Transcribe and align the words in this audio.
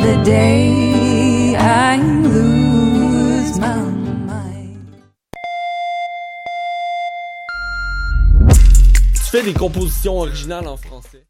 the 0.00 0.22
day 0.24 1.54
I 1.56 1.96
lose 2.22 3.58
my 3.58 3.82
mind. 4.26 4.86
Tu 9.14 9.22
fais 9.30 9.42
des 9.42 9.52
compositions 9.54 10.18
originales 10.20 10.66
en 10.66 10.76
français. 10.76 11.29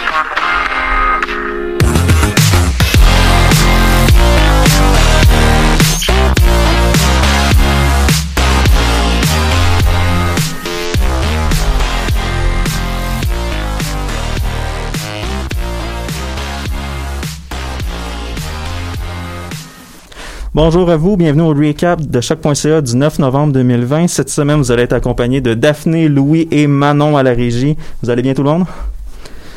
Bonjour 20.63 20.91
à 20.91 20.95
vous, 20.95 21.17
bienvenue 21.17 21.41
au 21.41 21.55
recap 21.55 21.99
de 21.99 22.21
choc.ca 22.21 22.81
du 22.81 22.95
9 22.95 23.17
novembre 23.17 23.51
2020. 23.51 24.07
Cette 24.07 24.29
semaine, 24.29 24.57
vous 24.57 24.71
allez 24.71 24.83
être 24.83 24.93
accompagné 24.93 25.41
de 25.41 25.55
Daphné, 25.55 26.07
Louis 26.07 26.47
et 26.51 26.67
Manon 26.67 27.17
à 27.17 27.23
la 27.23 27.31
régie. 27.31 27.75
Vous 28.03 28.11
allez 28.11 28.21
bien 28.21 28.35
tout 28.35 28.43
le 28.43 28.51
monde? 28.51 28.65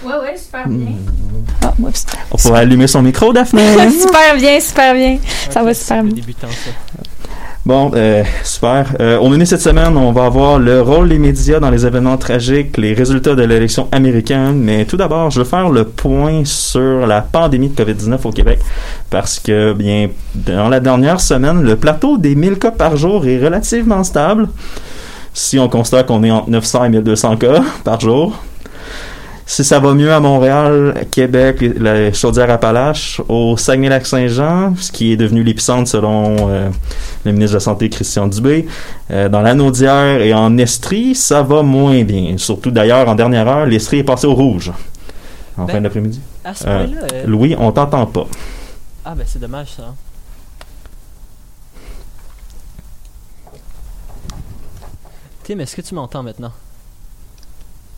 Ouais, 0.02 0.12
ouais, 0.22 0.34
super 0.34 0.66
bien. 0.66 0.92
Ah, 1.60 1.74
oups. 1.78 2.06
On 2.30 2.38
pourrait 2.38 2.60
allumer 2.60 2.86
son 2.86 3.02
micro, 3.02 3.34
Daphné. 3.34 3.60
super 3.90 4.34
bien, 4.38 4.58
super 4.58 4.94
bien. 4.94 5.18
Ça 5.50 5.62
va 5.62 5.74
super 5.74 6.04
bien. 6.04 6.14
débutant 6.14 6.48
ça. 6.48 6.70
Bon, 7.66 7.90
euh, 7.94 8.22
super. 8.42 8.94
Euh, 9.00 9.18
au 9.18 9.30
menu 9.30 9.46
cette 9.46 9.62
semaine, 9.62 9.96
on 9.96 10.12
va 10.12 10.26
avoir 10.26 10.58
le 10.58 10.82
rôle 10.82 11.08
des 11.08 11.18
médias 11.18 11.60
dans 11.60 11.70
les 11.70 11.86
événements 11.86 12.18
tragiques, 12.18 12.76
les 12.76 12.92
résultats 12.92 13.34
de 13.34 13.42
l'élection 13.42 13.88
américaine. 13.90 14.58
Mais 14.58 14.84
tout 14.84 14.98
d'abord, 14.98 15.30
je 15.30 15.38
veux 15.38 15.46
faire 15.46 15.70
le 15.70 15.84
point 15.84 16.44
sur 16.44 17.06
la 17.06 17.22
pandémie 17.22 17.70
de 17.70 17.82
COVID-19 17.82 18.18
au 18.24 18.32
Québec. 18.32 18.58
Parce 19.08 19.38
que, 19.38 19.72
bien, 19.72 20.10
dans 20.34 20.68
la 20.68 20.78
dernière 20.78 21.20
semaine, 21.20 21.62
le 21.62 21.76
plateau 21.76 22.18
des 22.18 22.34
1000 22.34 22.58
cas 22.58 22.70
par 22.70 22.98
jour 22.98 23.26
est 23.26 23.42
relativement 23.42 24.04
stable. 24.04 24.50
Si 25.32 25.58
on 25.58 25.70
constate 25.70 26.06
qu'on 26.06 26.22
est 26.22 26.30
entre 26.30 26.50
900 26.50 26.84
et 26.84 26.88
1200 26.90 27.36
cas 27.38 27.62
par 27.82 27.98
jour. 27.98 28.38
Si 29.46 29.62
ça 29.62 29.78
va 29.78 29.92
mieux 29.92 30.10
à 30.12 30.20
Montréal, 30.20 31.06
Québec, 31.10 31.58
la 31.78 32.12
Chaudière-Appalaches, 32.14 33.20
au 33.28 33.56
Saguenay-Lac-Saint-Jean, 33.58 34.74
ce 34.76 34.90
qui 34.90 35.12
est 35.12 35.16
devenu 35.16 35.42
l'épicentre 35.42 35.86
selon 35.88 36.48
euh, 36.48 36.70
le 37.26 37.32
ministre 37.32 37.52
de 37.52 37.56
la 37.56 37.60
Santé 37.60 37.90
Christian 37.90 38.26
Dubé, 38.26 38.66
euh, 39.10 39.28
dans 39.28 39.42
l'Anaudière 39.42 40.22
et 40.22 40.32
en 40.32 40.56
Estrie, 40.56 41.14
ça 41.14 41.42
va 41.42 41.62
moins 41.62 42.02
bien. 42.04 42.38
Surtout 42.38 42.70
d'ailleurs, 42.70 43.06
en 43.06 43.14
dernière 43.14 43.46
heure, 43.46 43.66
l'Estrie 43.66 43.98
est 43.98 44.04
passé 44.04 44.26
au 44.26 44.34
rouge. 44.34 44.72
En 45.58 45.66
Ben, 45.66 45.74
fin 45.74 45.80
d'après-midi. 45.82 46.20
À 46.42 46.54
ce 46.54 46.64
Euh, 46.66 46.86
point-là. 46.86 47.06
euh, 47.12 47.26
Louis, 47.26 47.54
on 47.58 47.70
t'entend 47.70 48.06
pas. 48.06 48.26
Ah, 49.04 49.14
ben 49.14 49.24
c'est 49.26 49.38
dommage 49.38 49.68
ça. 49.76 49.94
Tim, 55.44 55.58
est-ce 55.58 55.76
que 55.76 55.82
tu 55.82 55.94
m'entends 55.94 56.22
maintenant? 56.22 56.52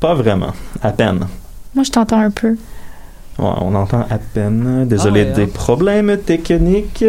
Pas 0.01 0.15
vraiment. 0.15 0.53
À 0.83 0.91
peine. 0.91 1.27
Moi, 1.75 1.85
je 1.85 1.91
t'entends 1.91 2.21
un 2.21 2.31
peu. 2.31 2.57
Ouais, 3.39 3.51
on 3.61 3.75
entend 3.75 4.07
à 4.11 4.19
peine. 4.19 4.87
Désolé 4.89 5.23
Ah 5.27 5.29
ouais, 5.29 5.33
des 5.35 5.43
hein. 5.45 5.55
problèmes 5.55 6.17
techniques. 6.19 7.05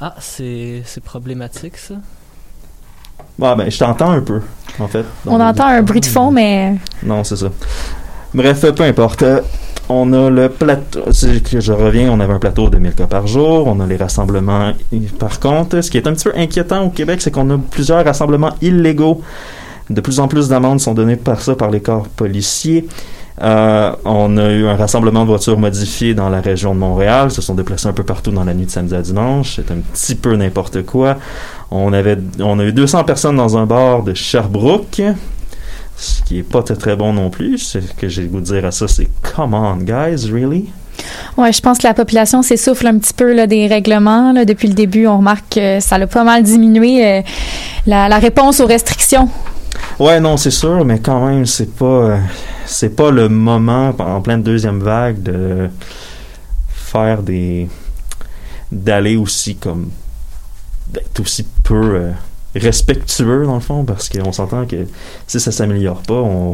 Ah, 0.00 0.14
c'est 0.20 0.82
c'est 0.84 1.02
problématique 1.02 1.76
ça. 1.76 1.94
Bon, 3.38 3.54
ben, 3.56 3.70
je 3.70 3.78
t'entends 3.78 4.10
un 4.10 4.20
peu, 4.20 4.40
en 4.78 4.88
fait. 4.88 5.04
On 5.26 5.40
entend 5.40 5.66
un 5.66 5.82
bruit 5.82 6.00
de 6.00 6.06
fond, 6.06 6.30
mais 6.30 6.74
Non, 7.02 7.22
c'est 7.24 7.36
ça. 7.36 7.48
Bref, 8.34 8.64
peu 8.74 8.82
importe. 8.84 9.24
On 9.88 10.12
a 10.12 10.28
le 10.28 10.48
plateau. 10.50 11.00
Je 11.10 11.72
reviens, 11.72 12.10
on 12.12 12.20
avait 12.20 12.34
un 12.34 12.38
plateau 12.38 12.68
de 12.68 12.78
1000 12.78 12.94
cas 12.94 13.06
par 13.06 13.26
jour. 13.26 13.66
On 13.66 13.80
a 13.80 13.86
les 13.86 13.96
rassemblements. 13.96 14.72
Par 15.18 15.40
contre, 15.40 15.80
ce 15.80 15.90
qui 15.90 15.96
est 15.96 16.06
un 16.06 16.12
petit 16.12 16.24
peu 16.28 16.32
inquiétant 16.36 16.84
au 16.84 16.90
Québec, 16.90 17.22
c'est 17.22 17.30
qu'on 17.30 17.48
a 17.50 17.58
plusieurs 17.58 18.04
rassemblements 18.04 18.52
illégaux. 18.60 19.22
De 19.90 20.00
plus 20.00 20.20
en 20.20 20.28
plus 20.28 20.48
d'amendes 20.48 20.80
sont 20.80 20.94
données 20.94 21.16
par 21.16 21.40
ça 21.40 21.54
par 21.54 21.70
les 21.70 21.80
corps 21.80 22.08
policiers. 22.08 22.86
Euh, 23.40 23.92
on 24.04 24.36
a 24.36 24.50
eu 24.50 24.66
un 24.66 24.76
rassemblement 24.76 25.22
de 25.22 25.28
voitures 25.28 25.58
modifiées 25.58 26.14
dans 26.14 26.28
la 26.28 26.40
région 26.40 26.74
de 26.74 26.80
Montréal. 26.80 27.28
Ils 27.30 27.34
se 27.34 27.42
sont 27.42 27.54
déplacés 27.54 27.86
un 27.86 27.92
peu 27.92 28.02
partout 28.02 28.30
dans 28.30 28.44
la 28.44 28.54
nuit 28.54 28.66
de 28.66 28.70
samedi 28.70 28.94
à 28.94 29.02
dimanche. 29.02 29.56
C'est 29.56 29.70
un 29.70 29.78
petit 29.92 30.14
peu 30.14 30.34
n'importe 30.36 30.82
quoi. 30.84 31.16
On 31.70 31.92
avait, 31.92 32.18
on 32.40 32.58
a 32.58 32.64
eu 32.64 32.72
200 32.72 33.04
personnes 33.04 33.36
dans 33.36 33.56
un 33.56 33.66
bar 33.66 34.02
de 34.02 34.14
Sherbrooke. 34.14 35.02
Ce 35.96 36.22
qui 36.22 36.38
est 36.38 36.42
pas 36.42 36.62
très 36.62 36.76
très 36.76 36.96
bon 36.96 37.12
non 37.12 37.30
plus. 37.30 37.58
Ce 37.58 37.78
que 37.78 38.08
j'ai 38.08 38.22
le 38.22 38.28
goût 38.28 38.40
de 38.40 38.46
dire 38.46 38.64
à 38.64 38.72
ça, 38.72 38.88
c'est 38.88 39.08
come 39.22 39.54
on, 39.54 39.76
guys, 39.76 40.30
really? 40.30 40.68
ouais, 41.36 41.52
je 41.52 41.60
pense 41.60 41.78
que 41.78 41.86
la 41.86 41.94
population 41.94 42.42
s'essouffle 42.42 42.88
un 42.88 42.98
petit 42.98 43.14
peu 43.14 43.32
là, 43.32 43.46
des 43.46 43.68
règlements. 43.68 44.32
Depuis 44.44 44.66
le 44.66 44.74
début, 44.74 45.06
on 45.06 45.18
remarque 45.18 45.54
que 45.54 45.80
ça 45.80 45.94
a 45.96 46.06
pas 46.08 46.24
mal 46.24 46.42
diminué 46.42 47.06
euh, 47.06 47.22
la 47.86 48.18
réponse 48.18 48.58
aux 48.60 48.66
restrictions. 48.66 49.28
Ouais, 49.98 50.20
non, 50.20 50.36
c'est 50.36 50.52
sûr, 50.52 50.84
mais 50.84 51.00
quand 51.00 51.26
même, 51.26 51.44
c'est 51.44 51.74
pas, 51.74 51.84
euh, 51.84 52.18
c'est 52.66 52.94
pas 52.94 53.10
le 53.10 53.28
moment 53.28 53.92
en 53.98 54.20
pleine 54.20 54.42
deuxième 54.42 54.78
vague 54.78 55.20
de 55.22 55.68
faire 56.68 57.22
des, 57.22 57.68
d'aller 58.70 59.16
aussi 59.16 59.56
comme, 59.56 59.90
d'être 60.92 61.18
aussi 61.20 61.44
peu 61.64 61.74
euh, 61.74 62.10
respectueux 62.54 63.44
dans 63.44 63.54
le 63.54 63.60
fond, 63.60 63.84
parce 63.84 64.08
qu'on 64.08 64.32
s'entend 64.32 64.66
que 64.66 64.86
si 65.26 65.40
ça 65.40 65.50
s'améliore 65.50 66.02
pas, 66.02 66.14
on, 66.14 66.52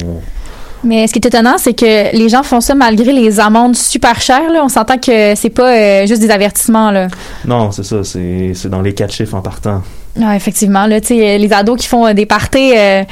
Mais 0.83 1.07
ce 1.07 1.13
qui 1.13 1.19
est 1.19 1.27
étonnant, 1.27 1.59
c'est 1.59 1.75
que 1.75 2.17
les 2.17 2.29
gens 2.31 2.43
font 2.45 2.63
ça 2.63 2.75
malgré 2.75 3.13
les 3.13 3.41
amendes 3.41 3.77
super 3.77 4.23
chères. 4.23 4.51
Là. 4.51 4.63
On 4.65 4.71
s'entend 4.71 4.97
que 4.97 5.35
c'est 5.35 5.51
pas 5.51 5.71
euh, 5.71 6.07
juste 6.07 6.23
des 6.23 6.31
avertissements. 6.31 6.91
Là. 6.91 7.09
non, 7.45 7.73
c'est 7.73 7.85
ça, 7.85 8.03
c'est, 8.05 8.53
c'est 8.55 8.71
dans 8.71 8.81
les 8.81 8.95
quatre 8.95 9.13
chiffres 9.13 9.35
en 9.35 9.43
partant. 9.43 9.83
Ah, 10.23 10.37
effectivement, 10.37 10.87
là, 10.87 11.01
tu 11.01 11.09
sais, 11.09 11.39
les 11.39 11.53
ados 11.53 11.81
qui 11.81 11.89
font 11.89 12.07
euh, 12.07 12.13
des 12.15 12.27
parties, 12.27 12.73
euh, 12.77 13.03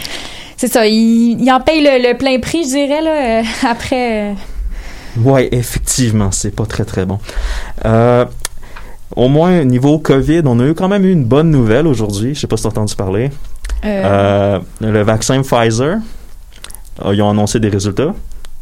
c'est 0.56 0.68
ça, 0.72 0.86
ils, 0.86 1.36
ils 1.40 1.50
en 1.52 1.60
payent 1.60 1.82
le, 1.82 2.08
le 2.10 2.16
plein 2.16 2.38
prix, 2.38 2.62
je 2.64 2.68
dirais, 2.68 3.00
là, 3.02 3.40
euh, 3.40 3.42
après. 3.68 4.30
euh. 4.30 4.34
Ouais, 5.18 5.48
effectivement, 5.52 6.30
c'est 6.30 6.54
pas 6.54 6.64
très 6.64 6.84
très 6.84 7.04
bon. 7.04 7.18
Euh, 7.84 8.24
au 9.14 9.28
moins, 9.28 9.62
niveau 9.64 9.98
COVID, 9.98 10.42
on 10.46 10.58
a 10.60 10.64
eu 10.64 10.74
quand 10.74 10.88
même 10.88 11.04
une 11.04 11.24
bonne 11.24 11.50
nouvelle 11.50 11.86
aujourd'hui. 11.86 12.34
Je 12.34 12.40
sais 12.40 12.46
pas 12.46 12.56
si 12.56 12.62
t'as 12.62 12.70
entendu 12.70 12.94
parler. 12.94 13.30
Euh, 13.84 14.02
Euh, 14.04 14.58
le 14.80 15.02
vaccin 15.02 15.42
Pfizer, 15.42 15.96
euh, 17.04 17.14
ils 17.14 17.20
ont 17.20 17.28
annoncé 17.28 17.58
des 17.60 17.68
résultats, 17.68 18.14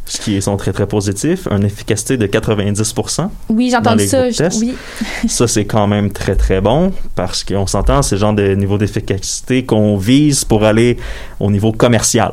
ce 0.07 0.21
qui 0.21 0.40
sont 0.42 0.57
très 0.57 0.73
très 0.73 0.87
positifs, 0.87 1.47
une 1.50 1.64
efficacité 1.64 2.16
de 2.16 2.26
90%. 2.26 3.28
oui, 3.50 3.71
les 3.95 4.07
ça. 4.09 4.30
je- 4.30 4.59
oui. 4.61 4.75
Ça, 5.28 5.47
c'est 5.47 5.64
quand 5.64 5.87
même 5.87 6.11
très 6.11 6.35
très 6.35 6.61
bon 6.61 6.92
parce 7.14 7.45
qu'on 7.45 7.66
s'entend, 7.66 8.02
c'est 8.02 8.16
le 8.16 8.21
genre 8.21 8.33
de 8.33 8.54
niveau 8.54 8.78
d'efficacité 8.78 9.64
qu'on 9.64 9.97
vise 9.97 10.45
pour 10.45 10.64
aller 10.64 10.97
au 11.38 11.50
niveau 11.50 11.73
commercial. 11.73 12.33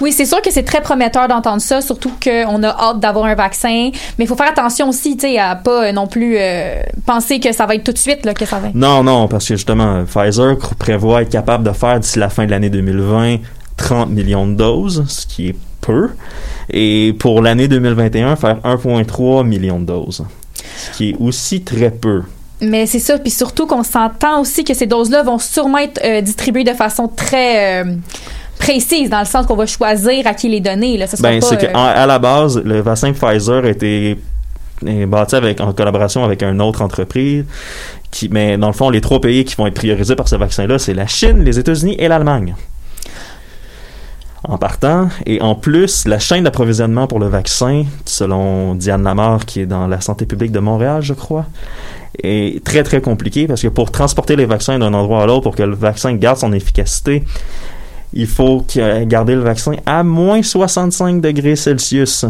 oui, 0.00 0.12
c'est 0.12 0.24
sûr 0.24 0.40
que 0.42 0.50
c'est 0.50 0.62
très 0.64 0.80
prometteur 0.80 1.28
d'entendre 1.28 1.60
ça, 1.60 1.80
surtout 1.80 2.12
qu'on 2.22 2.62
a 2.62 2.68
hâte 2.68 3.00
d'avoir 3.00 3.26
un 3.26 3.34
vaccin. 3.34 3.90
Mais 4.18 4.24
il 4.24 4.26
faut 4.26 4.34
faire 4.36 4.48
attention 4.48 4.88
aussi, 4.88 5.16
tu 5.16 5.28
sais, 5.28 5.38
à 5.38 5.54
pas 5.56 5.86
euh, 5.88 5.92
non 5.92 6.06
plus 6.06 6.36
euh, 6.38 6.80
penser 7.06 7.38
que 7.38 7.52
ça 7.52 7.66
va 7.66 7.74
être 7.74 7.84
tout 7.84 7.92
de 7.92 7.98
suite, 7.98 8.24
là, 8.24 8.34
que 8.34 8.44
ça 8.46 8.58
va 8.58 8.68
être. 8.68 8.74
Non, 8.74 9.04
non, 9.04 9.28
parce 9.28 9.46
que 9.46 9.54
justement, 9.54 10.04
Pfizer 10.04 10.56
prévoit 10.78 11.22
être 11.22 11.30
capable 11.30 11.64
de 11.64 11.72
faire 11.72 12.00
d'ici 12.00 12.18
la 12.18 12.28
fin 12.30 12.46
de 12.46 12.50
l'année 12.50 12.70
2020 12.70 13.36
30 13.76 14.10
millions 14.10 14.46
de 14.48 14.54
doses, 14.54 15.04
ce 15.06 15.24
qui 15.26 15.50
est 15.50 15.56
peu. 15.80 16.10
Et 16.70 17.14
pour 17.18 17.42
l'année 17.42 17.68
2021, 17.68 18.36
faire 18.36 18.58
1,3 18.64 19.46
million 19.46 19.80
de 19.80 19.86
doses, 19.86 20.24
ce 20.76 20.96
qui 20.96 21.10
est 21.10 21.16
aussi 21.18 21.62
très 21.62 21.90
peu. 21.90 22.22
Mais 22.60 22.86
c'est 22.86 22.98
ça, 22.98 23.18
puis 23.18 23.30
surtout 23.30 23.66
qu'on 23.66 23.84
s'entend 23.84 24.40
aussi 24.40 24.64
que 24.64 24.74
ces 24.74 24.86
doses-là 24.86 25.22
vont 25.22 25.38
sûrement 25.38 25.78
être 25.78 26.00
euh, 26.04 26.20
distribuées 26.20 26.64
de 26.64 26.72
façon 26.72 27.06
très 27.06 27.84
euh, 27.84 27.94
précise, 28.58 29.10
dans 29.10 29.20
le 29.20 29.26
sens 29.26 29.46
qu'on 29.46 29.54
va 29.54 29.66
choisir 29.66 30.26
à 30.26 30.34
qui 30.34 30.48
les 30.48 30.60
donner. 30.60 30.98
Là. 30.98 31.06
Ça 31.06 31.16
Ben, 31.20 31.40
c'est 31.40 31.54
euh, 31.54 31.72
qu'à 31.72 32.06
la 32.06 32.18
base, 32.18 32.60
le 32.62 32.80
vaccin 32.80 33.12
Pfizer 33.12 33.64
a 33.64 33.68
été 33.68 34.18
bâti 34.82 35.36
avec, 35.36 35.60
en 35.60 35.72
collaboration 35.72 36.24
avec 36.24 36.42
une 36.42 36.60
autre 36.60 36.82
entreprise. 36.82 37.44
Qui, 38.10 38.28
mais 38.28 38.56
dans 38.56 38.68
le 38.68 38.72
fond, 38.72 38.90
les 38.90 39.00
trois 39.00 39.20
pays 39.20 39.44
qui 39.44 39.54
vont 39.54 39.66
être 39.66 39.74
priorisés 39.74 40.16
par 40.16 40.28
ce 40.28 40.36
vaccin-là, 40.36 40.78
c'est 40.78 40.94
la 40.94 41.06
Chine, 41.06 41.44
les 41.44 41.58
États-Unis 41.58 41.96
et 41.98 42.08
l'Allemagne. 42.08 42.54
En 44.44 44.56
partant, 44.56 45.08
et 45.26 45.42
en 45.42 45.56
plus, 45.56 46.06
la 46.06 46.20
chaîne 46.20 46.44
d'approvisionnement 46.44 47.08
pour 47.08 47.18
le 47.18 47.26
vaccin, 47.26 47.84
selon 48.04 48.76
Diane 48.76 49.02
Lamar, 49.02 49.44
qui 49.44 49.60
est 49.60 49.66
dans 49.66 49.88
la 49.88 50.00
santé 50.00 50.26
publique 50.26 50.52
de 50.52 50.60
Montréal, 50.60 51.02
je 51.02 51.12
crois, 51.12 51.46
est 52.22 52.62
très 52.64 52.84
très 52.84 53.00
compliquée 53.00 53.48
parce 53.48 53.62
que 53.62 53.68
pour 53.68 53.90
transporter 53.90 54.36
les 54.36 54.46
vaccins 54.46 54.78
d'un 54.78 54.94
endroit 54.94 55.24
à 55.24 55.26
l'autre, 55.26 55.42
pour 55.42 55.56
que 55.56 55.64
le 55.64 55.74
vaccin 55.74 56.14
garde 56.14 56.38
son 56.38 56.52
efficacité, 56.52 57.24
il 58.12 58.28
faut 58.28 58.64
garder 59.06 59.34
le 59.34 59.40
vaccin 59.40 59.72
à 59.86 60.04
moins 60.04 60.42
65 60.42 61.20
degrés 61.20 61.56
Celsius. 61.56 62.24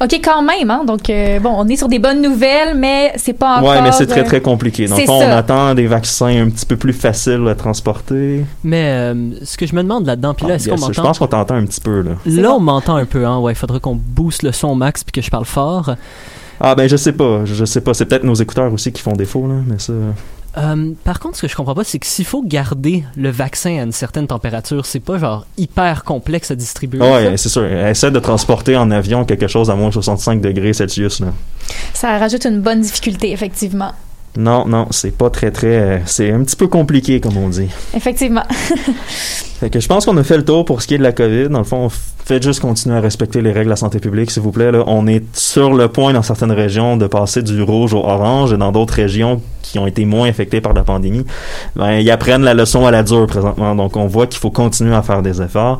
OK, 0.00 0.20
quand 0.22 0.42
même, 0.42 0.70
hein? 0.70 0.84
Donc, 0.86 1.08
euh, 1.10 1.38
bon, 1.40 1.54
on 1.56 1.68
est 1.68 1.76
sur 1.76 1.88
des 1.88 1.98
bonnes 1.98 2.20
nouvelles, 2.22 2.76
mais 2.76 3.12
c'est 3.16 3.32
pas 3.32 3.58
encore... 3.58 3.70
Ouais, 3.70 3.82
mais 3.82 3.92
c'est 3.92 4.06
très 4.06 4.20
euh, 4.20 4.24
très 4.24 4.40
compliqué. 4.40 4.86
Fond, 4.86 4.96
on 5.08 5.20
ça. 5.20 5.38
attend 5.38 5.74
des 5.74 5.86
vaccins 5.86 6.42
un 6.42 6.48
petit 6.50 6.66
peu 6.66 6.76
plus 6.76 6.92
faciles 6.92 7.46
à 7.48 7.54
transporter. 7.54 8.44
Mais 8.62 8.84
euh, 8.90 9.14
ce 9.44 9.56
que 9.56 9.66
je 9.66 9.74
me 9.74 9.82
demande 9.82 10.06
là-dedans, 10.06 10.34
puis 10.34 10.46
là, 10.46 10.52
Ah, 10.54 10.56
est-ce 10.56 10.68
qu'on 10.68 10.76
yes, 10.76 10.80
je 10.84 10.86
m'entend? 10.88 11.02
pense 11.02 11.18
qu'on 11.18 11.26
t'entend 11.26 11.54
un 11.54 11.64
petit 11.66 11.80
peu 11.80 12.02
là. 12.02 12.12
Là, 12.26 12.52
on 12.52 12.60
m'entend 12.60 12.96
un 12.96 13.04
peu, 13.06 13.26
hein. 13.26 13.38
Ouais, 13.38 13.52
il 13.52 13.56
faudrait 13.56 13.80
qu'on 13.80 13.94
booste 13.96 14.42
le 14.42 14.52
son 14.52 14.68
au 14.68 14.74
max 14.74 15.04
puis 15.04 15.12
que 15.12 15.22
je 15.24 15.30
parle 15.30 15.44
fort. 15.44 15.94
Ah 16.60 16.74
ben 16.76 16.88
je 16.88 16.96
sais 16.96 17.12
pas, 17.12 17.44
je 17.44 17.64
sais 17.64 17.80
pas. 17.80 17.94
C'est 17.94 18.04
peut-être 18.06 18.22
nos 18.24 18.34
écouteurs 18.34 18.72
aussi 18.72 18.92
qui 18.92 19.02
font 19.02 19.12
défaut 19.12 19.46
là, 19.48 19.54
mais 19.66 19.78
ça. 19.78 19.92
Euh, 20.56 20.92
par 21.02 21.20
contre, 21.20 21.36
ce 21.36 21.42
que 21.42 21.48
je 21.48 21.56
comprends 21.56 21.74
pas, 21.74 21.84
c'est 21.84 21.98
que 21.98 22.06
s'il 22.06 22.24
faut 22.24 22.42
garder 22.42 23.04
le 23.16 23.30
vaccin 23.30 23.78
à 23.78 23.82
une 23.82 23.92
certaine 23.92 24.26
température, 24.26 24.86
c'est 24.86 25.00
pas 25.00 25.18
genre 25.18 25.46
hyper 25.56 26.04
complexe 26.04 26.50
à 26.50 26.54
distribuer. 26.54 27.00
Ah 27.02 27.12
Ouais, 27.12 27.36
c'est 27.36 27.48
sûr. 27.48 27.64
Essaie 27.64 28.10
de 28.10 28.18
transporter 28.20 28.76
en 28.76 28.90
avion 28.90 29.24
quelque 29.24 29.48
chose 29.48 29.70
à 29.70 29.74
moins 29.74 29.88
de 29.88 29.94
65 29.94 30.40
degrés 30.40 30.72
Celsius. 30.72 31.20
Là. 31.20 31.28
Ça 31.92 32.18
rajoute 32.18 32.44
une 32.46 32.60
bonne 32.60 32.80
difficulté, 32.80 33.32
effectivement. 33.32 33.92
Non, 34.36 34.66
non, 34.66 34.86
c'est 34.90 35.16
pas 35.16 35.30
très 35.30 35.50
très. 35.50 35.66
euh, 35.76 35.98
C'est 36.06 36.30
un 36.32 36.42
petit 36.42 36.56
peu 36.56 36.66
compliqué, 36.66 37.20
comme 37.20 37.36
on 37.36 37.48
dit. 37.48 37.68
Effectivement. 37.94 38.42
Fait 39.60 39.70
que 39.70 39.78
je 39.78 39.86
pense 39.86 40.04
qu'on 40.04 40.16
a 40.16 40.24
fait 40.24 40.36
le 40.36 40.44
tour 40.44 40.64
pour 40.64 40.82
ce 40.82 40.88
qui 40.88 40.94
est 40.94 40.98
de 40.98 41.02
la 41.04 41.12
COVID. 41.12 41.48
Dans 41.48 41.58
le 41.58 41.64
fond, 41.64 41.88
faites 41.88 42.42
juste 42.42 42.60
continuer 42.60 42.96
à 42.96 43.00
respecter 43.00 43.40
les 43.40 43.52
règles 43.52 43.66
de 43.66 43.70
la 43.70 43.76
santé 43.76 44.00
publique, 44.00 44.32
s'il 44.32 44.42
vous 44.42 44.50
plaît. 44.50 44.72
Là. 44.72 44.82
On 44.88 45.06
est 45.06 45.22
sur 45.32 45.72
le 45.72 45.86
point 45.88 46.12
dans 46.12 46.22
certaines 46.22 46.50
régions 46.52 46.96
de 46.96 47.06
passer 47.06 47.40
du 47.42 47.62
rouge 47.62 47.94
au 47.94 47.98
orange 48.04 48.52
et 48.52 48.56
dans 48.56 48.72
d'autres 48.72 48.94
régions 48.94 49.40
qui 49.62 49.78
ont 49.78 49.86
été 49.86 50.04
moins 50.04 50.28
affectées 50.28 50.60
par 50.60 50.72
la 50.74 50.82
pandémie, 50.82 51.24
ben, 51.76 51.92
ils 51.92 52.10
apprennent 52.10 52.42
la 52.42 52.52
leçon 52.52 52.84
à 52.84 52.90
la 52.90 53.02
dure 53.04 53.26
présentement. 53.26 53.74
Donc 53.76 53.96
on 53.96 54.06
voit 54.06 54.26
qu'il 54.26 54.38
faut 54.40 54.50
continuer 54.50 54.94
à 54.94 55.02
faire 55.02 55.22
des 55.22 55.40
efforts. 55.40 55.78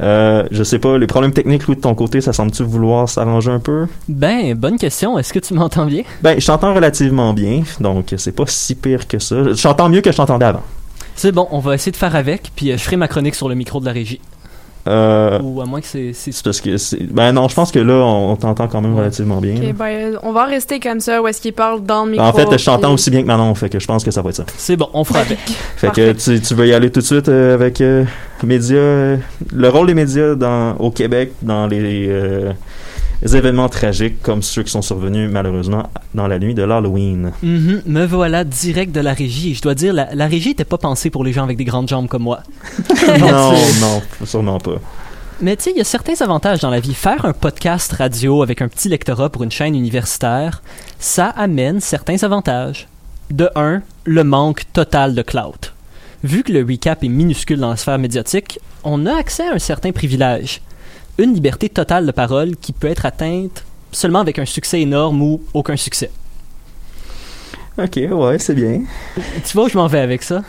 Euh, 0.00 0.44
je 0.50 0.62
sais 0.62 0.78
pas, 0.78 0.98
les 0.98 1.06
problèmes 1.06 1.32
techniques, 1.32 1.66
Louis, 1.66 1.76
de 1.76 1.80
ton 1.80 1.94
côté, 1.94 2.20
ça 2.20 2.32
semble-tu 2.34 2.62
vouloir 2.62 3.08
s'arranger 3.08 3.50
un 3.50 3.58
peu? 3.58 3.86
Ben, 4.08 4.54
bonne 4.54 4.76
question. 4.78 5.18
Est-ce 5.18 5.32
que 5.32 5.38
tu 5.40 5.54
m'entends 5.54 5.86
bien? 5.86 6.02
Ben, 6.22 6.38
je 6.38 6.46
t'entends 6.46 6.74
relativement 6.74 7.32
bien, 7.32 7.62
donc 7.80 7.93
c'est 8.16 8.32
pas 8.34 8.44
si 8.46 8.74
pire 8.74 9.06
que 9.06 9.18
ça. 9.18 9.52
Je 9.52 9.62
t'entends 9.62 9.88
mieux 9.88 10.00
que 10.00 10.10
je 10.10 10.16
t'entendais 10.16 10.46
avant. 10.46 10.62
C'est 11.16 11.32
bon, 11.32 11.46
on 11.52 11.60
va 11.60 11.74
essayer 11.74 11.92
de 11.92 11.96
faire 11.96 12.16
avec, 12.16 12.50
puis 12.56 12.72
euh, 12.72 12.76
je 12.76 12.82
ferai 12.82 12.96
ma 12.96 13.06
chronique 13.08 13.34
sur 13.36 13.48
le 13.48 13.54
micro 13.54 13.78
de 13.80 13.84
la 13.86 13.92
régie. 13.92 14.20
Euh, 14.86 15.38
Ou 15.42 15.62
à 15.62 15.64
moins 15.64 15.80
que 15.80 15.86
c'est... 15.86 16.12
parce 16.44 16.60
que 16.60 16.76
c'est- 16.76 17.02
ben 17.10 17.32
non, 17.32 17.48
je 17.48 17.54
pense 17.54 17.72
que 17.72 17.78
là 17.78 17.94
on, 17.94 18.32
on 18.32 18.36
t'entend 18.36 18.68
quand 18.68 18.82
même 18.82 18.94
relativement 18.94 19.40
bien. 19.40 19.54
Ben, 19.74 20.18
on 20.22 20.32
va 20.32 20.44
rester 20.44 20.78
comme 20.78 21.00
ça, 21.00 21.22
où 21.22 21.26
est-ce 21.28 21.40
qu'il 21.40 21.54
parle 21.54 21.82
dans 21.84 22.04
le 22.04 22.10
micro. 22.10 22.26
En 22.26 22.32
fait, 22.34 22.58
je 22.58 22.64
t'entends 22.66 22.88
puis- 22.88 22.94
aussi 22.94 23.10
bien 23.10 23.22
que 23.22 23.26
Manon, 23.26 23.54
fait 23.54 23.70
que 23.70 23.78
je 23.78 23.86
pense 23.86 24.04
que 24.04 24.10
ça 24.10 24.20
va 24.20 24.28
être 24.28 24.36
ça. 24.36 24.44
C'est 24.58 24.76
bon, 24.76 24.90
on 24.92 25.02
fera 25.04 25.20
avec. 25.20 25.38
Fait 25.76 25.90
que 25.90 26.12
tu, 26.12 26.38
tu 26.38 26.54
veux 26.54 26.66
y 26.66 26.74
aller 26.74 26.90
tout 26.90 27.00
de 27.00 27.04
suite 27.06 27.30
euh, 27.30 27.54
avec 27.54 27.80
euh, 27.80 28.04
médias, 28.42 28.76
euh, 28.76 29.16
le 29.54 29.68
rôle 29.70 29.86
des 29.86 29.94
médias 29.94 30.34
dans, 30.34 30.72
au 30.76 30.90
Québec 30.90 31.32
dans 31.40 31.66
les, 31.66 32.06
euh, 32.10 32.48
les 32.50 32.54
événements 33.24 33.68
tragiques 33.68 34.20
comme 34.22 34.42
ceux 34.42 34.62
qui 34.62 34.70
sont 34.70 34.82
survenus 34.82 35.30
malheureusement 35.30 35.90
dans 36.14 36.26
la 36.26 36.38
nuit 36.38 36.54
de 36.54 36.62
l'Halloween. 36.62 37.32
Mhm, 37.42 37.82
me 37.86 38.04
voilà 38.06 38.44
direct 38.44 38.94
de 38.94 39.00
la 39.00 39.14
régie. 39.14 39.54
Je 39.54 39.62
dois 39.62 39.74
dire, 39.74 39.94
la, 39.94 40.14
la 40.14 40.26
régie 40.26 40.50
était 40.50 40.64
pas 40.64 40.78
pensée 40.78 41.10
pour 41.10 41.24
les 41.24 41.32
gens 41.32 41.44
avec 41.44 41.56
des 41.56 41.64
grandes 41.64 41.88
jambes 41.88 42.08
comme 42.08 42.24
moi. 42.24 42.40
non, 43.18 43.52
non, 43.80 44.02
sûrement 44.24 44.58
pas. 44.58 44.80
Mais 45.40 45.56
tu 45.56 45.64
sais, 45.64 45.70
il 45.72 45.78
y 45.78 45.80
a 45.80 45.84
certains 45.84 46.20
avantages 46.20 46.60
dans 46.60 46.70
la 46.70 46.80
vie. 46.80 46.94
Faire 46.94 47.24
un 47.24 47.32
podcast 47.32 47.92
radio 47.92 48.42
avec 48.42 48.62
un 48.62 48.68
petit 48.68 48.88
lectorat 48.88 49.30
pour 49.30 49.42
une 49.42 49.50
chaîne 49.50 49.74
universitaire, 49.74 50.62
ça 50.98 51.26
amène 51.26 51.80
certains 51.80 52.22
avantages. 52.22 52.88
De 53.30 53.50
un, 53.56 53.82
le 54.04 54.22
manque 54.22 54.64
total 54.72 55.14
de 55.14 55.22
clout. 55.22 55.72
Vu 56.22 56.42
que 56.42 56.52
le 56.52 56.64
recap 56.64 57.02
est 57.02 57.08
minuscule 57.08 57.58
dans 57.58 57.70
la 57.70 57.76
sphère 57.76 57.98
médiatique, 57.98 58.60
on 58.84 59.06
a 59.06 59.14
accès 59.14 59.46
à 59.48 59.54
un 59.54 59.58
certain 59.58 59.92
privilège. 59.92 60.60
Une 61.18 61.34
liberté 61.34 61.68
totale 61.68 62.06
de 62.06 62.12
parole 62.12 62.56
qui 62.56 62.72
peut 62.72 62.88
être 62.88 63.06
atteinte 63.06 63.64
seulement 63.92 64.18
avec 64.20 64.38
un 64.38 64.44
succès 64.44 64.80
énorme 64.80 65.22
ou 65.22 65.40
aucun 65.54 65.76
succès. 65.76 66.10
Ok, 67.76 67.98
ouais, 68.08 68.38
c'est 68.38 68.54
bien. 68.54 68.82
Tu 69.44 69.52
vois 69.54 69.64
où 69.64 69.68
je 69.68 69.76
m'en 69.76 69.88
vais 69.88 69.98
avec 69.98 70.22
ça? 70.22 70.42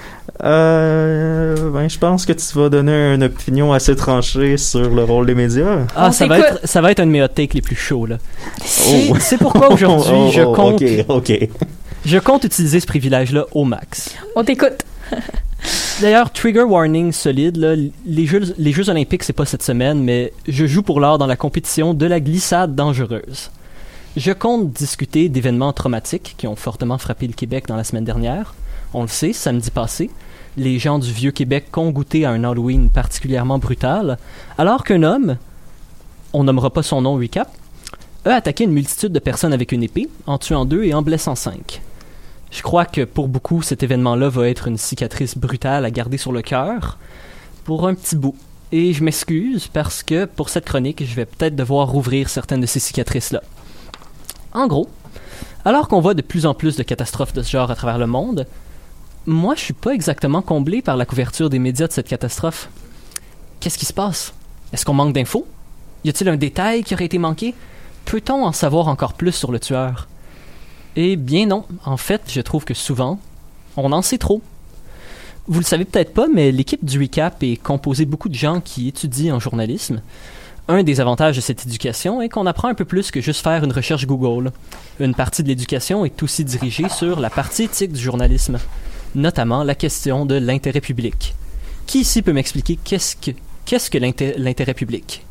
Euh, 0.44 1.72
ben, 1.72 1.90
je 1.90 1.98
pense 1.98 2.24
que 2.26 2.34
tu 2.34 2.46
vas 2.58 2.70
donner 2.70 3.16
une 3.16 3.24
opinion 3.24 3.74
assez 3.74 3.96
tranchée 3.96 4.58
sur 4.58 4.90
le 4.90 5.04
rôle 5.04 5.26
des 5.26 5.34
médias. 5.34 5.88
Ah, 5.96 6.10
On 6.10 6.12
ça 6.12 6.28
va, 6.28 6.40
être, 6.40 6.60
ça 6.68 6.82
va 6.82 6.92
être 6.92 7.00
un 7.00 7.08
de 7.08 7.12
mes 7.12 7.24
hot 7.24 7.28
takes 7.30 7.56
les 7.56 7.62
plus 7.62 7.76
chauds, 7.76 8.06
là. 8.06 8.18
C'est 8.64 9.10
Oh. 9.10 9.16
c'est 9.20 9.38
pourquoi 9.40 9.72
aujourd'hui, 9.72 10.12
Oh, 10.16 10.32
je 10.32 10.42
oh, 10.42 10.54
compte 10.54 10.82
Ok, 10.84 11.06
ok. 11.08 11.50
Je 12.06 12.18
compte 12.20 12.44
utiliser 12.44 12.80
ce 12.80 12.86
privilège-là 12.86 13.46
au 13.54 13.64
max. 13.64 14.14
On 14.36 14.44
t'écoute. 14.44 14.84
D'ailleurs, 16.02 16.32
trigger 16.32 16.64
warning 16.64 17.14
solide, 17.14 17.56
les, 18.06 18.26
Jeux, 18.26 18.90
olympiques, 18.90 19.24
c'est 19.24 19.32
pas 19.32 19.46
cette 19.46 19.64
semaine, 19.64 20.04
mais 20.04 20.34
je 20.46 20.66
joue 20.66 20.84
pour 20.84 21.00
l'art 21.00 21.18
dans 21.18 21.26
la 21.26 21.38
compétition 21.38 21.94
de 21.94 22.06
la 22.06 22.20
glissade 22.20 22.76
dangereuse. 22.76 23.50
Je 24.18 24.32
compte 24.34 24.74
discuter 24.74 25.30
d'événements 25.30 25.72
traumatiques 25.72 26.36
qui 26.38 26.48
ont 26.48 26.58
fortement 26.58 26.98
frappé 26.98 27.28
le 27.28 27.34
Québec 27.34 27.68
dans 27.68 27.78
la 27.78 27.86
semaine 27.86 28.04
dernière. 28.04 28.56
On 28.94 29.04
le 29.04 29.08
sait, 29.08 29.32
samedi 29.32 29.72
passé, 29.72 30.10
les 30.58 30.80
gens 30.80 31.00
du 31.00 31.12
vieux 31.12 31.32
Québec 31.32 31.76
ont 31.78 31.92
goûté 31.92 32.26
à 32.26 32.32
un 32.32 32.44
Halloween 32.44 32.90
particulièrement 32.90 33.60
brutal, 33.60 34.18
alors 34.58 34.84
qu'un 34.84 35.04
homme, 35.04 35.38
on 36.34 36.44
nommera 36.44 36.72
pas 36.72 36.84
son 36.84 37.02
nom 37.02 37.16
recap, 37.16 37.50
a 38.26 38.32
attaqué 38.32 38.66
une 38.66 38.72
multitude 38.72 39.14
de 39.14 39.20
personnes 39.20 39.54
avec 39.54 39.72
une 39.72 39.84
épée, 39.84 40.10
en 40.28 40.38
tuant 40.38 40.66
deux 40.66 40.84
et 40.84 40.94
en 40.94 41.02
blessant 41.02 41.36
cinq. 41.36 41.82
Je 42.52 42.62
crois 42.62 42.86
que 42.86 43.02
pour 43.02 43.28
beaucoup, 43.28 43.62
cet 43.62 43.84
événement-là 43.84 44.30
va 44.30 44.48
être 44.48 44.68
une 44.68 44.78
cicatrice 44.78 45.38
brutale 45.38 45.86
à 45.86 45.92
garder 45.92 46.18
sur 46.18 46.32
le 46.32 46.42
cœur 46.42 46.98
pour 47.64 47.88
un 47.88 47.96
petit 47.96 48.16
bout. 48.16 48.36
Et 48.72 48.94
je 48.94 49.04
m'excuse 49.04 49.68
parce 49.68 50.04
que 50.04 50.26
pour 50.26 50.50
cette 50.50 50.66
chronique, 50.66 51.04
je 51.06 51.16
vais 51.16 51.26
peut-être 51.26 51.56
devoir 51.56 51.88
rouvrir 51.88 52.30
certaines 52.30 52.62
de 52.62 52.66
ces 52.66 52.80
cicatrices-là. 52.80 53.42
En 54.54 54.68
gros, 54.68 54.90
alors 55.66 55.88
qu'on 55.88 56.00
voit 56.00 56.14
de 56.14 56.22
plus 56.22 56.46
en 56.46 56.54
plus 56.54 56.76
de 56.76 56.84
catastrophes 56.84 57.34
de 57.34 57.42
ce 57.42 57.52
genre 57.52 57.72
à 57.72 57.76
travers 57.76 57.98
le 57.98 58.08
monde, 58.08 58.48
moi 59.26 59.56
je 59.56 59.62
suis 59.62 59.74
pas 59.74 59.92
exactement 59.92 60.42
comblé 60.42 60.82
par 60.82 60.98
la 60.98 61.06
couverture 61.06 61.50
des 61.50 61.60
médias 61.60 61.88
de 61.88 61.92
cette 61.92 62.08
catastrophe. 62.08 62.70
Qu'est-ce 63.60 63.78
qui 63.78 63.86
se 63.86 63.94
passe? 63.94 64.34
Est-ce 64.72 64.86
qu'on 64.86 64.94
manque 64.94 65.14
d'infos? 65.14 65.48
Y 66.04 66.10
a-t-il 66.10 66.30
un 66.30 66.38
détail 66.38 66.84
qui 66.84 66.94
aurait 66.94 67.06
été 67.06 67.18
manqué? 67.18 67.56
Peut-on 68.06 68.46
en 68.46 68.52
savoir 68.52 68.88
encore 68.88 69.14
plus 69.14 69.32
sur 69.32 69.52
le 69.52 69.60
tueur? 69.60 70.08
Eh 70.96 71.16
bien 71.16 71.46
non, 71.46 71.66
en 71.86 71.98
fait, 71.98 72.22
je 72.28 72.42
trouve 72.42 72.66
que 72.66 72.74
souvent, 72.74 73.20
on 73.78 73.92
en 73.92 74.02
sait 74.02 74.18
trop. 74.18 74.42
Vous 75.48 75.60
le 75.60 75.66
savez 75.66 75.86
peut-être 75.86 76.14
pas, 76.14 76.28
mais 76.34 76.52
l'équipe 76.52 76.84
du 76.84 77.00
Recap 77.00 77.44
est 77.44 77.58
composée 77.58 78.06
de 78.06 78.10
beaucoup 78.10 78.30
de 78.30 78.36
gens 78.36 78.62
qui 78.62 78.88
étudient 78.88 79.36
en 79.36 79.40
journalisme. 79.40 80.02
Un 80.68 80.82
des 80.82 81.00
avantages 81.00 81.36
de 81.36 81.42
cette 81.42 81.68
éducation 81.68 82.22
est 82.24 82.30
qu'on 82.30 82.48
apprend 82.48 82.70
un 82.70 82.74
peu 82.74 82.86
plus 82.86 83.12
que 83.12 83.22
juste 83.22 83.44
faire 83.44 83.64
une 83.64 83.72
recherche 83.72 84.08
Google. 84.08 84.52
Une 85.00 85.14
partie 85.14 85.44
de 85.44 85.48
l'éducation 85.48 86.04
est 86.06 86.24
aussi 86.24 86.44
dirigée 86.44 86.90
sur 86.90 87.20
la 87.20 87.30
partie 87.30 87.64
éthique 87.64 87.94
du 87.94 88.02
journalisme, 88.02 88.58
notamment 89.14 89.64
la 89.64 89.76
question 89.76 90.26
de 90.26 90.34
l'intérêt 90.36 90.82
public. 90.82 91.36
Qui 91.86 92.00
ici 92.00 92.24
peut 92.24 92.34
m'expliquer 92.34 92.80
qu'est-ce 92.84 93.16
que, 93.16 93.98
l'intérêt 94.40 94.74
public? 94.74 95.24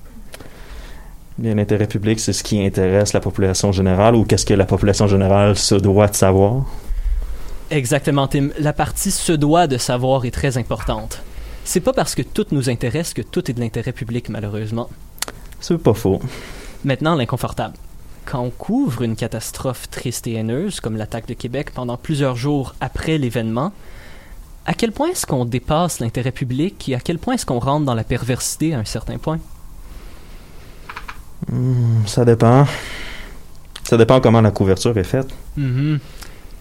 L'intérêt 1.43 1.87
public, 1.87 2.21
c'est 2.21 2.33
ce 2.33 2.45
qui 2.45 2.65
intéresse 2.65 3.13
la 3.13 3.21
population 3.21 3.73
générale 3.73 4.15
ou 4.15 4.25
qu'est-ce 4.25 4.47
que 4.47 4.55
la 4.55 4.67
population 4.67 5.07
générale 5.07 5.57
se 5.57 5.75
doit 5.75 6.09
de 6.09 6.15
savoir? 6.15 6.65
Exactement, 7.71 8.29
Tim. 8.29 8.51
La 8.59 8.73
partie 8.73 9.11
se 9.11 9.33
doit 9.33 9.67
de 9.67 9.79
savoir 9.79 10.25
est 10.25 10.31
très 10.31 10.59
importante. 10.59 11.23
C'est 11.65 11.81
pas 11.81 11.93
parce 11.93 12.15
que 12.15 12.23
tout 12.23 12.47
nous 12.53 12.69
intéresse 12.69 13.15
que 13.15 13.23
tout 13.23 13.51
est 13.51 13.55
de 13.55 13.61
l'intérêt 13.61 13.93
public, 13.93 14.29
malheureusement. 14.29 14.91
C'est 15.61 15.79
pas 15.79 15.95
faux. 15.95 16.21
Maintenant, 16.85 17.15
l'inconfortable. 17.15 17.75
Quand 18.27 18.41
on 18.41 18.51
couvre 18.51 19.03
une 19.03 19.17
catastrophe 19.17 19.89
triste 19.91 20.27
et 20.27 20.35
haineuse, 20.35 20.81
comme 20.81 20.97
l'attaque 20.97 21.27
de 21.27 21.35
Québec, 21.35 21.71
pendant 21.75 21.97
plusieurs 21.97 22.37
jours 22.37 22.75
après 22.81 23.19
l'événement, 23.19 23.73
à 24.67 24.75
quel 24.75 24.93
point 24.93 25.09
est-ce 25.09 25.27
qu'on 25.27 25.45
dépasse 25.45 26.01
l'intérêt 26.01 26.33
public 26.33 26.89
et 26.89 26.95
à 26.95 27.01
quel 27.01 27.19
point 27.19 27.35
est-ce 27.35 27.47
qu'on 27.47 27.59
rentre 27.59 27.85
dans 27.85 27.95
la 27.95 28.05
perversité 28.05 28.75
à 28.75 28.79
un 28.79 28.85
certain 28.85 29.19
point? 29.19 29.39
Hmm, 31.51 32.07
ça 32.07 32.25
dépend. 32.25 32.67
Ça 33.85 33.97
dépend 33.97 34.21
comment 34.21 34.41
la 34.41 34.51
couverture 34.51 34.97
est 34.97 35.05
faite. 35.05 35.29
Mhm. 35.57 35.99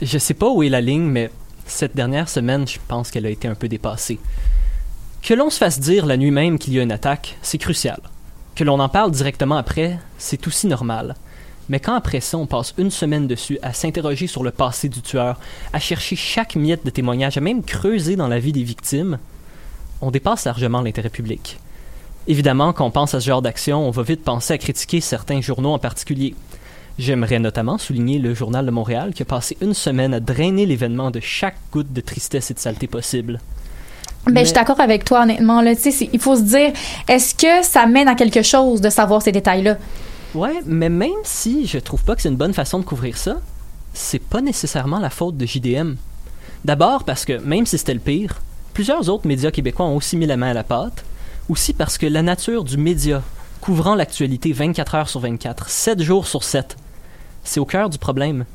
Je 0.01 0.17
sais 0.17 0.33
pas 0.33 0.49
où 0.49 0.63
est 0.63 0.69
la 0.69 0.81
ligne, 0.81 1.03
mais 1.03 1.29
cette 1.65 1.95
dernière 1.95 2.27
semaine, 2.27 2.67
je 2.67 2.77
pense 2.87 3.09
qu'elle 3.11 3.25
a 3.25 3.29
été 3.29 3.47
un 3.47 3.55
peu 3.55 3.67
dépassée. 3.67 4.19
Que 5.21 5.33
l'on 5.33 5.49
se 5.49 5.57
fasse 5.57 5.79
dire 5.79 6.05
la 6.05 6.17
nuit 6.17 6.31
même 6.31 6.59
qu'il 6.59 6.73
y 6.73 6.79
a 6.79 6.83
une 6.83 6.91
attaque, 6.91 7.37
c'est 7.41 7.57
crucial. 7.57 8.01
Que 8.55 8.63
l'on 8.63 8.79
en 8.79 8.89
parle 8.89 9.11
directement 9.11 9.55
après, 9.55 9.97
c'est 10.17 10.45
aussi 10.47 10.67
normal. 10.67 11.15
Mais 11.69 11.79
quand 11.79 11.95
après 11.95 12.19
ça, 12.19 12.37
on 12.37 12.45
passe 12.45 12.73
une 12.77 12.91
semaine 12.91 13.25
dessus 13.25 13.57
à 13.61 13.71
s'interroger 13.71 14.27
sur 14.27 14.43
le 14.43 14.51
passé 14.51 14.89
du 14.89 15.01
tueur, 15.01 15.39
à 15.71 15.79
chercher 15.79 16.17
chaque 16.17 16.55
miette 16.55 16.85
de 16.85 16.89
témoignage, 16.89 17.37
à 17.37 17.41
même 17.41 17.63
creuser 17.63 18.17
dans 18.17 18.27
la 18.27 18.39
vie 18.39 18.51
des 18.51 18.63
victimes, 18.63 19.17
on 20.01 20.11
dépasse 20.11 20.43
largement 20.43 20.81
l'intérêt 20.81 21.09
public. 21.09 21.57
Évidemment, 22.27 22.71
quand 22.71 22.85
on 22.85 22.91
pense 22.91 23.13
à 23.13 23.19
ce 23.19 23.25
genre 23.25 23.41
d'action, 23.41 23.85
on 23.85 23.91
va 23.91 24.03
vite 24.03 24.23
penser 24.23 24.53
à 24.53 24.57
critiquer 24.57 25.01
certains 25.01 25.41
journaux 25.41 25.73
en 25.73 25.79
particulier. 25.79 26.35
J'aimerais 26.97 27.39
notamment 27.39 27.77
souligner 27.77 28.19
le 28.19 28.33
Journal 28.33 28.65
de 28.65 28.71
Montréal 28.71 29.13
qui 29.13 29.23
a 29.23 29.25
passé 29.25 29.57
une 29.61 29.73
semaine 29.73 30.13
à 30.13 30.19
drainer 30.19 30.65
l'événement 30.65 31.11
de 31.11 31.19
chaque 31.19 31.57
goutte 31.71 31.91
de 31.91 32.01
tristesse 32.01 32.51
et 32.51 32.53
de 32.53 32.59
saleté 32.59 32.87
possible. 32.87 33.39
Ben, 34.25 34.33
Mais- 34.33 34.39
je 34.41 34.45
suis 34.45 34.53
d'accord 34.53 34.79
avec 34.79 35.03
toi, 35.03 35.23
honnêtement. 35.23 35.61
Là, 35.61 35.73
il 35.73 36.19
faut 36.19 36.35
se 36.35 36.43
dire, 36.43 36.71
est-ce 37.09 37.35
que 37.35 37.65
ça 37.65 37.85
mène 37.87 38.07
à 38.07 38.15
quelque 38.15 38.41
chose 38.41 38.79
de 38.79 38.89
savoir 38.89 39.21
ces 39.21 39.31
détails-là? 39.31 39.77
Ouais, 40.33 40.61
mais 40.65 40.89
même 40.89 41.09
si 41.23 41.67
je 41.67 41.77
trouve 41.77 42.03
pas 42.03 42.15
que 42.15 42.21
c'est 42.21 42.29
une 42.29 42.37
bonne 42.37 42.53
façon 42.53 42.79
de 42.79 42.85
couvrir 42.85 43.17
ça, 43.17 43.41
c'est 43.93 44.21
pas 44.21 44.41
nécessairement 44.41 44.99
la 44.99 45.09
faute 45.09 45.35
de 45.35 45.45
JDM. 45.45 45.95
D'abord 46.63 47.03
parce 47.03 47.25
que, 47.25 47.39
même 47.39 47.65
si 47.65 47.77
c'était 47.77 47.93
le 47.93 47.99
pire, 47.99 48.41
plusieurs 48.73 49.09
autres 49.09 49.27
médias 49.27 49.51
québécois 49.51 49.85
ont 49.87 49.95
aussi 49.95 50.15
mis 50.15 50.25
la 50.25 50.37
main 50.37 50.51
à 50.51 50.53
la 50.53 50.63
pâte. 50.63 51.03
Aussi 51.49 51.73
parce 51.73 51.97
que 51.97 52.05
la 52.05 52.21
nature 52.21 52.63
du 52.63 52.77
média, 52.77 53.21
couvrant 53.59 53.95
l'actualité 53.95 54.53
24 54.53 54.95
heures 54.95 55.09
sur 55.09 55.19
24, 55.19 55.69
7 55.69 56.01
jours 56.01 56.25
sur 56.25 56.43
7, 56.43 56.77
c'est 57.43 57.59
au 57.59 57.65
cœur 57.65 57.89
du 57.89 57.97
problème. 57.97 58.45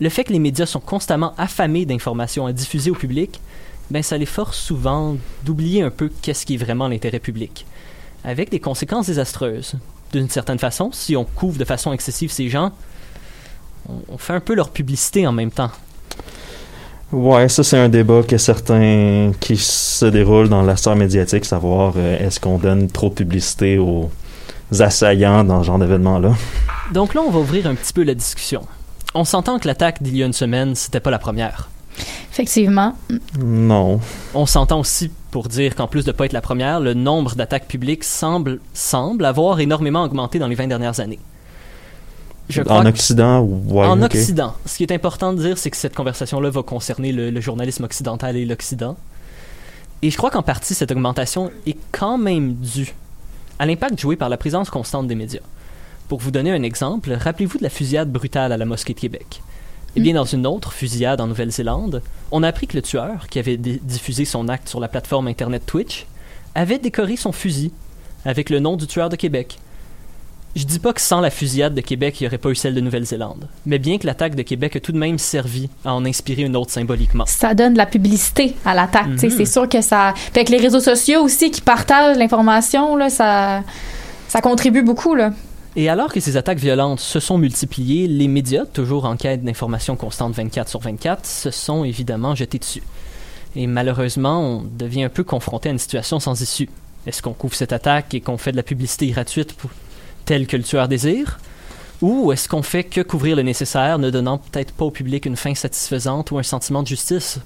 Le 0.00 0.08
fait 0.08 0.22
que 0.22 0.32
les 0.32 0.38
médias 0.38 0.66
sont 0.66 0.80
constamment 0.80 1.34
affamés 1.38 1.86
d'informations 1.86 2.46
à 2.46 2.52
diffuser 2.52 2.90
au 2.90 2.94
public, 2.94 3.40
ben 3.90 4.02
ça 4.02 4.16
les 4.16 4.26
force 4.26 4.58
souvent 4.58 5.16
d'oublier 5.44 5.82
un 5.82 5.90
peu 5.90 6.10
qu'est-ce 6.22 6.46
qui 6.46 6.54
est 6.54 6.58
vraiment 6.58 6.86
l'intérêt 6.86 7.18
public, 7.18 7.66
avec 8.22 8.50
des 8.50 8.60
conséquences 8.60 9.06
désastreuses. 9.06 9.74
D'une 10.12 10.30
certaine 10.30 10.60
façon, 10.60 10.90
si 10.92 11.16
on 11.16 11.24
couvre 11.24 11.58
de 11.58 11.64
façon 11.64 11.92
excessive 11.92 12.30
ces 12.30 12.48
gens, 12.48 12.72
on, 13.88 14.02
on 14.08 14.18
fait 14.18 14.34
un 14.34 14.40
peu 14.40 14.54
leur 14.54 14.70
publicité 14.70 15.26
en 15.26 15.32
même 15.32 15.50
temps. 15.50 15.72
Ouais, 17.16 17.48
ça 17.48 17.64
c'est 17.64 17.78
un 17.78 17.88
débat 17.88 18.22
que 18.22 18.36
certains 18.36 19.32
qui 19.40 19.56
se 19.56 20.04
déroule 20.04 20.50
dans 20.50 20.60
la 20.60 20.76
sphère 20.76 20.96
médiatique, 20.96 21.46
savoir 21.46 21.94
euh, 21.96 22.18
est-ce 22.18 22.38
qu'on 22.38 22.58
donne 22.58 22.88
trop 22.88 23.08
de 23.08 23.14
publicité 23.14 23.78
aux 23.78 24.10
assaillants 24.78 25.42
dans 25.42 25.62
ce 25.62 25.66
genre 25.66 25.78
d'événement-là. 25.78 26.34
Donc 26.92 27.14
là, 27.14 27.22
on 27.26 27.30
va 27.30 27.38
ouvrir 27.38 27.68
un 27.68 27.74
petit 27.74 27.94
peu 27.94 28.02
la 28.02 28.12
discussion. 28.12 28.66
On 29.14 29.24
s'entend 29.24 29.58
que 29.58 29.66
l'attaque 29.66 30.02
d'il 30.02 30.14
y 30.14 30.22
a 30.22 30.26
une 30.26 30.34
semaine, 30.34 30.74
c'était 30.74 31.00
pas 31.00 31.10
la 31.10 31.18
première. 31.18 31.70
Effectivement. 32.30 32.94
Non. 33.42 33.98
On 34.34 34.44
s'entend 34.44 34.80
aussi 34.80 35.10
pour 35.30 35.48
dire 35.48 35.74
qu'en 35.74 35.86
plus 35.86 36.04
de 36.04 36.12
pas 36.12 36.26
être 36.26 36.34
la 36.34 36.42
première, 36.42 36.80
le 36.80 36.92
nombre 36.92 37.34
d'attaques 37.34 37.66
publiques 37.66 38.04
semble, 38.04 38.60
semble 38.74 39.24
avoir 39.24 39.58
énormément 39.60 40.04
augmenté 40.04 40.38
dans 40.38 40.48
les 40.48 40.54
20 40.54 40.66
dernières 40.66 41.00
années. 41.00 41.20
Je 42.48 42.62
crois 42.62 42.76
en 42.78 42.86
Occident, 42.86 43.42
ouais. 43.42 43.86
en. 43.86 44.02
Occident. 44.02 44.54
Ce 44.66 44.76
qui 44.76 44.82
est 44.84 44.92
important 44.92 45.32
de 45.32 45.40
dire, 45.42 45.58
c'est 45.58 45.70
que 45.70 45.76
cette 45.76 45.94
conversation-là 45.94 46.50
va 46.50 46.62
concerner 46.62 47.12
le, 47.12 47.30
le 47.30 47.40
journalisme 47.40 47.84
occidental 47.84 48.36
et 48.36 48.44
l'Occident. 48.44 48.96
Et 50.02 50.10
je 50.10 50.16
crois 50.16 50.30
qu'en 50.30 50.42
partie, 50.42 50.74
cette 50.74 50.92
augmentation 50.92 51.50
est 51.66 51.76
quand 51.90 52.18
même 52.18 52.54
due 52.54 52.94
à 53.58 53.66
l'impact 53.66 53.98
joué 53.98 54.16
par 54.16 54.28
la 54.28 54.36
présence 54.36 54.70
constante 54.70 55.08
des 55.08 55.14
médias. 55.14 55.40
Pour 56.08 56.20
vous 56.20 56.30
donner 56.30 56.52
un 56.52 56.62
exemple, 56.62 57.12
rappelez-vous 57.12 57.58
de 57.58 57.62
la 57.64 57.70
fusillade 57.70 58.12
brutale 58.12 58.52
à 58.52 58.56
la 58.56 58.64
mosquée 58.64 58.94
de 58.94 59.00
Québec. 59.00 59.42
Eh 59.96 60.00
bien, 60.00 60.12
dans 60.14 60.26
une 60.26 60.46
autre 60.46 60.72
fusillade 60.72 61.20
en 61.22 61.26
Nouvelle-Zélande, 61.26 62.02
on 62.30 62.42
a 62.42 62.48
appris 62.48 62.66
que 62.66 62.76
le 62.76 62.82
tueur, 62.82 63.28
qui 63.28 63.38
avait 63.38 63.56
di- 63.56 63.80
diffusé 63.82 64.26
son 64.26 64.48
acte 64.48 64.68
sur 64.68 64.78
la 64.78 64.88
plateforme 64.88 65.26
Internet 65.26 65.64
Twitch, 65.64 66.06
avait 66.54 66.78
décoré 66.78 67.16
son 67.16 67.32
fusil 67.32 67.72
avec 68.26 68.50
le 68.50 68.60
nom 68.60 68.76
du 68.76 68.86
tueur 68.86 69.08
de 69.08 69.16
Québec. 69.16 69.58
Je 70.56 70.64
dis 70.64 70.78
pas 70.78 70.94
que 70.94 71.02
sans 71.02 71.20
la 71.20 71.28
fusillade 71.28 71.74
de 71.74 71.82
Québec, 71.82 72.18
il 72.18 72.22
n'y 72.22 72.28
aurait 72.28 72.38
pas 72.38 72.48
eu 72.48 72.54
celle 72.54 72.74
de 72.74 72.80
Nouvelle-Zélande, 72.80 73.46
mais 73.66 73.78
bien 73.78 73.98
que 73.98 74.06
l'attaque 74.06 74.34
de 74.34 74.40
Québec 74.40 74.74
a 74.76 74.80
tout 74.80 74.90
de 74.90 74.96
même 74.96 75.18
servi 75.18 75.68
à 75.84 75.92
en 75.92 76.06
inspirer 76.06 76.44
une 76.44 76.56
autre 76.56 76.70
symboliquement. 76.70 77.26
Ça 77.26 77.52
donne 77.52 77.74
de 77.74 77.78
la 77.78 77.84
publicité 77.84 78.56
à 78.64 78.72
l'attaque. 78.72 79.06
Mhm. 79.06 79.18
C'est 79.18 79.44
sûr 79.44 79.68
que 79.68 79.82
ça. 79.82 80.14
Fait 80.16 80.44
que 80.46 80.52
les 80.52 80.56
réseaux 80.56 80.80
sociaux 80.80 81.20
aussi 81.20 81.50
qui 81.50 81.60
partagent 81.60 82.16
l'information, 82.16 82.96
là, 82.96 83.10
ça, 83.10 83.64
ça 84.28 84.40
contribue 84.40 84.80
beaucoup. 84.80 85.14
Là. 85.14 85.34
Et 85.76 85.90
alors 85.90 86.10
que 86.10 86.20
ces 86.20 86.38
attaques 86.38 86.58
violentes 86.58 87.00
se 87.00 87.20
sont 87.20 87.36
multipliées, 87.36 88.08
les 88.08 88.26
médias, 88.26 88.64
toujours 88.64 89.04
en 89.04 89.18
quête 89.18 89.44
d'informations 89.44 89.94
constantes 89.94 90.32
24 90.32 90.70
sur 90.70 90.80
24, 90.80 91.26
se 91.26 91.50
sont 91.50 91.84
évidemment 91.84 92.34
jetés 92.34 92.58
dessus. 92.58 92.82
Et 93.56 93.66
malheureusement, 93.66 94.40
on 94.40 94.62
devient 94.62 95.04
un 95.04 95.10
peu 95.10 95.22
confronté 95.22 95.68
à 95.68 95.72
une 95.72 95.78
situation 95.78 96.18
sans 96.18 96.40
issue. 96.40 96.70
Est-ce 97.06 97.20
qu'on 97.20 97.34
couvre 97.34 97.54
cette 97.54 97.74
attaque 97.74 98.14
et 98.14 98.22
qu'on 98.22 98.38
fait 98.38 98.52
de 98.52 98.56
la 98.56 98.62
publicité 98.62 99.06
gratuite 99.08 99.52
pour... 99.52 99.70
telle 100.26 100.46
que 100.46 100.56
le 100.56 100.62
tueur 100.62 100.88
désire? 100.88 101.38
Ou 102.02 102.30
est-ce 102.32 102.48
qu'on 102.48 102.62
fait 102.62 102.84
que 102.84 103.00
couvrir 103.00 103.36
le 103.36 103.42
nécessaire, 103.42 103.98
ne 103.98 104.10
donnant 104.10 104.36
peut-être 104.36 104.74
pas 104.74 104.84
au 104.84 104.90
public 104.90 105.24
une 105.24 105.36
fin 105.36 105.54
satisfaisante 105.54 106.30
ou 106.30 106.38
un 106.38 106.42
sentiment 106.42 106.82
de 106.82 106.88
justice? 106.88 107.40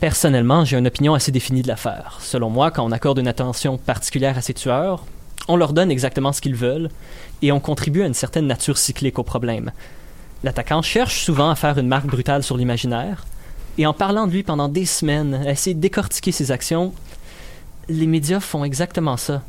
Personnellement, 0.00 0.64
j'ai 0.64 0.76
une 0.76 0.88
opinion 0.88 1.14
assez 1.14 1.30
définie 1.30 1.62
de 1.62 1.68
l'affaire. 1.68 2.18
Selon 2.20 2.50
moi, 2.50 2.72
quand 2.72 2.84
on 2.84 2.90
accorde 2.90 3.20
une 3.20 3.28
attention 3.28 3.78
particulière 3.78 4.36
à 4.36 4.42
ces 4.42 4.54
tueurs, 4.54 5.04
on 5.46 5.54
leur 5.54 5.72
donne 5.72 5.92
exactement 5.92 6.32
ce 6.32 6.40
qu'ils 6.40 6.56
veulent 6.56 6.88
et 7.42 7.52
on 7.52 7.60
contribue 7.60 8.02
à 8.02 8.06
une 8.06 8.14
certaine 8.14 8.48
nature 8.48 8.78
cyclique 8.78 9.20
au 9.20 9.22
problème. 9.22 9.70
L'attaquant 10.42 10.82
cherche 10.82 11.22
souvent 11.22 11.50
à 11.50 11.54
faire 11.54 11.78
une 11.78 11.86
marque 11.86 12.06
brutale 12.06 12.42
sur 12.42 12.56
l'imaginaire 12.56 13.24
et 13.78 13.86
en 13.86 13.92
parlant 13.92 14.26
de 14.26 14.32
lui 14.32 14.42
pendant 14.42 14.68
des 14.68 14.86
semaines, 14.86 15.34
à 15.46 15.50
essayer 15.50 15.74
de 15.74 15.80
décortiquer 15.80 16.32
ses 16.32 16.50
actions, 16.50 16.92
les 17.88 18.06
médias 18.06 18.40
font 18.40 18.64
exactement 18.64 19.16
ça. 19.16 19.42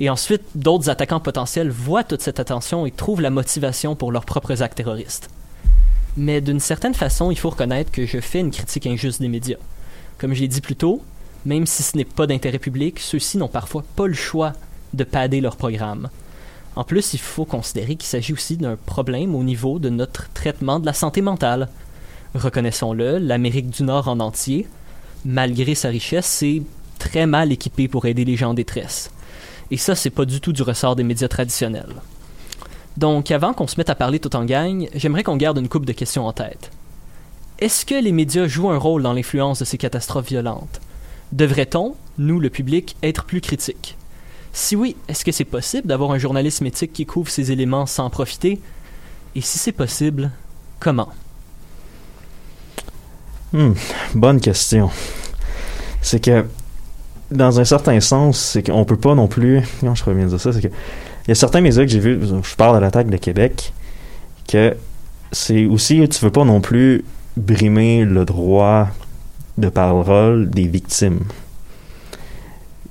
Et 0.00 0.10
ensuite, 0.10 0.42
d'autres 0.54 0.90
attaquants 0.90 1.20
potentiels 1.20 1.70
voient 1.70 2.04
toute 2.04 2.20
cette 2.20 2.40
attention 2.40 2.84
et 2.84 2.90
trouvent 2.90 3.22
la 3.22 3.30
motivation 3.30 3.96
pour 3.96 4.12
leurs 4.12 4.26
propres 4.26 4.62
actes 4.62 4.76
terroristes. 4.76 5.30
Mais 6.16 6.40
d'une 6.40 6.60
certaine 6.60 6.94
façon, 6.94 7.30
il 7.30 7.38
faut 7.38 7.50
reconnaître 7.50 7.90
que 7.90 8.06
je 8.06 8.20
fais 8.20 8.40
une 8.40 8.50
critique 8.50 8.86
injuste 8.86 9.20
des 9.20 9.28
médias. 9.28 9.58
Comme 10.18 10.34
je 10.34 10.40
l'ai 10.40 10.48
dit 10.48 10.60
plus 10.60 10.76
tôt, 10.76 11.02
même 11.44 11.66
si 11.66 11.82
ce 11.82 11.96
n'est 11.96 12.04
pas 12.04 12.26
d'intérêt 12.26 12.58
public, 12.58 12.98
ceux-ci 13.00 13.38
n'ont 13.38 13.48
parfois 13.48 13.84
pas 13.96 14.06
le 14.06 14.14
choix 14.14 14.52
de 14.94 15.04
padder 15.04 15.40
leur 15.40 15.56
programme. 15.56 16.08
En 16.74 16.84
plus, 16.84 17.14
il 17.14 17.20
faut 17.20 17.44
considérer 17.44 17.96
qu'il 17.96 18.08
s'agit 18.08 18.32
aussi 18.32 18.56
d'un 18.56 18.76
problème 18.76 19.34
au 19.34 19.42
niveau 19.42 19.78
de 19.78 19.88
notre 19.88 20.30
traitement 20.32 20.78
de 20.78 20.86
la 20.86 20.92
santé 20.92 21.22
mentale. 21.22 21.68
Reconnaissons-le, 22.34 23.18
l'Amérique 23.18 23.70
du 23.70 23.82
Nord 23.82 24.08
en 24.08 24.20
entier, 24.20 24.66
malgré 25.24 25.74
sa 25.74 25.88
richesse, 25.88 26.42
est 26.42 26.62
très 26.98 27.26
mal 27.26 27.52
équipée 27.52 27.88
pour 27.88 28.06
aider 28.06 28.24
les 28.24 28.36
gens 28.36 28.50
en 28.50 28.54
détresse. 28.54 29.10
Et 29.70 29.76
ça, 29.76 29.94
c'est 29.94 30.10
pas 30.10 30.24
du 30.24 30.40
tout 30.40 30.52
du 30.52 30.62
ressort 30.62 30.96
des 30.96 31.02
médias 31.02 31.28
traditionnels. 31.28 31.94
Donc, 32.96 33.30
avant 33.30 33.52
qu'on 33.52 33.66
se 33.66 33.76
mette 33.78 33.90
à 33.90 33.94
parler 33.94 34.20
tout 34.20 34.34
en 34.36 34.44
gang, 34.44 34.88
j'aimerais 34.94 35.22
qu'on 35.22 35.36
garde 35.36 35.58
une 35.58 35.68
coupe 35.68 35.86
de 35.86 35.92
questions 35.92 36.26
en 36.26 36.32
tête. 36.32 36.70
Est-ce 37.58 37.84
que 37.84 37.94
les 37.94 38.12
médias 38.12 38.46
jouent 38.46 38.70
un 38.70 38.78
rôle 38.78 39.02
dans 39.02 39.12
l'influence 39.12 39.58
de 39.58 39.64
ces 39.64 39.78
catastrophes 39.78 40.28
violentes? 40.28 40.80
Devrait-on, 41.32 41.94
nous 42.18 42.38
le 42.38 42.50
public, 42.50 42.96
être 43.02 43.24
plus 43.24 43.40
critiques 43.40 43.96
Si 44.52 44.76
oui, 44.76 44.96
est-ce 45.08 45.24
que 45.24 45.32
c'est 45.32 45.44
possible 45.44 45.88
d'avoir 45.88 46.12
un 46.12 46.18
journalisme 46.18 46.66
éthique 46.66 46.92
qui 46.92 47.06
couvre 47.06 47.30
ces 47.30 47.52
éléments 47.52 47.86
sans 47.86 48.08
profiter? 48.10 48.60
Et 49.34 49.40
si 49.40 49.58
c'est 49.58 49.72
possible, 49.72 50.30
comment? 50.80 51.10
Hmm, 53.52 53.72
bonne 54.14 54.40
question. 54.40 54.90
C'est 56.02 56.20
que, 56.20 56.46
dans 57.30 57.60
un 57.60 57.64
certain 57.64 58.00
sens, 58.00 58.38
c'est 58.38 58.62
qu'on 58.62 58.84
peut 58.84 58.96
pas 58.96 59.14
non 59.14 59.26
plus. 59.26 59.62
Non, 59.82 59.94
je 59.94 60.10
bien 60.10 60.26
dire 60.26 60.40
ça. 60.40 60.52
C'est 60.52 60.60
que, 60.60 60.68
il 60.68 61.28
y 61.28 61.32
a 61.32 61.34
certains 61.34 61.60
médias 61.60 61.82
que 61.82 61.90
j'ai 61.90 61.98
vus, 61.98 62.20
je 62.42 62.54
parle 62.56 62.76
de 62.76 62.80
l'attaque 62.80 63.08
de 63.08 63.16
Québec, 63.16 63.72
que 64.48 64.76
c'est 65.32 65.66
aussi, 65.66 66.08
tu 66.08 66.24
veux 66.24 66.30
pas 66.30 66.44
non 66.44 66.60
plus 66.60 67.04
brimer 67.36 68.04
le 68.04 68.24
droit 68.24 68.88
de 69.58 69.68
parole 69.68 70.48
des 70.50 70.68
victimes. 70.68 71.20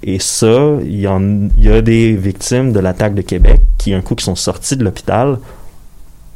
Et 0.04 0.20
ça, 0.20 0.76
il 0.84 0.96
y, 0.96 1.04
y 1.04 1.70
a 1.70 1.82
des 1.82 2.16
victimes 2.16 2.74
de 2.74 2.80
l'attaque 2.80 3.16
de 3.16 3.22
Québec 3.22 3.62
qui, 3.78 3.94
un 3.94 4.02
coup, 4.02 4.16
qui 4.16 4.26
sont 4.26 4.36
sortis 4.36 4.76
de 4.76 4.84
l'hôpital, 4.84 5.40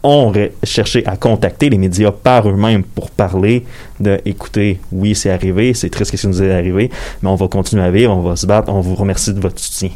ont 0.04 0.32
cherché 0.64 1.06
à 1.06 1.18
contacter 1.18 1.70
les 1.70 1.78
médias 1.78 2.12
par 2.12 2.48
eux-mêmes 2.48 2.84
pour 2.84 3.12
parler 3.12 3.66
de 4.00 4.20
écoutez, 4.26 4.80
oui, 4.92 5.16
c'est 5.16 5.30
arrivé, 5.30 5.74
c'est 5.74 5.90
triste 5.90 6.16
ce 6.16 6.22
qui 6.22 6.28
nous 6.28 6.42
est 6.42 6.54
arrivé, 6.54 6.90
mais 7.22 7.30
on 7.30 7.36
va 7.36 7.48
continuer 7.48 7.84
à 7.84 7.92
vivre, 7.92 8.16
on 8.16 8.22
va 8.22 8.36
se 8.36 8.46
battre, 8.46 8.72
on 8.72 8.80
vous 8.80 8.96
remercie 8.96 9.34
de 9.34 9.40
votre 9.40 9.60
soutien. 9.60 9.90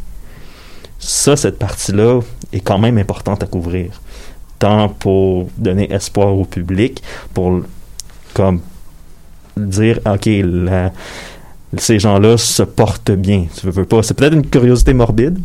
Ça, 0.98 1.36
cette 1.36 1.58
partie-là 1.58 2.20
est 2.52 2.60
quand 2.60 2.78
même 2.78 2.98
importante 2.98 3.42
à 3.42 3.46
couvrir. 3.46 4.00
Tant 4.58 4.88
pour 4.88 5.48
donner 5.56 5.92
espoir 5.92 6.36
au 6.36 6.44
public, 6.44 7.02
pour 7.32 7.62
comme 8.34 8.60
dire 9.56 10.00
OK, 10.06 10.28
ces 11.76 11.98
gens-là 11.98 12.36
se 12.36 12.62
portent 12.62 13.10
bien. 13.10 13.46
Tu 13.56 13.66
veux, 13.66 13.72
veux 13.72 13.84
pas. 13.84 14.02
C'est 14.02 14.14
peut-être 14.14 14.34
une 14.34 14.46
curiosité 14.46 14.94
morbide, 14.94 15.38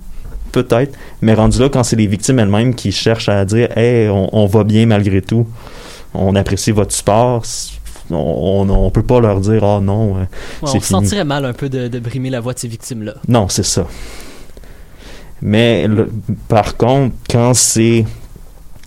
peut-être, 0.51 0.97
mais 1.21 1.33
rendu 1.33 1.59
là, 1.59 1.69
quand 1.69 1.83
c'est 1.83 1.95
les 1.95 2.07
victimes 2.07 2.39
elles-mêmes 2.39 2.75
qui 2.75 2.91
cherchent 2.91 3.29
à 3.29 3.43
dire 3.45 3.69
Hey, 3.77 4.09
on, 4.09 4.29
on 4.35 4.45
va 4.45 4.63
bien 4.63 4.85
malgré 4.85 5.21
tout, 5.21 5.47
on 6.13 6.35
apprécie 6.35 6.71
votre 6.71 6.93
support, 6.93 7.43
on, 8.11 8.15
on, 8.15 8.69
on 8.69 8.89
peut 8.89 9.03
pas 9.03 9.19
leur 9.19 9.39
dire 9.39 9.61
Oh 9.63 9.79
non, 9.81 10.15
euh, 10.15 10.19
Ouais, 10.19 10.25
On 10.63 10.67
se 10.67 10.79
sentirait 10.79 11.23
mal 11.25 11.45
un 11.45 11.53
peu 11.53 11.69
de, 11.69 11.87
de 11.87 11.99
brimer 11.99 12.29
la 12.29 12.39
voix 12.39 12.53
de 12.53 12.59
ces 12.59 12.67
victimes-là. 12.67 13.13
Non, 13.27 13.47
c'est 13.49 13.63
ça. 13.65 13.85
Mais 15.41 15.87
le- 15.87 16.09
par 16.47 16.75
contre, 16.77 17.15
quand 17.29 17.53
c'est. 17.53 18.05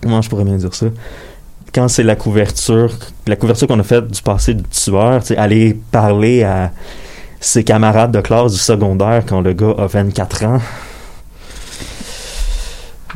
Comment 0.01 0.21
je 0.21 0.29
pourrais 0.29 0.43
bien 0.43 0.57
dire 0.57 0.73
ça? 0.73 0.87
Quand 1.73 1.87
c'est 1.87 2.03
la 2.03 2.15
couverture, 2.15 2.91
la 3.25 3.35
couverture 3.35 3.67
qu'on 3.67 3.79
a 3.79 3.83
faite 3.83 4.07
du 4.11 4.21
passé 4.21 4.53
du 4.53 4.63
tueur, 4.63 5.23
aller 5.37 5.79
parler 5.91 6.43
à 6.43 6.71
ses 7.39 7.63
camarades 7.63 8.11
de 8.11 8.21
classe 8.21 8.51
du 8.53 8.59
secondaire 8.59 9.23
quand 9.27 9.41
le 9.41 9.53
gars 9.53 9.73
a 9.77 9.87
24 9.87 10.43
ans. 10.45 10.59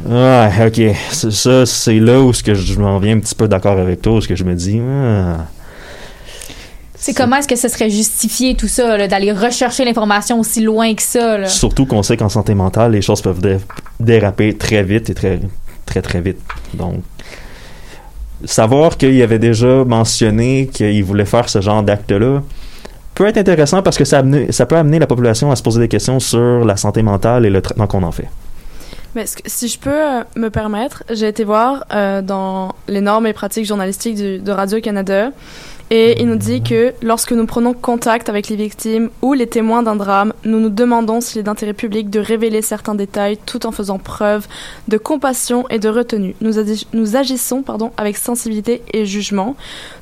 Ouais, 0.06 0.50
ok. 0.68 0.96
C'est- 1.12 1.32
Ça, 1.32 1.66
c'est 1.66 2.00
là 2.00 2.20
où 2.22 2.32
ce 2.34 2.44
que 2.44 2.54
je 2.54 2.80
m'en 2.80 3.00
viens 3.00 3.16
un 3.18 3.20
petit 3.20 3.36
peu 3.36 3.48
d'accord 3.48 3.78
avec 3.80 4.02
toi, 4.02 4.14
où 4.14 4.22
ce 4.22 4.28
que 4.28 4.36
je 4.36 4.44
me 4.44 4.54
dis. 4.56 4.80
ah, 4.82 5.46
C'est 6.96 7.14
comment 7.14 7.38
est-ce 7.38 7.48
que 7.48 7.56
ce 7.56 7.68
serait 7.68 7.90
justifié 7.90 8.56
tout 8.56 8.68
ça, 8.68 9.08
d'aller 9.08 9.32
rechercher 9.32 9.86
l'information 9.86 10.40
aussi 10.40 10.62
loin 10.62 10.94
que 10.94 11.02
ça? 11.02 11.38
Là? 11.38 11.48
Surtout 11.48 11.86
qu'on 11.86 12.04
sait 12.04 12.18
qu'en 12.18 12.30
santé 12.30 12.54
mentale, 12.56 12.92
les 12.94 13.02
choses 13.02 13.22
peuvent 13.22 13.40
dé- 13.42 13.58
déraper 14.00 14.56
très 14.58 14.84
vite 14.84 15.10
et 15.10 15.14
très, 15.14 15.40
très, 15.86 16.02
très 16.02 16.22
vite. 16.22 16.40
Donc, 16.74 17.02
savoir 18.46 18.98
qu'il 18.98 19.22
avait 19.22 19.40
déjà 19.40 19.84
mentionné 19.86 20.70
qu'il 20.74 21.04
voulait 21.04 21.26
faire 21.26 21.50
ce 21.50 21.62
genre 21.62 21.84
d'acte-là 21.84 22.42
peut 23.16 23.28
être 23.28 23.38
intéressant 23.38 23.82
parce 23.82 23.98
que 23.98 24.06
ça, 24.06 24.20
amener- 24.20 24.52
ça 24.52 24.66
peut 24.66 24.76
amener 24.78 25.00
la 25.00 25.08
population 25.08 25.52
à 25.52 25.56
se 25.56 25.64
poser 25.64 25.80
des 25.80 25.88
questions 25.88 26.20
sur 26.20 26.64
la 26.66 26.78
santé 26.78 27.02
mentale 27.04 27.46
et 27.46 27.50
le 27.50 27.62
traitement 27.62 27.88
qu'on 27.88 28.04
en 28.04 28.12
fait. 28.12 28.28
Si 29.26 29.68
je 29.68 29.80
peux 29.80 29.90
euh, 29.90 30.24
me 30.36 30.50
permettre, 30.50 31.04
j'ai 31.10 31.28
été 31.28 31.44
voir 31.44 31.86
euh, 31.92 32.22
dans 32.22 32.76
les 32.88 33.02
normes 33.02 33.26
et 33.28 33.34
pratiques 33.34 33.66
journalistiques 33.66 34.18
de 34.18 34.52
Radio-Canada 34.52 35.32
et 35.90 36.22
il 36.22 36.28
nous 36.28 36.36
dit 36.36 36.62
que 36.62 36.94
lorsque 37.02 37.32
nous 37.32 37.46
prenons 37.46 37.74
contact 37.74 38.28
avec 38.30 38.50
les 38.50 38.58
victimes 38.58 39.10
ou 39.22 39.34
les 39.34 39.48
témoins 39.48 39.84
d'un 39.84 39.96
drame, 39.96 40.34
nous 40.44 40.60
nous 40.60 40.70
demandons 40.70 41.22
s'il 41.22 41.40
est 41.40 41.44
d'intérêt 41.44 41.74
public 41.74 42.10
de 42.10 42.20
révéler 42.20 42.62
certains 42.62 42.94
détails 42.94 43.38
tout 43.46 43.66
en 43.66 43.72
faisant 43.72 43.98
preuve 43.98 44.48
de 44.90 44.98
compassion 44.98 45.66
et 45.70 45.80
de 45.80 45.88
retenue. 45.90 46.36
Nous, 46.42 46.60
agi- 46.60 46.86
nous 46.94 47.16
agissons 47.16 47.62
pardon, 47.62 47.92
avec 47.98 48.18
sensibilité 48.18 48.82
et 48.94 49.06
jugement. 49.06 49.56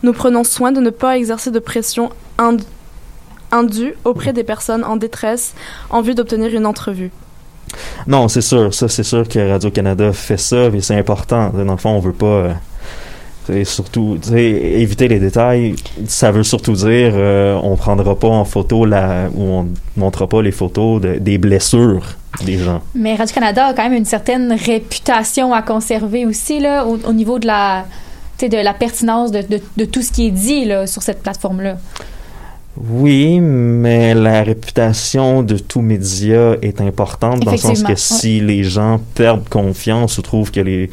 Nous 0.03 0.11
prenons 0.13 0.43
soin 0.43 0.71
de 0.71 0.81
ne 0.81 0.89
pas 0.89 1.17
exercer 1.17 1.51
de 1.51 1.59
pression 1.59 2.09
ind- 2.39 2.63
indue 3.51 3.93
auprès 4.03 4.33
des 4.33 4.43
personnes 4.43 4.83
en 4.83 4.97
détresse 4.97 5.53
en 5.91 6.01
vue 6.01 6.15
d'obtenir 6.15 6.53
une 6.53 6.65
entrevue. 6.65 7.11
Non, 8.07 8.27
c'est 8.27 8.41
sûr. 8.41 8.73
Ça, 8.73 8.87
c'est 8.87 9.03
sûr 9.03 9.27
que 9.27 9.51
Radio-Canada 9.51 10.11
fait 10.13 10.37
ça, 10.37 10.65
et 10.67 10.81
c'est 10.81 10.95
important. 10.97 11.49
Dans 11.49 11.71
le 11.71 11.77
fond, 11.77 11.91
on 11.91 11.99
veut 11.99 12.13
pas... 12.13 12.25
euh, 13.47 13.63
surtout, 13.63 14.17
éviter 14.35 15.07
les 15.07 15.19
détails, 15.19 15.75
ça 16.07 16.31
veut 16.31 16.41
surtout 16.41 16.73
dire 16.73 17.11
euh, 17.15 17.53
on 17.61 17.75
prendra 17.75 18.17
pas 18.17 18.27
en 18.29 18.43
photo 18.43 18.85
la, 18.85 19.27
ou 19.35 19.43
on 19.43 19.67
montrera 19.97 20.27
pas 20.27 20.41
les 20.41 20.51
photos 20.51 20.99
de- 20.99 21.19
des 21.19 21.37
blessures 21.37 22.15
des 22.43 22.57
gens. 22.57 22.81
Mais 22.95 23.13
Radio-Canada 23.13 23.67
a 23.67 23.73
quand 23.75 23.83
même 23.83 23.93
une 23.93 24.03
certaine 24.05 24.51
réputation 24.51 25.53
à 25.53 25.61
conserver 25.61 26.25
aussi, 26.25 26.59
là, 26.59 26.85
au, 26.87 26.97
au 27.07 27.13
niveau 27.13 27.37
de 27.37 27.45
la, 27.45 27.85
de 28.41 28.63
la 28.63 28.73
pertinence 28.73 29.31
de, 29.31 29.41
de, 29.43 29.61
de 29.77 29.85
tout 29.85 30.01
ce 30.01 30.11
qui 30.11 30.25
est 30.25 30.31
dit 30.31 30.65
là, 30.65 30.87
sur 30.87 31.03
cette 31.03 31.21
plateforme-là. 31.21 31.77
Oui, 32.77 33.39
mais 33.39 34.13
la 34.13 34.43
réputation 34.43 35.43
de 35.43 35.57
tout 35.57 35.81
média 35.81 36.55
est 36.61 36.81
importante 36.81 37.39
dans 37.39 37.51
le 37.51 37.57
sens 37.57 37.83
que 37.83 37.95
si 37.95 38.41
les 38.41 38.63
gens 38.63 38.99
perdent 39.13 39.47
confiance 39.47 40.17
ou 40.17 40.21
trouvent 40.21 40.51
que 40.51 40.59
les, 40.59 40.89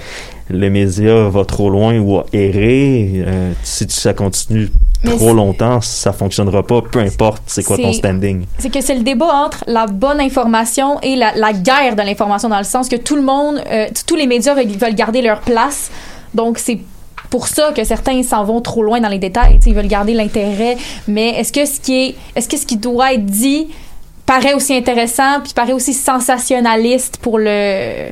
le 0.49 0.71
média 0.71 1.29
va 1.29 1.45
trop 1.45 1.71
loin 1.71 1.99
ou 1.99 2.19
a 2.19 2.27
erré, 2.33 3.25
euh, 3.27 3.53
si 3.65 3.87
ça 3.89 4.15
continue 4.15 4.71
Mais 5.03 5.17
trop 5.17 5.35
longtemps, 5.35 5.81
ça 5.81 6.13
fonctionnera 6.13 6.63
pas, 6.63 6.83
peu 6.83 7.01
importe 7.01 7.43
c'est 7.47 7.65
quoi 7.65 7.77
ton 7.77 7.93
standing. 7.93 8.45
C'est 8.59 8.73
que 8.73 8.81
c'est 8.81 8.95
le 8.95 9.03
débat 9.03 9.33
entre 9.35 9.65
la 9.67 9.87
bonne 9.87 10.21
information 10.21 11.01
et 11.01 11.17
la, 11.17 11.35
la 11.35 11.53
guerre 11.53 11.97
de 11.97 12.03
l'information, 12.03 12.49
dans 12.49 12.59
le 12.59 12.65
sens 12.65 12.89
que 12.89 12.97
tout 12.97 13.17
le 13.17 13.23
monde, 13.23 13.61
euh, 13.71 13.87
tous 14.07 14.17
les 14.17 14.29
médias 14.29 14.55
veulent, 14.55 14.69
veulent 14.69 14.95
garder 14.95 15.21
leur 15.21 15.41
place. 15.41 15.91
Donc, 16.33 16.59
c'est 16.59 16.79
pour 17.33 17.49
ça 17.49 17.73
que 17.75 17.83
certains 17.83 18.23
s'en 18.23 18.45
vont 18.45 18.61
trop 18.61 18.83
loin 18.85 19.01
dans 19.01 19.09
les 19.09 19.19
détails. 19.19 19.57
Tu 19.57 19.63
sais, 19.65 19.71
ils 19.71 19.75
veulent 19.77 19.89
garder 19.89 20.15
l'intérêt. 20.15 20.77
Mais 21.09 21.31
est-ce 21.41 21.53
que 21.53 21.65
ce 21.67 21.81
qui 21.81 21.95
est, 22.01 22.15
est-ce 22.37 22.49
que 22.49 22.57
ce 22.57 22.65
qui 22.67 22.77
doit 22.77 23.15
être 23.15 23.27
dit 23.27 23.67
paraît 24.27 24.55
aussi 24.55 24.73
intéressant 24.75 25.41
puis 25.43 25.53
paraît 25.53 25.73
aussi 25.73 25.93
sensationnaliste 25.95 27.17
pour 27.21 27.39
le 27.39 28.11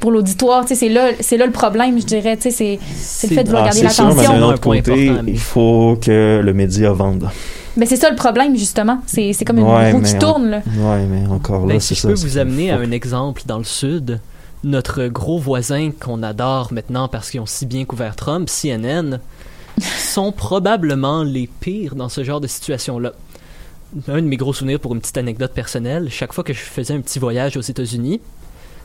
pour 0.00 0.10
l'auditoire, 0.10 0.62
tu 0.62 0.68
sais, 0.70 0.74
c'est 0.74 0.88
là, 0.88 1.10
c'est 1.20 1.36
là 1.36 1.46
le 1.46 1.52
problème, 1.52 1.96
je 2.00 2.04
dirais, 2.04 2.36
tu 2.36 2.42
sais, 2.42 2.50
c'est, 2.50 2.80
c'est 2.92 3.30
le 3.30 3.36
fait 3.36 3.42
de 3.44 3.48
vouloir 3.50 3.66
Ah, 3.66 3.72
garder 3.72 3.82
c'est 3.88 3.94
sûr, 3.94 4.04
mais 4.06 4.14
l'attention. 4.16 4.32
d'un 4.40 4.46
autre 4.46 4.60
côté, 4.60 5.12
il 5.28 5.38
faut 5.38 5.96
que 6.04 6.40
le 6.42 6.52
média 6.52 6.90
vende. 6.90 7.30
Mais 7.76 7.86
c'est 7.86 7.94
ça 7.94 8.10
le 8.10 8.16
problème, 8.16 8.56
justement. 8.56 8.98
C'est, 9.06 9.32
c'est 9.32 9.44
comme 9.44 9.58
une 9.58 9.64
Ouais, 9.64 9.92
roue 9.92 10.00
qui 10.02 10.16
en- 10.16 10.18
tourne, 10.18 10.50
là. 10.50 10.56
Ouais, 10.76 11.04
mais 11.08 11.24
encore 11.32 11.66
là, 11.66 11.74
Ben, 11.74 11.80
c'est 11.80 11.94
si 11.94 11.94
je 11.94 12.00
ça. 12.00 12.08
peux 12.08 12.16
c'est- 12.16 12.26
vous 12.26 12.38
amener 12.38 12.72
à 12.72 12.78
un 12.78 12.90
exemple 12.90 13.42
dans 13.46 13.58
le 13.58 13.64
sud, 13.64 14.18
notre 14.64 15.08
gros 15.08 15.38
voisin 15.38 15.90
qu'on 15.90 16.22
adore 16.22 16.72
maintenant 16.72 17.08
parce 17.08 17.30
qu'ils 17.30 17.40
ont 17.40 17.46
si 17.46 17.66
bien 17.66 17.84
couvert 17.84 18.16
Trump, 18.16 18.48
CNN, 18.48 19.18
sont 19.80 20.32
probablement 20.32 21.22
les 21.24 21.48
pires 21.48 21.94
dans 21.94 22.08
ce 22.08 22.22
genre 22.24 22.40
de 22.40 22.46
situation-là. 22.46 23.12
Un 24.08 24.22
de 24.22 24.26
mes 24.26 24.36
gros 24.36 24.52
souvenirs 24.52 24.80
pour 24.80 24.94
une 24.94 25.00
petite 25.00 25.18
anecdote 25.18 25.52
personnelle, 25.52 26.08
chaque 26.10 26.32
fois 26.32 26.44
que 26.44 26.52
je 26.52 26.60
faisais 26.60 26.94
un 26.94 27.00
petit 27.00 27.18
voyage 27.18 27.56
aux 27.56 27.62
États-Unis, 27.62 28.20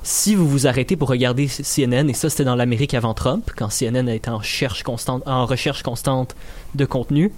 si 0.04 0.36
vous 0.36 0.48
vous 0.48 0.68
arrêtez 0.68 0.96
pour 0.96 1.10
regarder 1.10 1.48
CNN, 1.48 2.10
et 2.10 2.14
ça 2.14 2.30
c'était 2.30 2.44
dans 2.44 2.56
l'Amérique 2.56 2.94
avant 2.94 3.14
Trump, 3.14 3.52
quand 3.56 3.70
CNN 3.70 4.08
était 4.10 4.30
en, 4.30 4.42
cherche 4.42 4.84
constante, 4.84 5.24
en 5.26 5.46
recherche 5.46 5.84
constante 5.84 6.36
de 6.76 6.86
contenu, 6.86 7.32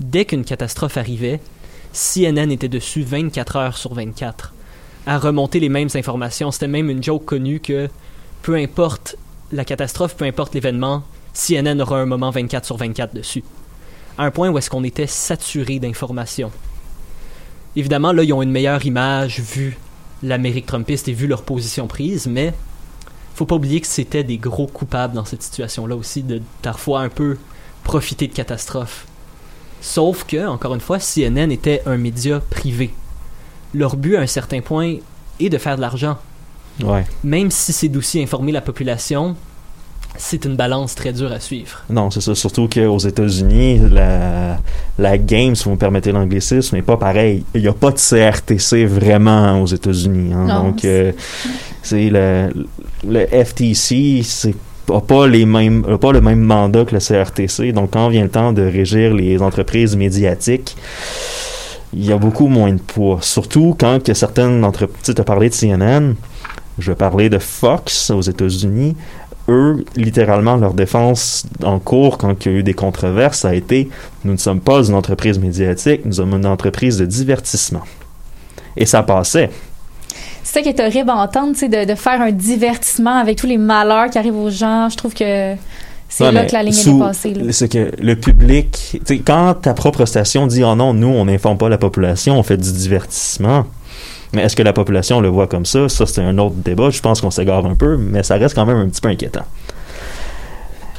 dès 0.00 0.24
qu'une 0.24 0.44
catastrophe 0.44 0.96
arrivait, 0.96 1.40
CNN 1.92 2.50
était 2.50 2.68
dessus 2.68 3.02
24 3.02 3.56
heures 3.56 3.76
sur 3.78 3.94
24 3.94 4.54
à 5.08 5.16
remonter 5.16 5.58
les 5.58 5.70
mêmes 5.70 5.88
informations. 5.94 6.50
C'était 6.50 6.68
même 6.68 6.90
une 6.90 7.02
joke 7.02 7.24
connue 7.24 7.60
que 7.60 7.88
peu 8.42 8.54
importe 8.56 9.16
la 9.50 9.64
catastrophe, 9.64 10.14
peu 10.14 10.26
importe 10.26 10.54
l'événement, 10.54 11.02
CNN 11.32 11.80
aura 11.80 11.98
un 11.98 12.04
moment 12.04 12.30
24 12.30 12.66
sur 12.66 12.76
24 12.76 13.14
dessus. 13.14 13.42
À 14.18 14.26
un 14.26 14.30
point 14.30 14.50
où 14.50 14.58
est-ce 14.58 14.68
qu'on 14.68 14.84
était 14.84 15.06
saturé 15.06 15.78
d'informations. 15.78 16.52
Évidemment, 17.74 18.12
là, 18.12 18.22
ils 18.22 18.34
ont 18.34 18.42
une 18.42 18.50
meilleure 18.50 18.84
image 18.84 19.40
vu 19.40 19.78
l'Amérique 20.22 20.66
trumpiste 20.66 21.08
et 21.08 21.14
vu 21.14 21.26
leur 21.26 21.42
position 21.42 21.86
prise, 21.86 22.26
mais 22.26 22.52
faut 23.34 23.46
pas 23.46 23.54
oublier 23.54 23.80
que 23.80 23.86
c'était 23.86 24.24
des 24.24 24.36
gros 24.36 24.66
coupables 24.66 25.14
dans 25.14 25.24
cette 25.24 25.42
situation-là 25.42 25.96
aussi, 25.96 26.22
de 26.22 26.42
parfois 26.60 27.00
un 27.00 27.08
peu 27.08 27.38
profiter 27.82 28.26
de 28.26 28.34
catastrophes. 28.34 29.06
Sauf 29.80 30.24
que, 30.24 30.46
encore 30.46 30.74
une 30.74 30.82
fois, 30.82 30.98
CNN 30.98 31.50
était 31.50 31.80
un 31.86 31.96
média 31.96 32.40
privé. 32.40 32.92
Leur 33.74 33.96
but, 33.96 34.16
à 34.16 34.20
un 34.20 34.26
certain 34.26 34.60
point, 34.60 34.96
est 35.40 35.48
de 35.48 35.58
faire 35.58 35.76
de 35.76 35.80
l'argent. 35.82 36.16
Ouais. 36.82 37.04
Même 37.24 37.50
si 37.50 37.72
c'est 37.72 37.88
d'aussi 37.88 38.22
informer 38.22 38.52
la 38.52 38.60
population, 38.60 39.34
c'est 40.16 40.44
une 40.44 40.56
balance 40.56 40.94
très 40.94 41.12
dure 41.12 41.30
à 41.32 41.38
suivre. 41.40 41.82
Non, 41.90 42.10
c'est 42.10 42.20
ça. 42.20 42.34
Surtout 42.34 42.68
qu'aux 42.68 42.98
États-Unis, 42.98 43.80
la, 43.90 44.58
la 44.98 45.18
game, 45.18 45.54
si 45.54 45.64
vous 45.64 45.72
me 45.72 45.76
permettez 45.76 46.12
l'anglicisme, 46.12 46.76
n'est 46.76 46.82
pas 46.82 46.96
pareil. 46.96 47.44
Il 47.54 47.60
n'y 47.62 47.68
a 47.68 47.72
pas 47.72 47.90
de 47.90 47.98
CRTC 47.98 48.84
vraiment 48.86 49.60
aux 49.62 49.66
États-Unis. 49.66 50.32
hein. 50.32 50.46
Donc, 50.62 50.84
euh, 50.84 51.12
c'est 51.82 52.10
le, 52.10 52.52
le 53.06 53.26
FTC, 53.26 54.22
c'est 54.24 54.54
a 54.90 55.02
pas 55.02 55.26
les 55.26 55.44
mêmes 55.44 55.84
a 55.86 55.98
pas 55.98 56.12
le 56.12 56.22
même 56.22 56.40
mandat 56.40 56.86
que 56.86 56.94
le 56.94 56.98
CRTC 56.98 57.72
donc 57.72 57.90
quand 57.90 58.08
vient 58.08 58.22
le 58.22 58.30
temps 58.30 58.54
de 58.54 58.62
régir 58.62 59.12
les 59.12 59.42
entreprises 59.42 59.94
médiatiques 59.96 60.78
il 61.92 62.04
y 62.04 62.12
a 62.12 62.18
beaucoup 62.18 62.48
moins 62.48 62.72
de 62.72 62.80
poids 62.80 63.18
surtout 63.22 63.76
quand 63.78 64.02
que 64.02 64.14
certaines 64.14 64.64
entreprises 64.64 65.14
tu 65.14 65.20
as 65.20 65.24
parlé 65.24 65.48
de 65.48 65.54
CNN 65.54 66.14
je 66.78 66.92
vais 66.92 66.96
parler 66.96 67.28
de 67.28 67.38
Fox 67.38 68.10
aux 68.10 68.20
États-Unis 68.20 68.94
eux, 69.48 69.84
littéralement, 69.96 70.56
leur 70.56 70.74
défense 70.74 71.46
en 71.64 71.78
cours 71.78 72.18
quand 72.18 72.44
il 72.44 72.52
y 72.52 72.54
a 72.54 72.58
eu 72.58 72.62
des 72.62 72.74
controverses 72.74 73.44
a 73.44 73.54
été 73.54 73.88
nous 74.24 74.32
ne 74.32 74.38
sommes 74.38 74.60
pas 74.60 74.86
une 74.86 74.94
entreprise 74.94 75.38
médiatique, 75.38 76.04
nous 76.04 76.14
sommes 76.14 76.34
une 76.34 76.46
entreprise 76.46 76.98
de 76.98 77.06
divertissement. 77.06 77.82
Et 78.76 78.86
ça 78.86 79.02
passait. 79.02 79.50
C'est 80.44 80.54
ça 80.58 80.62
qui 80.62 80.68
est 80.68 80.80
horrible 80.80 81.10
à 81.10 81.16
entendre, 81.16 81.52
de, 81.54 81.84
de 81.84 81.94
faire 81.94 82.20
un 82.20 82.30
divertissement 82.30 83.16
avec 83.16 83.38
tous 83.38 83.46
les 83.46 83.58
malheurs 83.58 84.10
qui 84.10 84.18
arrivent 84.18 84.36
aux 84.36 84.50
gens. 84.50 84.88
Je 84.88 84.96
trouve 84.96 85.14
que 85.14 85.54
c'est 86.08 86.24
là 86.24 86.32
mais 86.32 86.46
que 86.46 86.52
la 86.54 86.62
ligne 86.62 86.72
est 86.72 86.76
sous- 86.76 86.94
dépassée. 86.94 87.34
là. 87.34 87.52
C'est 87.52 87.68
que 87.70 87.90
le 88.00 88.16
public, 88.16 89.00
quand 89.26 89.54
ta 89.62 89.74
propre 89.74 90.04
station 90.06 90.46
dit 90.46 90.64
oh 90.64 90.74
non, 90.74 90.94
nous 90.94 91.08
on 91.08 91.24
n'informe 91.26 91.58
pas 91.58 91.68
la 91.68 91.78
population, 91.78 92.38
on 92.38 92.42
fait 92.42 92.56
du 92.56 92.72
divertissement. 92.72 93.66
Mais 94.32 94.42
est-ce 94.42 94.56
que 94.56 94.62
la 94.62 94.72
population 94.74 95.20
le 95.20 95.28
voit 95.28 95.46
comme 95.46 95.64
ça? 95.64 95.88
Ça, 95.88 96.04
c'est 96.04 96.20
un 96.20 96.36
autre 96.36 96.54
débat. 96.56 96.90
Je 96.90 97.00
pense 97.00 97.20
qu'on 97.22 97.30
s'égare 97.30 97.64
un 97.64 97.74
peu, 97.74 97.96
mais 97.96 98.22
ça 98.22 98.34
reste 98.36 98.54
quand 98.54 98.66
même 98.66 98.76
un 98.76 98.88
petit 98.88 99.00
peu 99.00 99.08
inquiétant. 99.08 99.44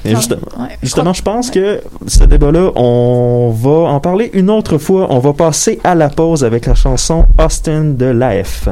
Et 0.03 0.13
Non, 0.13 0.19
justement, 0.19 0.41
ouais. 0.59 0.77
justement, 0.81 1.13
je 1.13 1.21
pense 1.21 1.51
que 1.51 1.81
ce 2.07 2.23
débat-là, 2.23 2.71
on 2.75 3.51
va 3.55 3.89
en 3.91 3.99
parler 3.99 4.31
une 4.33 4.49
autre 4.49 4.77
fois. 4.79 5.07
On 5.11 5.19
va 5.19 5.33
passer 5.33 5.79
à 5.83 5.93
la 5.93 6.09
pause 6.09 6.43
avec 6.43 6.65
la 6.65 6.73
chanson 6.73 7.25
Austin 7.37 7.83
de 7.83 8.05
l'AF. 8.05 8.69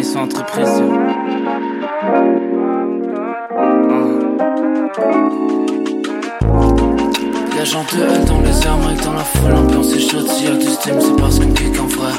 Famille 0.00 0.04
sans 0.04 0.22
entreprise. 0.22 0.82
Y'a 7.56 7.64
genre 7.64 7.84
de 7.92 8.26
dans 8.26 8.40
les 8.40 8.66
airs, 8.66 8.78
Mike 8.78 9.04
dans 9.04 9.12
la 9.12 9.24
foule, 9.24 9.50
l'ambiance 9.50 9.94
est 9.94 10.00
chaude, 10.00 10.28
s'il 10.28 10.48
y 10.48 10.52
a 10.52 10.56
du 10.56 10.66
steam, 10.66 10.94
c'est 11.00 11.16
parce 11.16 11.38
qu'on 11.38 11.52
kick 11.52 11.80
en 11.80 11.86
vrai. 11.86 12.12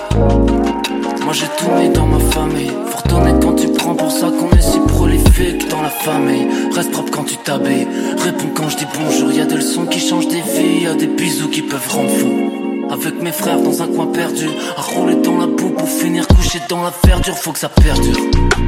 Moi 1.24 1.34
j'ai 1.34 1.48
tout 1.58 1.72
mis 1.80 1.89
dans 1.89 2.06
ma 2.06 2.20
famille, 2.20 2.72
faut 2.88 2.98
retourner 2.98 3.34
quand 3.41 3.54
tu 3.54 3.67
prends 3.70 3.96
pour 3.96 4.12
ça 4.12 4.28
qu'on 4.28 4.56
est 4.56 4.62
si 4.62 4.80
prolifique 4.80 5.70
dans 5.70 5.82
la 5.82 5.89
famille. 5.89 6.48
Reste 6.76 6.91
propre 6.91 7.12
quand 7.12 7.24
tu 7.24 7.38
t'habilles, 7.38 7.88
réponds 8.17 8.52
quand 8.54 8.70
je 8.70 8.78
dis 8.78 8.88
bonjour, 9.00 9.32
y 9.32 9.41
a 9.41 9.46
des 9.46 9.56
leçons 9.56 9.86
qui 9.86 10.00
changent 10.00 10.28
des 10.28 10.41
vies, 10.41 10.84
y 10.84 10.88
a 10.88 10.94
des 10.94 11.08
bisous 11.08 11.50
qui 11.50 11.62
peuvent 11.62 11.89
rendre 11.89 12.10
fou. 12.10 12.61
Avec 12.91 13.21
mes 13.21 13.32
frères 13.32 13.62
dans 13.62 13.82
un 13.82 13.88
coin 13.88 14.08
perdu, 14.08 14.47
à 14.75 14.82
rouler 14.82 15.15
dans 15.15 15.38
la 15.38 15.47
boue 15.47 15.69
pour 15.69 15.88
finir 15.88 16.27
couché 16.27 16.60
dans 16.67 16.84
la 16.84 16.93
verdure, 17.06 17.38
faut 17.38 17.54
que 17.54 17.60
ça 17.60 17.69
perdure. 17.69 18.17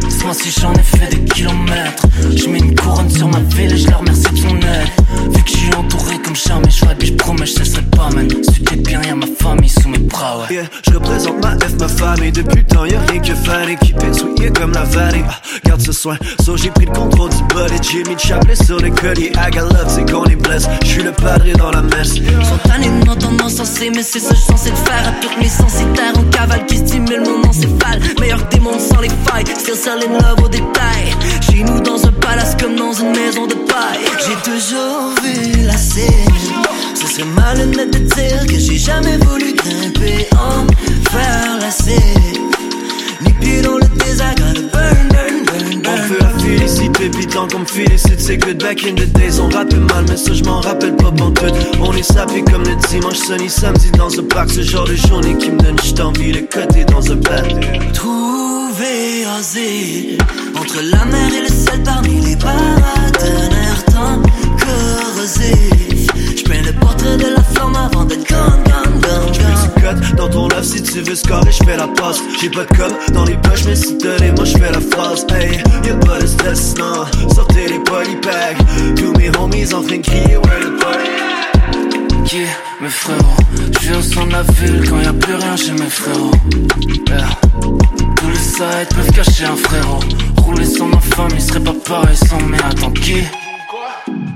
Ce 0.09 0.23
mois-ci 0.23 0.49
j'en 0.61 0.73
ai 0.73 0.81
fait 0.81 1.13
des 1.13 1.23
kilomètres, 1.25 2.05
je 2.33 2.47
mets 2.47 2.59
une 2.59 2.73
couronne 2.73 3.09
sur 3.09 3.27
ma 3.27 3.39
ville 3.39 3.73
et 3.73 3.77
je 3.77 3.89
leur 3.89 3.99
remercie 3.99 4.31
de 4.31 4.37
son 4.37 4.55
aide. 4.55 4.87
Vu 5.29 5.43
que 5.43 5.49
je 5.51 5.57
suis 5.57 5.73
entouré 5.75 6.17
comme 6.23 6.35
jamais, 6.35 6.69
je 6.69 6.77
ferai, 6.77 6.95
je 7.01 7.13
promets, 7.13 7.45
je 7.45 7.53
cesserai 7.53 7.81
pas, 7.83 8.09
man. 8.09 8.27
Que 8.27 8.75
bien 8.75 9.01
y'a 9.03 9.15
ma 9.15 9.25
famille 9.39 9.69
sous 9.69 9.89
mes 9.89 9.97
bras, 9.99 10.39
ouais. 10.39 10.55
Yeah, 10.55 10.63
je 10.87 10.93
représente 10.95 11.43
ma 11.43 11.51
F, 11.51 11.73
ma 11.79 11.87
famille 11.87 12.31
Depuis 12.31 12.61
le 12.61 12.65
temps 12.65 12.85
y'a 12.85 12.99
rien 13.01 13.19
que 13.19 13.35
fan 13.35 13.75
qui 13.81 13.93
est 13.93 14.13
souillé 14.13 14.49
comme 14.51 14.71
la 14.71 14.83
vallée 14.83 15.23
ah, 15.27 15.41
Garde 15.65 15.81
ce 15.81 15.91
soin, 15.91 16.17
so 16.43 16.55
j'ai 16.57 16.69
pris 16.69 16.85
le 16.85 16.91
contrôle 16.91 17.29
du 17.29 17.43
bullet 17.43 17.77
J'ai 17.81 18.03
mis 18.03 18.13
le 18.13 18.19
chapelet 18.19 18.55
sur 18.55 18.77
les 18.77 18.91
colliers 18.91 19.31
I 19.35 19.51
got 19.51 19.61
love, 19.61 19.87
c'est 19.87 20.09
qu'on 20.09 20.25
est 20.25 20.35
blessé 20.35 20.67
Je 20.83 20.87
suis 20.87 21.03
le 21.03 21.11
padre 21.11 21.45
dans 21.57 21.71
la 21.71 21.81
messe 21.81 22.15
Sont 22.15 22.69
tannés 22.69 22.87
de 22.87 23.05
m'entendre 23.05 23.43
encenser, 23.43 23.89
mais 23.89 24.03
c'est 24.03 24.19
ça 24.19 24.33
que 24.33 24.39
je 24.39 24.71
te 24.71 24.75
faire 24.89 25.07
à 25.07 25.11
toutes 25.21 25.37
mes 25.39 25.49
censitaires 25.49 26.17
en 26.17 26.23
cavale 26.29 26.65
qui 26.65 26.77
stimule 26.77 27.21
mon 27.21 27.47
encéphale. 27.47 27.99
Meilleur 28.19 28.47
que 28.47 28.55
des 28.55 28.61
mondes 28.61 28.79
sans 28.79 29.01
les 29.01 29.09
failles, 29.09 29.45
still 29.57 29.75
selling 29.75 30.11
love 30.13 30.43
au 30.43 30.47
détail. 30.47 31.13
Chez 31.41 31.63
nous 31.63 31.79
dans 31.81 32.05
un 32.05 32.11
palace 32.11 32.55
comme 32.59 32.75
dans 32.75 32.93
une 32.93 33.11
maison 33.11 33.47
de 33.47 33.53
paille. 33.53 34.05
J'ai 34.25 34.51
toujours 34.51 35.12
vu 35.21 35.65
la 35.65 35.77
scène. 35.77 36.11
Ce 36.95 37.07
serait 37.07 37.27
malhonnête 37.35 37.91
de 37.91 37.99
dire 37.99 38.45
que 38.47 38.57
j'ai 38.57 38.77
jamais 38.77 39.17
voulu 39.17 39.53
grimper 39.53 40.27
en 40.33 40.65
faire 41.09 41.57
la 41.59 41.71
scène. 41.71 42.53
Ni 43.21 43.31
pieds 43.33 43.61
dans 43.61 43.77
le 43.77 43.87
désert, 44.03 44.35
gotta 44.35 44.61
burn, 44.73 45.07
burn, 45.09 45.45
burn, 45.45 45.81
burn. 45.81 45.99
On 46.03 46.07
peut 46.07 46.19
la 46.19 46.29
féliciter, 46.39 47.09
pitant 47.09 47.47
comme 47.47 47.65
félicite 47.65 48.19
C'est 48.19 48.37
que 48.37 48.51
back 48.53 48.83
in 48.85 48.95
the 48.95 49.05
days, 49.13 49.39
on 49.39 49.49
rappelle 49.49 49.79
mal 49.79 50.05
Mais 50.09 50.17
ça 50.17 50.33
je 50.33 50.43
m'en 50.43 50.59
rappelle 50.59 50.95
pas 50.95 51.11
pantoute 51.11 51.53
On 51.79 51.93
est 51.93 52.03
sapé 52.03 52.43
comme 52.43 52.63
le 52.63 52.75
dimanche, 52.89 53.17
sunny 53.17 53.49
samedi 53.49 53.91
Dans 53.91 54.11
un 54.19 54.23
parc, 54.23 54.49
ce 54.51 54.61
genre 54.61 54.85
de 54.85 54.95
journée 54.95 55.37
qui 55.37 55.51
me 55.51 55.57
donne 55.59 55.79
juste 55.81 55.99
envie 55.99 56.31
de 56.31 56.39
coter 56.39 56.83
dans 56.85 57.11
un 57.11 57.15
bain 57.15 57.43
Trouver 57.93 59.25
asile 59.39 60.17
entre 60.55 60.81
la 60.81 61.05
mer 61.05 61.29
et 61.33 61.41
le 61.41 61.55
ciel 61.55 61.81
parmi 61.83 62.19
les 62.21 62.35
paratonnerres 62.35 63.85
tant 63.85 64.21
corrosifs. 64.73 66.37
J'peins 66.37 66.61
le 66.61 66.73
portrait 66.73 67.17
de 67.17 67.27
la 67.35 67.43
flamme 67.43 67.75
avant 67.75 68.05
d'être 68.05 68.27
gone, 68.27 68.63
gone, 68.65 69.01
gone, 69.01 69.31
gone. 69.31 69.81
cotes 69.81 70.15
dans 70.15 70.29
ton 70.29 70.47
love 70.47 70.63
si 70.63 70.81
tu 70.81 71.01
veux 71.01 71.15
scorer, 71.15 71.51
je 71.51 71.63
fais 71.63 71.77
la 71.77 71.87
passe. 71.87 72.21
J'ai 72.41 72.49
pas 72.49 72.65
de 72.65 72.77
com 72.77 72.91
dans 73.13 73.25
les 73.25 73.37
poches, 73.37 73.65
mais 73.65 73.75
si 73.75 73.97
t'as 73.97 74.17
les 74.17 74.31
moi 74.31 74.45
je 74.45 74.57
fais 74.57 74.71
la 74.71 74.79
phrase. 74.79 75.25
Hey, 75.29 75.63
y'a 75.85 75.95
pas 75.95 76.19
de 76.19 76.27
stress, 76.27 76.75
non. 76.77 77.05
Sortez 77.33 77.67
les 77.67 77.79
polypacks. 77.79 78.57
Tous 78.95 79.13
mes 79.17 79.29
homies 79.37 79.73
en 79.73 79.81
train 79.81 79.97
de 79.97 80.03
crier, 80.03 80.37
where 80.37 80.59
the 80.59 80.79
party 80.79 81.09
Qui, 82.25 82.45
mes 82.81 82.89
frérots? 82.89 83.19
Je 83.81 83.93
au 83.93 84.01
centre 84.01 84.27
de 84.27 84.31
la 84.31 84.43
ville 84.43 84.89
quand 84.89 85.01
y 85.01 85.05
a 85.05 85.13
plus 85.13 85.35
rien 85.35 85.55
chez 85.55 85.73
mes 85.73 85.89
frérots. 85.89 86.31
Yeah. 87.07 87.27
Tous 88.15 88.29
les 88.29 88.35
sites 88.35 88.95
peuvent 88.95 89.11
cacher 89.11 89.45
un 89.45 89.55
frérot. 89.55 89.99
Rouler 90.37 90.65
sans 90.65 90.87
ma 90.87 90.99
famille 90.99 91.41
serait 91.41 91.59
pas 91.59 91.75
pareil 91.85 92.15
sans 92.15 92.41
mais 92.47 92.57
attends 92.63 92.91
qui? 92.91 93.23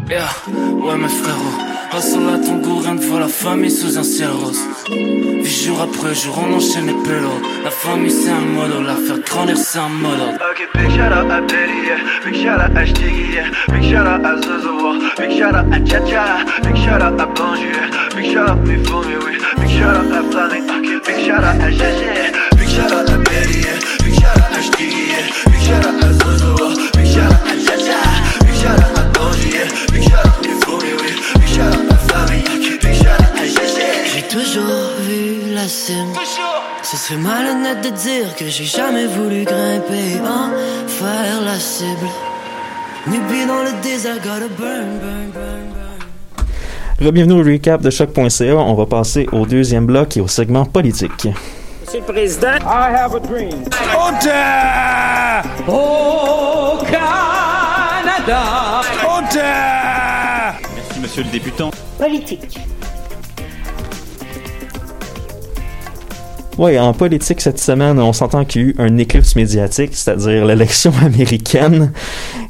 Yeah, 0.09 0.29
ouais 0.47 0.97
mes 0.97 1.09
frérots 1.09 1.77
à 1.91 2.37
ton 2.45 2.57
goût, 2.59 2.79
rien 2.79 2.93
ne 2.93 3.01
vaut 3.01 3.19
la 3.19 3.27
famille 3.27 3.71
sous 3.71 3.97
un 3.97 4.03
ciel 4.03 4.29
rose 4.29 4.61
Vie 4.89 5.65
jour 5.65 5.81
après 5.81 6.15
jour, 6.15 6.37
on 6.37 6.53
enchaîne 6.53 6.87
les 6.87 6.93
pélos 6.93 7.41
La 7.63 7.71
famille 7.71 8.11
c'est 8.11 8.29
un 8.29 8.39
modo, 8.39 8.81
la 8.81 8.95
faire 8.95 9.19
grandir 9.25 9.57
c'est 9.57 9.79
un 9.79 9.89
modo 9.89 10.23
Ok, 10.35 10.67
big 10.75 10.91
shout 10.91 11.11
out 11.11 11.29
à 11.29 11.41
yeah. 11.41 11.97
Big 12.23 12.35
shout 12.35 12.55
out 12.55 12.77
à 12.77 12.85
Stiggy. 12.85 13.37
Big 13.69 13.83
shout 13.83 14.07
out 14.07 14.23
à 14.23 14.35
Zozo, 14.41 14.99
Big 15.17 15.31
shout 15.37 15.49
out 15.49 15.65
à 15.73 15.85
Chacha, 15.85 16.45
Big 16.63 16.75
shout 16.77 17.01
out 17.01 17.19
à 17.19 17.25
Banjou, 17.25 17.63
yeah. 17.63 18.15
Big 18.15 18.31
shout 18.31 18.49
out 18.49 18.59
mes 18.65 18.77
mais 18.77 19.17
oui. 19.25 19.37
Big 19.59 19.69
shout 19.69 19.89
out 19.89 20.13
à 20.13 20.23
Planet, 20.29 20.63
ok. 20.69 21.05
Big 21.05 21.25
shout 21.25 21.33
out 21.33 21.61
à 21.61 21.69
Gégé, 21.69 22.31
Big 22.55 22.69
shout 22.69 22.93
out 22.93 23.09
à 23.09 23.17
yeah. 23.17 23.77
Big 24.03 24.13
shout 24.13 24.39
out 24.39 24.57
à 24.57 24.61
Stiggy. 24.61 25.11
Big 25.47 25.61
shout 25.61 25.85
out 25.85 26.03
à 26.03 26.16
cime. 35.87 36.13
Ce 36.83 36.97
serait 36.97 37.17
malhonnête 37.17 37.81
de 37.81 37.89
dire 37.89 38.35
que 38.35 38.45
j'ai 38.45 38.65
jamais 38.65 39.07
voulu 39.07 39.43
grimper 39.43 40.19
en 40.21 40.51
faire 40.87 41.41
la 41.45 41.55
cible. 41.59 42.07
Dans 43.05 43.63
le 43.63 43.81
désert, 43.81 44.17
gotta 44.17 44.47
burn, 44.57 44.99
burn, 44.99 45.31
burn. 45.33 47.13
Bienvenue 47.13 47.39
au 47.39 47.43
recap 47.43 47.81
de 47.81 47.89
choc.ca. 47.89 48.55
On 48.55 48.73
va 48.73 48.85
passer 48.85 49.27
au 49.31 49.45
deuxième 49.45 49.85
bloc 49.85 50.17
et 50.17 50.21
au 50.21 50.27
segment 50.27 50.65
politique. 50.65 51.27
Monsieur 51.85 51.99
le 51.99 52.05
Président, 52.05 52.57
I 52.65 52.93
have 52.93 53.15
a 53.15 53.19
dream. 53.19 53.63
Au 55.67 56.77
Canada. 56.83 58.41
Merci, 60.75 60.99
monsieur 60.99 61.23
le 61.23 61.29
députant. 61.29 61.71
Politique. 61.97 62.59
Oui, 66.57 66.79
en 66.79 66.91
politique 66.91 67.39
cette 67.39 67.59
semaine, 67.59 67.99
on 67.99 68.13
s'entend 68.13 68.43
qu'il 68.43 68.61
y 68.61 68.65
a 68.65 68.67
eu 68.69 68.75
un 68.79 68.97
éclipse 68.97 69.35
médiatique, 69.35 69.91
c'est-à-dire 69.93 70.43
l'élection 70.43 70.91
américaine. 71.05 71.91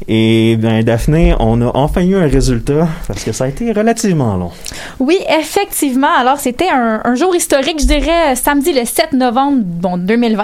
Et 0.07 0.55
bien, 0.57 0.81
Daphné, 0.81 1.35
on 1.39 1.61
a 1.61 1.71
enfin 1.73 2.01
eu 2.03 2.15
un 2.15 2.27
résultat 2.29 2.87
parce 3.05 3.25
que 3.25 3.33
ça 3.33 3.43
a 3.43 3.47
été 3.49 3.73
relativement 3.73 4.37
long. 4.37 4.51
Oui, 4.99 5.19
effectivement. 5.37 6.07
Alors, 6.17 6.39
c'était 6.39 6.69
un, 6.71 7.15
jour 7.15 7.35
historique, 7.35 7.81
je 7.81 7.87
dirais, 7.87 8.35
samedi 8.35 8.71
le 8.71 8.85
7 8.85 9.11
novembre 9.11 9.57
bon, 9.65 9.97
2020. 9.97 10.43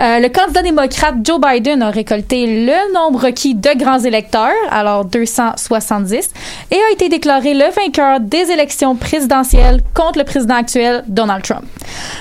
Euh, 0.00 0.20
le 0.20 0.28
candidat 0.28 0.60
démocrate 0.62 1.14
Joe 1.24 1.40
Biden 1.40 1.80
a 1.80 1.90
récolté 1.90 2.66
le 2.66 2.92
nombre 2.92 3.24
requis 3.24 3.54
de 3.54 3.70
grands 3.78 4.00
électeurs, 4.00 4.52
alors 4.70 5.06
270, 5.06 6.30
et 6.70 6.74
a 6.74 6.92
été 6.92 7.08
déclaré 7.08 7.54
le 7.54 7.64
vainqueur 7.74 8.20
des 8.20 8.50
élections 8.50 8.96
présidentielles 8.96 9.80
contre 9.94 10.18
le 10.18 10.24
président 10.24 10.56
actuel, 10.56 11.04
Donald 11.08 11.42
Trump. 11.42 11.64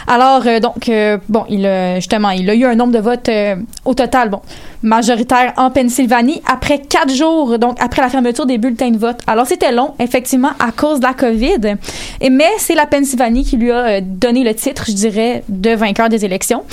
Alors, 0.07 0.43
euh, 0.45 0.61
donc, 0.61 0.76
euh, 0.89 1.17
bon, 1.29 1.45
il 1.49 1.65
a, 1.65 1.95
justement, 1.95 2.29
il 2.31 2.49
a 2.49 2.55
eu 2.55 2.65
un 2.65 2.75
nombre 2.75 2.93
de 2.93 2.99
votes 2.99 3.29
euh, 3.29 3.55
au 3.85 3.93
total, 3.93 4.29
bon, 4.29 4.41
majoritaire 4.83 5.53
en 5.57 5.69
Pennsylvanie 5.71 6.41
après 6.45 6.79
quatre 6.79 7.13
jours, 7.13 7.57
donc 7.59 7.77
après 7.79 8.01
la 8.01 8.09
fermeture 8.09 8.45
des 8.45 8.57
bulletins 8.57 8.91
de 8.91 8.97
vote. 8.97 9.17
Alors, 9.27 9.47
c'était 9.47 9.71
long, 9.71 9.93
effectivement, 9.99 10.51
à 10.59 10.71
cause 10.71 10.99
de 10.99 11.05
la 11.05 11.13
COVID, 11.13 11.77
et, 12.21 12.29
mais 12.29 12.49
c'est 12.57 12.75
la 12.75 12.85
Pennsylvanie 12.85 13.43
qui 13.43 13.57
lui 13.57 13.71
a 13.71 13.85
euh, 13.85 14.01
donné 14.03 14.43
le 14.43 14.53
titre, 14.53 14.85
je 14.87 14.93
dirais, 14.93 15.43
de 15.49 15.71
vainqueur 15.71 16.09
des 16.09 16.25
élections. 16.25 16.63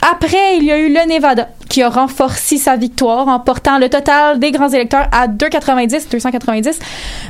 Après, 0.00 0.56
il 0.56 0.64
y 0.64 0.70
a 0.70 0.78
eu 0.78 0.92
le 0.92 1.12
Nevada 1.12 1.48
qui 1.68 1.82
a 1.82 1.88
renforcé 1.88 2.56
sa 2.56 2.76
victoire 2.76 3.28
en 3.28 3.40
portant 3.40 3.78
le 3.78 3.88
total 3.88 4.38
des 4.38 4.52
grands 4.52 4.68
électeurs 4.68 5.08
à 5.12 5.26
290, 5.28 6.08
290. 6.08 6.78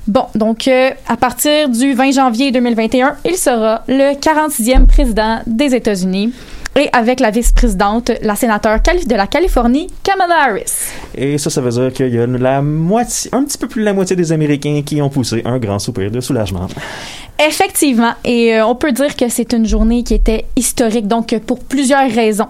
Bon, 0.06 0.26
donc 0.34 0.68
euh, 0.68 0.90
à 1.08 1.16
partir 1.16 1.68
du 1.68 1.94
20 1.94 2.12
janvier 2.12 2.50
2021, 2.50 3.16
il 3.24 3.36
sera 3.36 3.82
le 3.88 4.14
46e 4.14 4.86
président 4.86 5.40
des 5.46 5.74
États-Unis. 5.74 6.32
Et 6.78 6.88
avec 6.92 7.18
la 7.18 7.32
vice-présidente, 7.32 8.12
la 8.22 8.36
sénateur 8.36 8.78
de 8.78 9.14
la 9.16 9.26
Californie, 9.26 9.88
Kamala 10.04 10.44
Harris. 10.44 10.92
Et 11.12 11.36
ça, 11.36 11.50
ça 11.50 11.60
veut 11.60 11.70
dire 11.70 11.92
qu'il 11.92 12.14
y 12.14 12.18
a 12.20 12.26
la 12.28 12.62
moitié, 12.62 13.28
un 13.34 13.42
petit 13.42 13.58
peu 13.58 13.66
plus 13.66 13.80
de 13.80 13.84
la 13.84 13.92
moitié 13.92 14.14
des 14.14 14.30
Américains 14.30 14.82
qui 14.86 15.02
ont 15.02 15.10
poussé 15.10 15.42
un 15.44 15.58
grand 15.58 15.80
soupir 15.80 16.08
de 16.12 16.20
soulagement. 16.20 16.68
Effectivement, 17.44 18.12
et 18.24 18.54
euh, 18.54 18.66
on 18.66 18.76
peut 18.76 18.92
dire 18.92 19.16
que 19.16 19.28
c'est 19.28 19.52
une 19.52 19.66
journée 19.66 20.04
qui 20.04 20.14
était 20.14 20.44
historique, 20.54 21.08
donc 21.08 21.36
pour 21.46 21.58
plusieurs 21.58 22.08
raisons. 22.10 22.48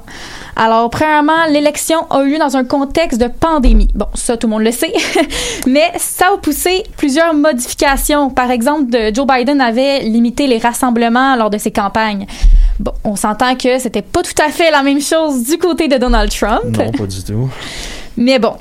Alors, 0.57 0.91
premièrement, 0.91 1.47
l'élection 1.49 2.07
a 2.11 2.23
eu 2.23 2.33
lieu 2.33 2.39
dans 2.39 2.57
un 2.57 2.65
contexte 2.65 3.19
de 3.19 3.29
pandémie. 3.29 3.89
Bon, 3.95 4.09
ça, 4.13 4.37
tout 4.37 4.47
le 4.47 4.53
monde 4.53 4.63
le 4.65 4.73
sait, 4.73 4.93
mais 5.67 5.91
ça 5.97 6.27
a 6.35 6.37
poussé 6.37 6.83
plusieurs 6.99 7.33
modifications. 7.33 8.29
Par 8.29 8.51
exemple, 8.51 8.91
de, 8.91 9.15
Joe 9.15 9.27
Biden 9.27 9.63
avait 9.63 10.01
limité 10.01 10.47
les 10.47 10.59
rassemblements 10.59 11.35
lors 11.37 11.49
de 11.49 11.57
ses 11.57 11.71
campagnes. 11.71 12.27
Bon, 12.79 12.93
on 13.05 13.17
s'entend 13.17 13.57
que 13.57 13.79
c'était 13.79 14.03
pas 14.03 14.23
tout 14.23 14.41
à 14.43 14.51
fait 14.51 14.71
la 14.71 14.83
même 14.83 15.01
chose 15.01 15.45
du 15.45 15.59
côté 15.59 15.89
de 15.89 15.97
Donald 15.97 16.31
Trump. 16.31 16.65
Non, 16.65 16.93
pas 16.93 17.07
du 17.07 17.23
tout. 17.25 17.51
Mais 18.17 18.39
bon, 18.39 18.55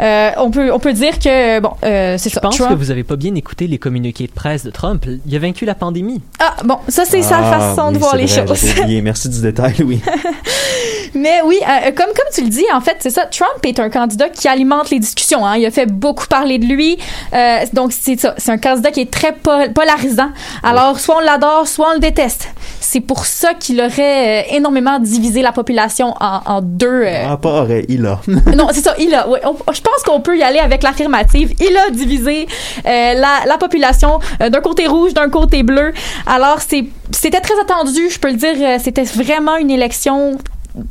euh, 0.00 0.30
on 0.38 0.50
peut 0.50 0.72
on 0.72 0.78
peut 0.78 0.92
dire 0.92 1.18
que 1.18 1.60
bon, 1.60 1.72
euh, 1.84 2.16
c'est 2.18 2.30
Je 2.30 2.34
ça. 2.34 2.40
pense 2.40 2.56
Trump- 2.56 2.70
que 2.70 2.76
vous 2.76 2.90
avez 2.90 3.04
pas 3.04 3.16
bien 3.16 3.34
écouté 3.34 3.66
les 3.66 3.78
communiqués 3.78 4.26
de 4.26 4.32
presse 4.32 4.64
de 4.64 4.70
Trump. 4.70 5.04
Il 5.26 5.36
a 5.36 5.38
vaincu 5.38 5.64
la 5.64 5.74
pandémie. 5.74 6.20
Ah 6.40 6.54
bon, 6.64 6.78
ça 6.88 7.04
c'est 7.04 7.22
sa 7.22 7.38
Ah, 7.38 7.58
façon 7.74 7.92
de 7.92 7.98
voir 7.98 8.16
les 8.16 8.26
vrai, 8.26 8.46
choses. 8.46 8.64
Merci 9.02 9.28
du 9.28 9.40
détail, 9.40 9.74
oui. 9.84 10.00
Mais 11.14 11.40
oui, 11.44 11.58
euh, 11.62 11.90
comme 11.92 12.06
comme 12.06 12.28
tu 12.34 12.42
le 12.42 12.48
dis, 12.48 12.64
en 12.74 12.80
fait, 12.80 12.96
c'est 13.00 13.10
ça. 13.10 13.26
Trump 13.26 13.64
est 13.64 13.78
un 13.78 13.90
candidat 13.90 14.30
qui 14.30 14.48
alimente 14.48 14.88
les 14.90 14.98
discussions. 14.98 15.44
Hein. 15.46 15.56
Il 15.58 15.66
a 15.66 15.70
fait 15.70 15.84
beaucoup 15.84 16.26
parler 16.26 16.58
de 16.58 16.64
lui. 16.64 16.96
Euh, 17.34 17.58
donc 17.74 17.92
c'est 17.92 18.18
ça. 18.18 18.34
C'est 18.38 18.50
un 18.50 18.56
candidat 18.58 18.90
qui 18.90 19.00
est 19.00 19.10
très 19.10 19.32
pol- 19.32 19.72
polarisant. 19.74 20.30
Alors 20.62 20.98
soit 20.98 21.16
on 21.18 21.20
l'adore, 21.20 21.68
soit 21.68 21.88
on 21.90 21.94
le 21.94 22.00
déteste. 22.00 22.48
C'est 22.80 23.00
pour 23.00 23.26
ça 23.26 23.52
qu'il 23.54 23.80
aurait 23.80 24.42
euh, 24.44 24.56
énormément 24.56 24.98
divisé 24.98 25.42
la 25.42 25.52
population 25.52 26.14
en, 26.20 26.40
en 26.46 26.62
deux. 26.62 26.86
euh, 27.04 27.26
Ah, 27.28 27.36
pas 27.36 27.62
aurait, 27.62 27.84
il 27.88 28.06
a. 28.06 28.20
non, 28.56 28.68
c'est 28.72 28.80
ça, 28.82 28.94
il 28.98 29.14
a. 29.14 29.28
ouais, 29.28 29.40
on- 29.44 29.72
je 29.72 29.81
pense 29.82 30.02
qu'on 30.04 30.20
peut 30.20 30.36
y 30.38 30.42
aller 30.42 30.58
avec 30.58 30.82
l'affirmative. 30.82 31.54
Il 31.60 31.76
a 31.76 31.90
divisé 31.90 32.46
euh, 32.86 33.14
la, 33.14 33.40
la 33.46 33.58
population 33.58 34.20
euh, 34.40 34.48
d'un 34.48 34.60
côté 34.60 34.86
rouge, 34.86 35.14
d'un 35.14 35.28
côté 35.28 35.62
bleu. 35.62 35.92
Alors, 36.26 36.60
c'était 36.60 37.40
très 37.40 37.58
attendu, 37.60 38.08
je 38.10 38.18
peux 38.18 38.30
le 38.30 38.36
dire. 38.36 38.54
euh, 38.60 38.78
C'était 38.82 39.04
vraiment 39.04 39.56
une 39.56 39.70
élection 39.70 40.38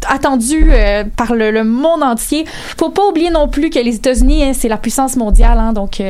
attendue 0.08 0.68
euh, 0.72 1.04
par 1.18 1.34
le, 1.34 1.64
monde 1.64 2.04
entier. 2.04 2.46
Faut 2.78 2.90
pas 2.90 3.06
oublier 3.08 3.30
non 3.32 3.48
plus 3.48 3.70
que 3.70 3.80
les 3.80 3.96
États-Unis, 3.96 4.44
hein, 4.44 4.52
c'est 4.54 4.70
la 4.70 4.78
puissance 4.78 5.16
mondiale. 5.16 5.58
hein, 5.58 5.74
donc, 5.74 6.02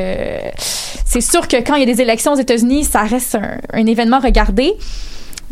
c'est 1.06 1.22
sûr 1.22 1.48
que 1.48 1.58
quand 1.58 1.76
il 1.76 1.80
y 1.88 1.90
a 1.90 1.94
des 1.94 2.02
élections 2.02 2.34
aux 2.34 2.40
États-Unis, 2.40 2.84
ça 2.84 3.02
reste 3.02 3.36
un, 3.36 3.58
un 3.74 3.86
événement 3.86 4.20
regardé. 4.20 4.74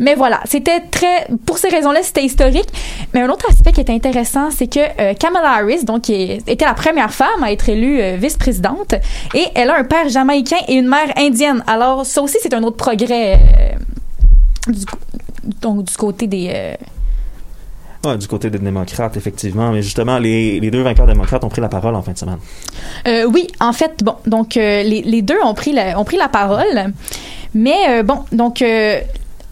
Mais 0.00 0.14
voilà, 0.16 0.40
c'était 0.46 0.80
très. 0.90 1.26
Pour 1.46 1.58
ces 1.58 1.68
raisons-là, 1.68 2.00
c'était 2.02 2.24
historique. 2.24 2.66
Mais 3.14 3.20
un 3.20 3.28
autre 3.28 3.46
aspect 3.48 3.70
qui 3.72 3.80
est 3.80 3.90
intéressant, 3.90 4.50
c'est 4.50 4.66
que 4.66 4.80
euh, 4.80 5.14
Kamala 5.14 5.50
Harris, 5.58 5.84
donc, 5.84 6.02
qui 6.02 6.14
est- 6.14 6.48
était 6.48 6.64
la 6.64 6.74
première 6.74 7.12
femme 7.12 7.42
à 7.42 7.52
être 7.52 7.68
élue 7.68 8.00
euh, 8.00 8.16
vice-présidente, 8.16 8.94
et 9.34 9.44
elle 9.54 9.70
a 9.70 9.76
un 9.76 9.84
père 9.84 10.08
jamaïcain 10.08 10.56
et 10.68 10.74
une 10.74 10.88
mère 10.88 11.12
indienne. 11.16 11.62
Alors, 11.66 12.04
ça 12.06 12.22
aussi, 12.22 12.38
c'est 12.42 12.52
un 12.54 12.62
autre 12.62 12.76
progrès. 12.76 13.34
euh, 13.34 14.72
du 14.72 14.84
donc 15.60 15.84
du 15.84 15.96
côté 15.96 16.26
des 16.26 16.76
Ouais, 18.04 18.16
du 18.16 18.26
côté 18.26 18.48
des 18.48 18.58
démocrates, 18.58 19.16
effectivement. 19.18 19.70
Mais 19.72 19.82
justement, 19.82 20.18
les, 20.18 20.58
les 20.60 20.70
deux 20.70 20.80
vainqueurs 20.82 21.06
démocrates 21.06 21.44
ont 21.44 21.50
pris 21.50 21.60
la 21.60 21.68
parole 21.68 21.94
en 21.94 22.00
fin 22.02 22.12
de 22.12 22.18
semaine. 22.18 22.38
Euh, 23.06 23.24
oui, 23.26 23.46
en 23.60 23.74
fait, 23.74 24.02
bon, 24.02 24.14
donc 24.26 24.56
euh, 24.56 24.82
les, 24.82 25.02
les 25.02 25.20
deux 25.20 25.36
ont 25.44 25.52
pris 25.52 25.72
la, 25.72 25.98
ont 26.00 26.04
pris 26.04 26.16
la 26.16 26.28
parole, 26.28 26.92
mais 27.52 27.76
euh, 27.90 28.02
bon, 28.02 28.20
donc 28.32 28.62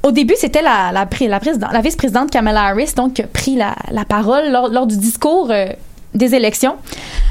au 0.09 0.13
début 0.13 0.35
c'était 0.37 0.63
la 0.63 0.91
la, 0.93 1.07
la, 1.21 1.41
la 1.73 1.81
vice-présidente 1.81 2.31
Kamala 2.31 2.65
Harris 2.65 2.93
donc 2.97 3.15
qui 3.15 3.23
a 3.23 3.27
pris 3.27 3.57
la, 3.57 3.75
la 3.91 4.05
parole 4.05 4.51
lors, 4.51 4.69
lors 4.69 4.87
du 4.87 4.97
discours 4.97 5.49
euh, 5.51 5.67
des 6.15 6.35
élections. 6.35 6.77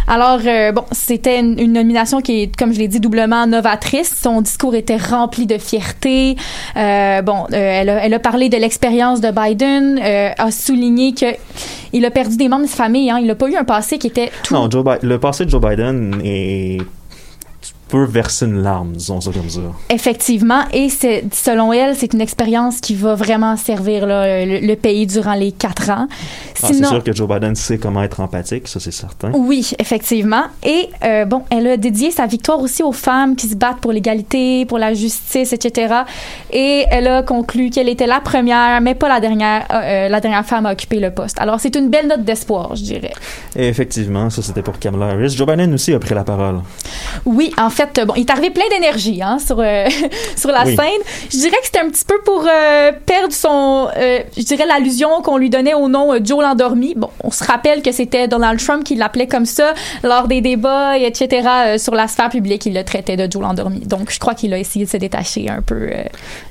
Alors 0.07 0.39
euh, 0.45 0.71
bon, 0.71 0.84
c'était 0.91 1.39
une, 1.39 1.73
nomination 1.73 2.21
qui 2.21 2.43
est, 2.43 2.55
comme 2.55 2.71
je 2.71 2.80
l'ai 2.80 2.88
dit, 2.88 2.99
doublement 2.99 3.47
novatrice. 3.47 4.15
Son 4.21 4.41
discours 4.41 4.75
était 4.75 4.97
rempli 4.97 5.47
de 5.47 5.57
fierté. 5.57 6.36
Euh, 6.78 7.21
bon, 7.23 7.47
elle, 7.51 7.89
a, 7.89 8.05
elle 8.05 8.13
a 8.13 8.19
parlé 8.19 8.49
de 8.49 8.57
l'expérience 8.57 9.19
de 9.19 9.32
Biden, 9.32 9.99
a 9.99 10.51
souligné 10.51 11.13
que 11.13 11.25
il 11.91 12.05
a 12.05 12.11
perdu 12.11 12.38
des 12.38 12.47
membres 12.47 12.65
de 12.65 12.69
sa 12.69 12.78
famille. 12.78 13.09
Hein. 13.09 13.17
Il 13.19 13.25
n'a 13.25 13.36
pas 13.36 13.49
eu 13.49 13.55
un 13.55 13.63
passé 13.63 13.97
qui 13.97 14.07
était 14.07 14.32
tout 14.43 14.53
Non, 14.53 14.69
le 15.01 15.17
passé 15.17 15.45
de 15.45 15.49
Joe 15.49 15.61
Biden 15.61 16.21
est. 16.23 16.78
Tu 17.88 17.95
peux 17.95 18.03
verser 18.03 18.45
une 18.45 18.61
larme, 18.61 18.91
disons 18.93 19.21
ça 19.21 19.31
comme 19.31 19.49
ça. 19.49 19.61
Effectivement, 19.89 20.63
et 20.73 20.89
selon 20.89 21.71
elle, 21.71 21.95
c'est 21.95 22.13
une 22.13 22.21
expérience 22.21 22.81
qui 22.81 22.95
va 22.95 23.15
vraiment 23.15 23.55
servir 23.55 24.05
là, 24.05 24.45
le, 24.45 24.59
le 24.59 24.75
pays 24.75 25.07
durant 25.07 25.35
les 25.35 25.51
quatre 25.53 25.89
ans. 25.89 26.07
Ah, 26.09 26.67
c'est 26.67 26.83
sûr 26.83 27.03
que 27.03 27.13
Joe 27.13 27.27
Biden 27.29 27.55
sait 27.55 27.77
comment 27.77 28.03
être 28.03 28.19
empathique, 28.19 28.67
ça 28.67 28.79
c'est 28.79 28.91
certain. 28.91 29.31
Oui, 29.33 29.71
effectivement. 29.79 30.43
Et 30.63 30.89
euh, 31.03 31.25
bon, 31.25 31.43
elle 31.49 31.67
a 31.67 31.77
dédié 31.77 32.11
sa 32.11 32.25
victoire 32.25 32.59
aussi 32.59 32.83
aux 32.83 32.91
femmes 32.91 33.35
qui 33.35 33.47
se 33.47 33.55
battent 33.55 33.79
pour 33.79 33.91
l'égalité, 33.91 34.65
pour 34.65 34.79
la 34.79 34.93
justice, 34.93 35.53
etc. 35.53 35.93
Et 36.51 36.85
elle 36.89 37.07
a 37.07 37.23
conclu 37.23 37.69
qu'elle 37.69 37.89
était 37.89 38.07
la 38.07 38.19
première, 38.19 38.81
mais 38.81 38.95
pas 38.95 39.07
la 39.07 39.19
dernière, 39.19 39.65
euh, 39.71 39.75
euh, 39.75 40.09
la 40.09 40.19
dernière 40.19 40.45
femme 40.45 40.65
à 40.65 40.73
occuper 40.73 40.99
le 40.99 41.11
poste. 41.11 41.39
Alors 41.39 41.59
c'est 41.59 41.75
une 41.75 41.89
belle 41.89 42.07
note 42.07 42.23
d'espoir, 42.23 42.75
je 42.75 42.83
dirais. 42.83 43.13
Et 43.55 43.67
effectivement, 43.67 44.29
ça 44.29 44.41
c'était 44.41 44.61
pour 44.61 44.79
Kamala 44.79 45.13
Harris. 45.13 45.35
Joe 45.38 45.47
Biden 45.47 45.73
aussi 45.73 45.93
a 45.93 45.99
pris 45.99 46.15
la 46.15 46.23
parole. 46.23 46.61
Oui, 47.25 47.51
en 47.57 47.69
fait, 47.78 48.05
bon, 48.05 48.13
il 48.17 48.21
est 48.21 48.30
arrivé 48.30 48.49
plein 48.49 48.67
d'énergie 48.69 49.21
hein, 49.21 49.38
sur 49.39 49.59
euh, 49.59 49.86
sur 50.36 50.51
la 50.51 50.63
Oui. 50.65 50.75
scène. 50.75 51.01
Je 51.32 51.38
dirais 51.38 51.57
que 51.59 51.65
c'était 51.65 51.80
un 51.80 51.89
petit 51.89 52.03
peu 52.05 52.19
pour 52.25 52.45
euh, 52.45 52.91
perdre 53.05 53.34
son, 53.34 53.88
euh, 53.95 54.19
je 54.36 54.43
dirais 54.43 54.65
l'allusion 54.65 55.21
qu'on 55.21 55.38
lui 55.38 55.49
donnait 55.49 55.73
au 55.73 55.88
nom 55.88 56.13
euh, 56.13 56.19
Joe 56.23 56.41
l'endormi. 56.43 56.93
Bon, 56.95 57.09
on 57.23 57.32
se 57.32 57.43
rappelle 57.43 57.82
que 57.82 57.91
c'était 57.91 58.28
Donald 58.28 58.59
Trump 58.59 58.84
qui 58.84 58.95
l'appelait 58.95 59.28
comme 59.28 59.45
ça 59.45 59.73
lors 60.03 60.28
des 60.28 60.41
débats, 60.41 60.97
et 60.97 61.05
etc. 61.05 61.47
euh, 61.67 61.78
sur 61.78 61.95
la 61.95 62.07
sphère 62.07 62.30
publique, 62.30 62.65
il 62.65 62.73
le 62.73 62.84
traitait 62.84 63.15
de 63.17 63.32
Joe 63.32 63.41
l'endormi. 63.41 63.80
Donc, 63.82 64.11
je 64.11 64.19
crois 64.19 64.34
qu'il 64.34 64.53
a 64.53 64.57
essayé 64.57 64.86
de 64.86 64.89
se 64.89 64.97
détacher 64.97 65.47
un 65.49 65.61
peu. 65.61 65.75
euh, 65.91 66.03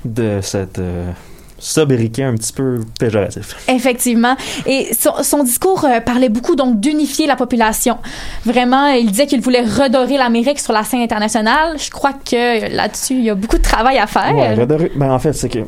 de 0.05 0.41
cette 0.43 0.79
euh, 0.79 1.11
sobriquet 1.59 2.23
un 2.25 2.35
petit 2.35 2.53
peu 2.53 2.81
péjoratif. 2.99 3.57
Effectivement. 3.69 4.37
Et 4.67 4.89
son, 4.99 5.23
son 5.23 5.43
discours 5.43 5.85
euh, 5.85 6.01
parlait 6.01 6.29
beaucoup 6.29 6.57
donc 6.57 6.81
d'unifier 6.81 7.27
la 7.27 7.37
population. 7.37 7.99
Vraiment, 8.45 8.89
il 8.89 9.11
disait 9.11 9.27
qu'il 9.27 9.41
voulait 9.41 9.63
redorer 9.65 10.17
l'Amérique 10.19 10.59
sur 10.61 10.73
la 10.73 10.83
scène 10.85 11.01
internationale. 11.01 11.77
Je 11.79 11.91
crois 11.91 12.13
que 12.13 12.75
là-dessus, 12.75 13.15
il 13.15 13.25
y 13.25 13.31
a 13.31 13.35
beaucoup 13.35 13.57
de 13.59 13.63
travail 13.63 13.99
à 13.99 14.07
faire. 14.07 14.35
Ouais, 14.35 14.55
redorer- 14.55 14.93
ben, 14.97 15.11
en 15.11 15.19
fait, 15.19 15.33
c'est 15.33 15.49
que 15.49 15.61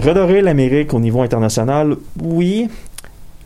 redorer 0.00 0.40
l'Amérique 0.42 0.92
au 0.94 1.00
niveau 1.00 1.22
international, 1.22 1.96
oui. 2.22 2.68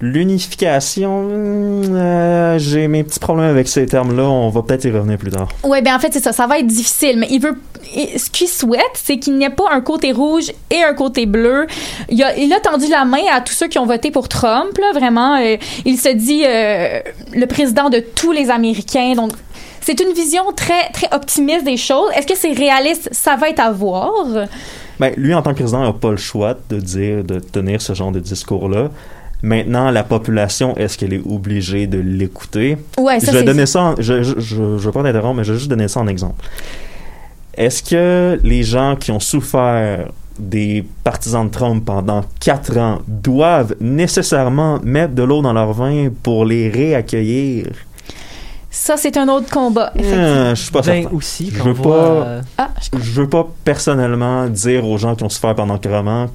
L'unification, 0.01 1.29
euh, 1.29 2.57
j'ai 2.59 2.87
mes 2.87 3.03
petits 3.03 3.19
problèmes 3.19 3.51
avec 3.51 3.67
ces 3.67 3.85
termes-là. 3.87 4.23
On 4.23 4.49
va 4.49 4.63
peut-être 4.63 4.85
y 4.85 4.91
revenir 4.93 5.19
plus 5.19 5.31
tard. 5.33 5.49
Ouais, 5.65 5.83
ben 5.83 5.95
en 5.97 5.99
fait 5.99 6.13
c'est 6.13 6.23
ça, 6.23 6.33
ça 6.33 6.47
va 6.47 6.61
être 6.61 6.69
difficile, 6.69 7.19
mais 7.19 7.27
il 7.31 7.41
veut, 7.41 7.57
ce 8.17 8.31
qu'il 8.31 8.47
souhaite, 8.47 8.83
c'est 8.95 9.19
qu'il 9.19 9.37
n'y 9.37 9.45
ait 9.45 9.51
pas 9.51 9.65
un 9.73 9.81
côté 9.81 10.13
rouge 10.13 10.53
et 10.71 10.83
un 10.85 10.95
côté 10.95 11.27
bleu. 11.27 11.67
Il 12.09 12.23
a, 12.23 12.37
il 12.37 12.53
a 12.53 12.61
tendu 12.61 12.87
la 12.89 13.05
main 13.05 13.23
à 13.33 13.41
tous 13.41 13.55
ceux 13.55 13.67
qui 13.67 13.79
ont 13.81 13.87
voté 13.87 14.13
pour 14.13 14.29
Trump, 14.29 14.79
là, 14.79 14.93
vraiment. 14.95 15.37
euh, 15.37 15.57
il 15.85 15.99
se 15.99 16.11
dit 16.11 16.43
euh, 16.45 17.01
le 17.35 17.47
président 17.47 17.91
de 17.91 17.99
tous 17.99 18.31
les 18.33 18.51
Américains, 18.51 19.15
donc. 19.15 19.33
C'est 19.81 20.01
une 20.01 20.13
vision 20.13 20.43
très 20.55 20.91
très 20.93 21.09
optimiste 21.15 21.65
des 21.65 21.79
choses. 21.79 22.11
Est-ce 22.15 22.27
que 22.27 22.37
c'est 22.37 22.53
réaliste? 22.53 23.09
Ça 23.11 23.37
va 23.37 23.49
être 23.49 23.61
à 23.61 23.73
voir. 23.73 24.13
Ben, 25.01 25.15
lui, 25.17 25.33
en 25.33 25.41
tant 25.41 25.53
que 25.53 25.61
président, 25.61 25.83
n'a 25.83 25.95
pas 25.95 26.11
le 26.11 26.19
choix 26.19 26.57
de 26.69 26.79
dire, 26.79 27.25
de 27.25 27.39
tenir 27.39 27.81
ce 27.81 27.95
genre 27.95 28.13
de 28.13 28.21
discours-là. 28.21 28.91
Maintenant, 29.43 29.91
la 29.91 30.03
population, 30.03 30.77
est-ce 30.77 30.99
qu'elle 30.99 31.13
est 31.13 31.23
obligée 31.25 31.87
de 31.87 31.99
l'écouter? 31.99 32.77
Ouais, 32.99 33.21
ça, 33.21 33.27
je 33.27 33.33
vais 33.33 33.39
c'est- 33.39 33.45
donner 33.45 33.67
ça, 33.67 33.83
en- 33.83 33.95
je, 33.99 34.23
je, 34.23 34.35
je, 34.41 34.57
je 34.57 34.57
veux 34.79 34.91
pas 34.91 35.03
t'interrompre, 35.03 35.37
mais 35.37 35.45
je 35.45 35.53
vais 35.53 35.59
juste 35.59 35.71
donner 35.71 35.87
ça 35.89 36.01
en 36.01 36.09
exemple. 36.09 36.45
Est-ce 37.57 37.83
que 37.83 38.39
les 38.43 38.63
gens 38.63 38.97
qui 38.97 39.11
ont 39.11 39.21
souffert 39.21 40.09
des 40.39 40.85
partisans 41.03 41.47
de 41.47 41.51
Trump 41.53 41.85
pendant 41.85 42.25
quatre 42.41 42.77
ans 42.79 43.01
doivent 43.09 43.75
nécessairement 43.81 44.79
mettre 44.83 45.15
de 45.15 45.23
l'eau 45.25 45.43
dans 45.43 45.53
leur 45.53 45.73
vin 45.73 46.09
pour 46.23 46.45
les 46.45 46.69
réaccueillir? 46.69 47.67
Ça, 48.71 48.97
c'est 48.97 49.17
un 49.17 49.29
autre 49.29 49.51
combat. 49.51 49.93
Euh, 49.99 50.55
je 50.55 50.63
suis 50.63 50.71
pas 50.71 50.83
Ben, 50.83 51.03
certain. 51.03 51.17
aussi, 51.17 51.51
je 51.53 51.59
quand 51.59 51.65
veux 51.65 51.71
on 51.71 51.83
voit, 51.83 51.97
pas, 51.97 52.03
euh, 52.27 52.41
Ah, 52.59 52.69
je 52.93 53.21
veux 53.21 53.29
pas 53.29 53.49
personnellement 53.65 54.47
dire 54.47 54.87
aux 54.87 54.99
gens 54.99 55.15
qui 55.17 55.25
ont 55.25 55.29
souffert 55.29 55.55
pendant 55.55 55.79
quatre 55.79 56.07
ans, 56.07 56.29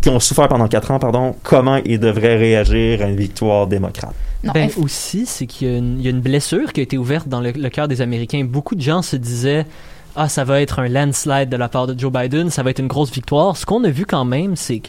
qui 0.00 0.08
ont 0.08 0.20
souffert 0.20 0.48
pendant 0.48 0.68
quatre 0.68 0.90
ans, 0.90 0.98
pardon, 0.98 1.34
comment 1.42 1.76
ils 1.84 2.00
devraient 2.00 2.36
réagir 2.36 3.02
à 3.02 3.06
une 3.08 3.16
victoire 3.16 3.66
démocrate. 3.66 4.14
ben 4.52 4.68
aussi, 4.82 5.24
c'est 5.26 5.46
qu'il 5.46 5.68
y, 5.68 5.74
a 5.74 5.78
une- 5.78 5.98
il 6.00 6.04
y 6.04 6.08
a 6.08 6.10
une 6.10 6.20
blessure 6.20 6.72
qui 6.72 6.80
a 6.80 6.82
été 6.82 6.98
ouverte 6.98 7.28
dans 7.28 7.40
le, 7.40 7.52
le 7.52 7.68
cœur 7.70 7.86
des 7.86 8.00
Américains. 8.00 8.42
Beaucoup 8.44 8.74
de 8.74 8.80
gens 8.82 9.02
se 9.02 9.14
disaient 9.16 9.66
Ah, 10.16 10.28
ça 10.28 10.44
va 10.44 10.60
être 10.60 10.78
un 10.80 10.88
landslide 10.88 11.48
de 11.48 11.56
la 11.56 11.68
part 11.68 11.86
de 11.86 11.98
Joe 11.98 12.12
Biden, 12.12 12.50
ça 12.50 12.62
va 12.62 12.70
être 12.70 12.80
une 12.80 12.88
grosse 12.88 13.10
victoire. 13.12 13.56
Ce 13.56 13.64
qu'on 13.64 13.82
a 13.84 13.88
vu 13.88 14.04
quand 14.04 14.24
même, 14.26 14.56
c'est 14.56 14.80
que 14.80 14.88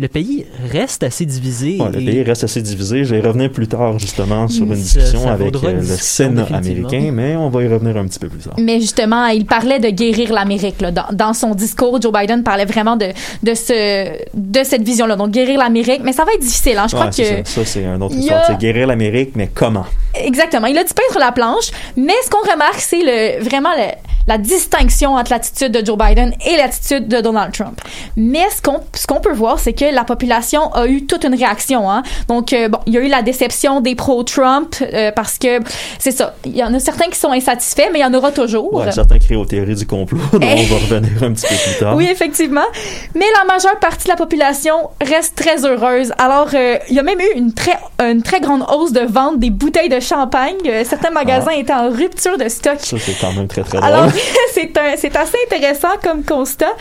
le 0.00 0.08
pays 0.08 0.46
reste 0.72 1.02
assez 1.02 1.26
divisé. 1.26 1.76
Ouais, 1.78 1.90
le 1.92 2.00
et- 2.00 2.04
pays 2.06 2.22
reste 2.22 2.44
assez 2.44 2.62
divisé. 2.62 3.04
Je 3.04 3.14
vais 3.14 3.20
y 3.20 3.22
revenir 3.22 3.50
plus 3.52 3.68
tard, 3.68 3.98
justement, 3.98 4.48
sur 4.48 4.64
une 4.64 4.72
discussion 4.74 5.24
ça 5.24 5.32
avec 5.34 5.54
euh, 5.54 5.70
une 5.72 5.76
le 5.76 5.82
Sénat 5.84 6.46
américain, 6.52 7.10
mais 7.12 7.36
on 7.36 7.50
va 7.50 7.62
y 7.62 7.68
revenir 7.68 7.96
un 7.98 8.06
petit 8.06 8.18
peu 8.18 8.28
plus 8.28 8.40
tard. 8.40 8.54
Mais 8.58 8.80
justement, 8.80 9.26
il 9.26 9.44
parlait 9.44 9.78
de 9.78 9.90
guérir 9.90 10.32
l'Amérique. 10.32 10.78
Dans, 10.80 11.04
dans 11.12 11.34
son 11.34 11.54
discours, 11.54 12.00
Joe 12.00 12.12
Biden 12.12 12.42
parlait 12.42 12.64
vraiment 12.64 12.96
de, 12.96 13.08
de, 13.42 13.54
ce, 13.54 14.16
de 14.32 14.64
cette 14.64 14.82
vision-là. 14.82 15.16
Donc, 15.16 15.30
guérir 15.32 15.58
l'Amérique. 15.58 16.00
Mais 16.02 16.12
ça 16.14 16.24
va 16.24 16.32
être 16.32 16.40
difficile. 16.40 16.78
Hein. 16.78 16.86
Je 16.88 16.94
crois 16.96 17.08
que. 17.10 17.12
ça, 17.24 17.44
ça 17.44 17.64
c'est 17.66 17.84
un 17.84 18.00
autre 18.00 18.14
histoire. 18.14 18.40
a- 18.40 18.46
C'est 18.46 18.58
guérir 18.58 18.86
l'Amérique, 18.86 19.32
mais 19.34 19.50
comment? 19.54 19.84
Exactement. 20.14 20.66
Il 20.66 20.78
a 20.78 20.84
dit 20.84 20.94
peindre 20.94 21.20
la 21.20 21.32
planche, 21.32 21.70
mais 21.96 22.14
ce 22.24 22.30
qu'on 22.30 22.50
remarque, 22.50 22.80
c'est 22.80 23.02
le, 23.02 23.44
vraiment 23.44 23.70
le- 23.76 23.92
la 24.26 24.38
distinction 24.38 25.14
entre 25.14 25.32
l'attitude 25.32 25.72
de 25.72 25.84
Joe 25.84 25.96
Biden 25.98 26.32
et 26.46 26.56
l'attitude 26.56 27.08
de 27.08 27.20
Donald 27.20 27.52
Trump. 27.52 27.80
Mais 28.16 28.44
ce 28.54 28.60
qu'on 28.62 28.80
ce 28.94 29.06
qu'on 29.06 29.20
peut 29.20 29.32
voir, 29.32 29.58
c'est 29.58 29.72
que 29.72 29.89
la 29.92 30.04
population 30.04 30.72
a 30.72 30.86
eu 30.86 31.06
toute 31.06 31.24
une 31.24 31.34
réaction. 31.34 31.90
Hein. 31.90 32.02
Donc, 32.28 32.52
euh, 32.52 32.68
bon, 32.68 32.78
il 32.86 32.94
y 32.94 32.98
a 32.98 33.00
eu 33.00 33.08
la 33.08 33.22
déception 33.22 33.80
des 33.80 33.94
pro-Trump 33.94 34.74
euh, 34.80 35.10
parce 35.14 35.38
que, 35.38 35.60
c'est 35.98 36.10
ça, 36.10 36.34
il 36.44 36.56
y 36.56 36.62
en 36.62 36.72
a 36.74 36.78
certains 36.78 37.08
qui 37.08 37.18
sont 37.18 37.32
insatisfaits, 37.32 37.90
mais 37.92 38.00
il 38.00 38.02
y 38.02 38.04
en 38.04 38.14
aura 38.14 38.32
toujours. 38.32 38.72
Ouais, 38.72 38.90
certains 38.92 39.18
crient 39.18 39.36
aux 39.36 39.44
théories 39.44 39.74
du 39.74 39.86
complot, 39.86 40.18
dont 40.32 40.40
on 40.42 40.62
va 40.62 40.74
revenir 40.96 41.22
un 41.22 41.32
petit 41.32 41.46
peu 41.46 41.54
plus 41.54 41.78
tard. 41.78 41.96
Oui, 41.96 42.08
effectivement. 42.10 42.66
Mais 43.14 43.26
la 43.38 43.52
majeure 43.52 43.78
partie 43.78 44.04
de 44.04 44.10
la 44.10 44.16
population 44.16 44.90
reste 45.00 45.36
très 45.36 45.64
heureuse. 45.64 46.12
Alors, 46.18 46.48
euh, 46.54 46.76
il 46.88 46.96
y 46.96 46.98
a 46.98 47.02
même 47.02 47.20
eu 47.20 47.36
une 47.38 47.52
très, 47.52 47.78
une 48.00 48.22
très 48.22 48.40
grande 48.40 48.64
hausse 48.72 48.92
de 48.92 49.00
vente 49.00 49.38
des 49.38 49.50
bouteilles 49.50 49.88
de 49.88 50.00
champagne. 50.00 50.56
Certains 50.84 51.10
magasins 51.10 51.52
étaient 51.52 51.72
en 51.72 51.90
rupture 51.90 52.38
de 52.38 52.48
stock. 52.48 52.78
Ça, 52.78 52.96
c'est 52.98 53.18
quand 53.20 53.32
même 53.32 53.48
très, 53.48 53.62
très 53.62 53.78
Alors, 53.78 54.06
drôle. 54.06 54.20
c'est 54.96 55.16
assez 55.16 55.36
intéressant 55.46 55.88
comme 56.02 56.24
constat. 56.24 56.72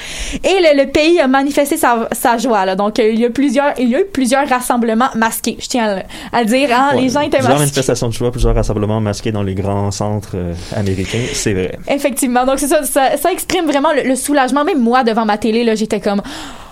Et 0.43 0.59
le, 0.61 0.83
le 0.83 0.91
pays 0.91 1.19
a 1.19 1.27
manifesté 1.27 1.77
sa, 1.77 2.07
sa 2.11 2.37
joie. 2.37 2.65
Là. 2.65 2.75
Donc, 2.75 2.88
euh, 2.97 3.11
il 3.11 3.19
y 3.19 3.25
a 3.25 3.29
plusieurs, 3.29 3.73
il 3.77 3.89
y 3.89 3.95
a 3.95 3.99
eu 3.99 4.05
plusieurs 4.05 4.47
rassemblements 4.49 5.09
masqués. 5.15 5.57
Je 5.59 5.67
tiens 5.67 5.83
à, 5.85 5.95
le- 5.97 6.01
à 6.33 6.39
le 6.41 6.45
dire. 6.47 6.69
Hein, 6.73 6.95
Ouais, 6.95 7.01
les 7.01 7.09
gens 7.09 7.19
étaient 7.19 7.37
plusieurs 7.37 7.49
masqués. 7.49 7.59
manifestations 7.59 8.07
de 8.07 8.13
choix, 8.13 8.31
plusieurs 8.31 8.55
rassemblements 8.55 8.99
masqués 9.01 9.31
dans 9.31 9.43
les 9.43 9.53
grands 9.53 9.91
centres 9.91 10.31
euh, 10.35 10.53
américains, 10.75 11.21
c'est 11.33 11.53
vrai. 11.53 11.77
Effectivement. 11.87 12.45
Donc, 12.45 12.57
c'est 12.57 12.67
ça, 12.67 12.83
ça. 12.83 13.17
ça 13.17 13.31
exprime 13.31 13.65
vraiment 13.65 13.93
le, 13.93 14.01
le 14.07 14.15
soulagement. 14.15 14.63
Même 14.63 14.81
moi, 14.81 15.03
devant 15.03 15.25
ma 15.25 15.37
télé, 15.37 15.63
là, 15.63 15.75
j'étais 15.75 15.99
comme... 15.99 16.21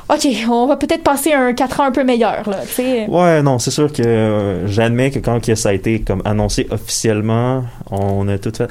OK, 0.10 0.26
on 0.50 0.68
va 0.68 0.78
peut-être 0.78 1.04
passer 1.04 1.34
un 1.34 1.52
4 1.52 1.82
ans 1.82 1.84
un 1.84 1.92
peu 1.92 2.06
meilleur, 2.06 2.50
là, 2.50 2.60
tu 2.66 2.76
sais. 2.76 3.06
Ouais, 3.10 3.42
non, 3.44 3.60
c'est 3.60 3.72
sûr 3.72 3.92
que 3.92 4.02
euh, 4.02 4.66
j'admets 4.66 5.12
que 5.12 5.20
quand 5.20 5.46
que 5.46 5.54
ça 5.54 5.68
a 5.70 5.74
été 5.74 6.00
comme 6.00 6.22
annoncé 6.24 6.66
officiellement, 6.72 7.66
on 7.92 8.26
a 8.30 8.38
tout 8.38 8.54
fait. 8.58 8.70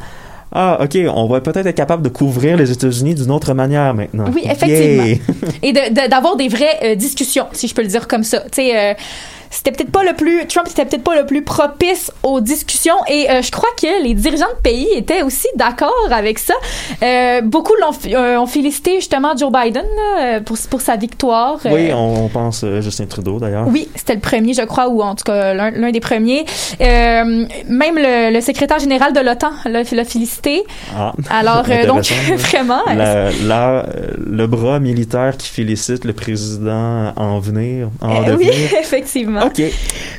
Ah, 0.58 0.78
ok, 0.82 0.96
on 1.14 1.26
va 1.26 1.42
peut-être 1.42 1.66
être 1.66 1.76
capable 1.76 2.02
de 2.02 2.08
couvrir 2.08 2.56
les 2.56 2.70
États-Unis 2.72 3.14
d'une 3.14 3.30
autre 3.30 3.52
manière 3.52 3.92
maintenant. 3.92 4.24
Oui, 4.34 4.42
effectivement. 4.44 5.04
Et 5.62 5.72
de- 5.74 5.90
de- 5.92 6.08
d'avoir 6.08 6.36
des 6.36 6.48
vraies 6.48 6.78
euh, 6.82 6.94
discussions, 6.94 7.44
si 7.52 7.68
je 7.68 7.74
peux 7.74 7.82
le 7.82 7.88
dire 7.88 8.08
comme 8.08 8.22
ça. 8.24 8.40
Tu 8.40 8.48
sais, 8.62 8.74
euh, 8.74 8.94
c'était 9.50 9.72
peut-être 9.72 9.90
pas 9.92 10.02
le 10.04 10.14
plus 10.14 10.46
Trump 10.46 10.68
était 10.70 10.84
peut-être 10.84 11.04
pas 11.04 11.16
le 11.16 11.26
plus 11.26 11.42
propice 11.42 12.10
aux 12.22 12.40
discussions 12.40 12.96
et 13.08 13.30
euh, 13.30 13.42
je 13.42 13.50
crois 13.50 13.68
que 13.80 14.02
les 14.02 14.14
dirigeants 14.14 14.46
de 14.56 14.60
pays 14.62 14.88
étaient 14.94 15.22
aussi 15.22 15.48
d'accord 15.56 15.92
avec 16.10 16.38
ça. 16.38 16.54
Euh, 17.02 17.40
beaucoup 17.42 17.72
l'ont 17.80 17.96
euh, 18.14 18.36
ont 18.38 18.46
félicité 18.46 18.96
justement 18.96 19.36
Joe 19.36 19.50
Biden 19.52 19.84
là, 20.16 20.40
pour 20.40 20.56
pour 20.70 20.80
sa 20.80 20.96
victoire. 20.96 21.58
Oui, 21.64 21.90
on, 21.92 22.24
on 22.24 22.28
pense 22.28 22.64
Justin 22.80 23.06
Trudeau 23.06 23.38
d'ailleurs. 23.38 23.66
oui, 23.68 23.88
c'était 23.94 24.14
le 24.14 24.20
premier, 24.20 24.52
je 24.54 24.62
crois, 24.62 24.88
ou 24.88 25.02
en 25.02 25.14
tout 25.14 25.24
cas 25.24 25.54
l'un 25.54 25.90
des 25.90 26.00
premiers. 26.00 26.44
Même 26.80 27.96
le, 27.96 28.32
le 28.32 28.40
secrétaire 28.40 28.78
général 28.78 29.12
de 29.12 29.20
l'OTAN 29.20 29.50
l'a 29.66 29.84
félicité. 29.84 30.62
Ah, 30.96 31.12
Alors, 31.30 31.64
donc, 31.86 31.98
intéressant. 32.10 32.36
vraiment, 32.36 32.80
La- 32.94 33.30
la- 33.44 33.86
le 34.18 34.46
bras 34.46 34.78
militaire 34.80 35.36
qui 35.36 35.48
félicite 35.48 36.04
le 36.04 36.12
président 36.12 37.12
en 37.16 37.38
venir, 37.38 37.88
en 38.00 38.22
Euh, 38.28 38.36
oui, 38.38 38.46
devenir. 38.46 38.70
OK. 39.44 39.62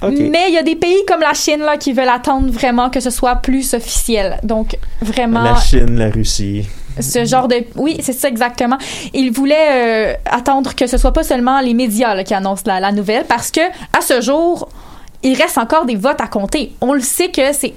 OK. 0.02 0.14
Mais 0.32 0.46
il 0.50 0.54
y 0.54 0.58
a 0.58 0.64
des 0.64 0.76
pays 0.76 1.04
comme 1.08 1.22
la 1.22 1.34
Chine 1.34 1.60
là, 1.60 1.78
qui 1.78 1.94
veulent 1.94 2.08
attendre 2.10 2.52
vraiment 2.52 2.90
que 2.90 3.00
ce 3.00 3.10
soit 3.10 3.38
plus 3.38 3.74
officiel. 3.74 4.40
Donc, 4.44 4.78
vraiment, 5.02 5.42
La 5.42 5.56
Chine, 5.56 5.98
la 5.98 6.10
Russie. 6.10 6.66
ce 7.00 7.26
genre 7.26 7.48
de... 7.48 7.64
Oui, 7.76 7.98
c'est 8.02 8.14
ça 8.14 8.28
exactement. 8.28 8.78
Ils 9.14 9.32
voulaient 9.32 9.56
euh, 9.72 10.14
attendre 10.26 10.76
que 10.76 10.88
ce 10.88 10.98
soit 10.98 11.14
pas 11.14 11.24
seulement 11.24 11.60
les 11.62 11.74
médias 11.74 12.16
là, 12.16 12.24
qui 12.24 12.34
annoncent 12.34 12.64
la, 12.66 12.80
la 12.80 12.92
nouvelle 12.92 13.26
parce 13.26 13.52
que 13.52 13.62
à 13.98 14.02
ce 14.02 14.22
jour, 14.22 14.70
il 15.24 15.36
reste 15.36 15.58
encore 15.58 15.86
des 15.86 15.96
votes 15.96 16.22
à 16.22 16.28
compter. 16.28 16.74
On 16.82 16.94
le 16.94 17.02
sait 17.02 17.30
que 17.30 17.54
c'est... 17.54 17.74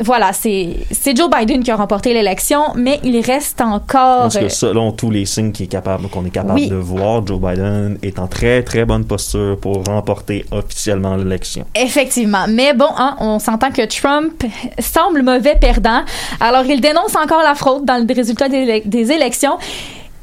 Voilà, 0.00 0.32
c'est 0.34 1.16
Joe 1.16 1.30
Biden 1.30 1.62
qui 1.62 1.70
a 1.70 1.76
remporté 1.76 2.12
l'élection, 2.12 2.60
mais 2.74 3.00
il 3.02 3.18
reste 3.20 3.62
encore... 3.62 4.22
Parce 4.22 4.36
que 4.36 4.44
euh, 4.44 4.48
selon 4.50 4.92
tous 4.92 5.10
les 5.10 5.24
signes 5.24 5.52
qu'il 5.52 5.64
est 5.64 5.68
capable- 5.68 6.08
qu'on 6.08 6.24
est 6.26 6.30
capable 6.30 6.54
Oui. 6.54 6.68
de 6.68 6.74
voir, 6.74 7.26
Joe 7.26 7.40
Biden 7.40 7.96
est 8.02 8.18
en 8.18 8.26
très 8.26 8.62
très 8.62 8.84
bonne 8.84 9.06
posture 9.06 9.56
pour 9.58 9.82
remporter 9.84 10.44
officiellement 10.50 11.16
l'élection. 11.16 11.64
Effectivement. 11.74 12.44
Mais 12.48 12.74
bon, 12.74 12.88
hein, 12.98 13.16
on 13.20 13.38
s'entend 13.38 13.70
que 13.70 13.86
Trump 13.86 14.44
semble 14.78 15.22
mauvais 15.22 15.54
perdant. 15.58 16.02
Alors, 16.40 16.64
il 16.66 16.80
dénonce 16.82 17.16
encore 17.16 17.42
la 17.42 17.54
fraude 17.54 17.86
dans 17.86 17.96
le 17.96 18.14
résultat 18.14 18.48
des 18.50 19.12
élections 19.12 19.56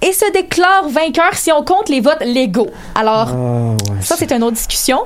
et 0.03 0.13
se 0.13 0.31
déclare 0.31 0.89
vainqueur 0.89 1.33
si 1.33 1.51
on 1.51 1.63
compte 1.63 1.89
les 1.89 2.01
votes 2.01 2.23
légaux. 2.23 2.69
Alors, 2.95 3.29
Ah, 3.29 3.91
ouais, 3.91 4.01
ça, 4.01 4.15
c'est 4.17 4.31
une 4.31 4.43
autre 4.43 4.55
discussion. 4.55 4.99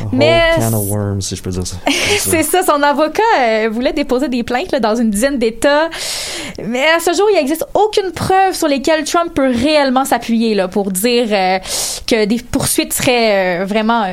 a 0.00 0.04
Mais 0.12 0.42
can 0.58 0.72
of 0.74 0.88
worms, 0.88 1.20
si 1.22 1.36
je 1.36 1.42
peux 1.42 1.50
dire 1.50 1.66
ça. 1.66 1.76
c'est 2.18 2.42
ça, 2.42 2.62
son 2.62 2.82
avocat 2.82 3.22
euh, 3.40 3.68
voulait 3.70 3.92
déposer 3.92 4.28
des 4.28 4.42
plaintes 4.42 4.72
là, 4.72 4.80
dans 4.80 4.94
une 4.94 5.10
dizaine 5.10 5.38
d'États. 5.38 5.88
Mais 6.64 6.84
à 6.84 7.00
ce 7.00 7.14
jour, 7.16 7.26
il 7.32 7.36
n'existe 7.36 7.66
aucune 7.74 8.12
preuve 8.12 8.52
sur 8.54 8.68
lesquelles 8.68 9.04
Trump 9.04 9.32
peut 9.34 9.50
réellement 9.50 10.04
s'appuyer 10.04 10.60
pour 10.70 10.90
dire 10.90 11.28
euh, 11.30 11.58
que 12.06 12.24
des 12.26 12.38
poursuites 12.38 12.92
seraient 12.92 13.62
euh, 13.62 13.64
vraiment 13.64 14.04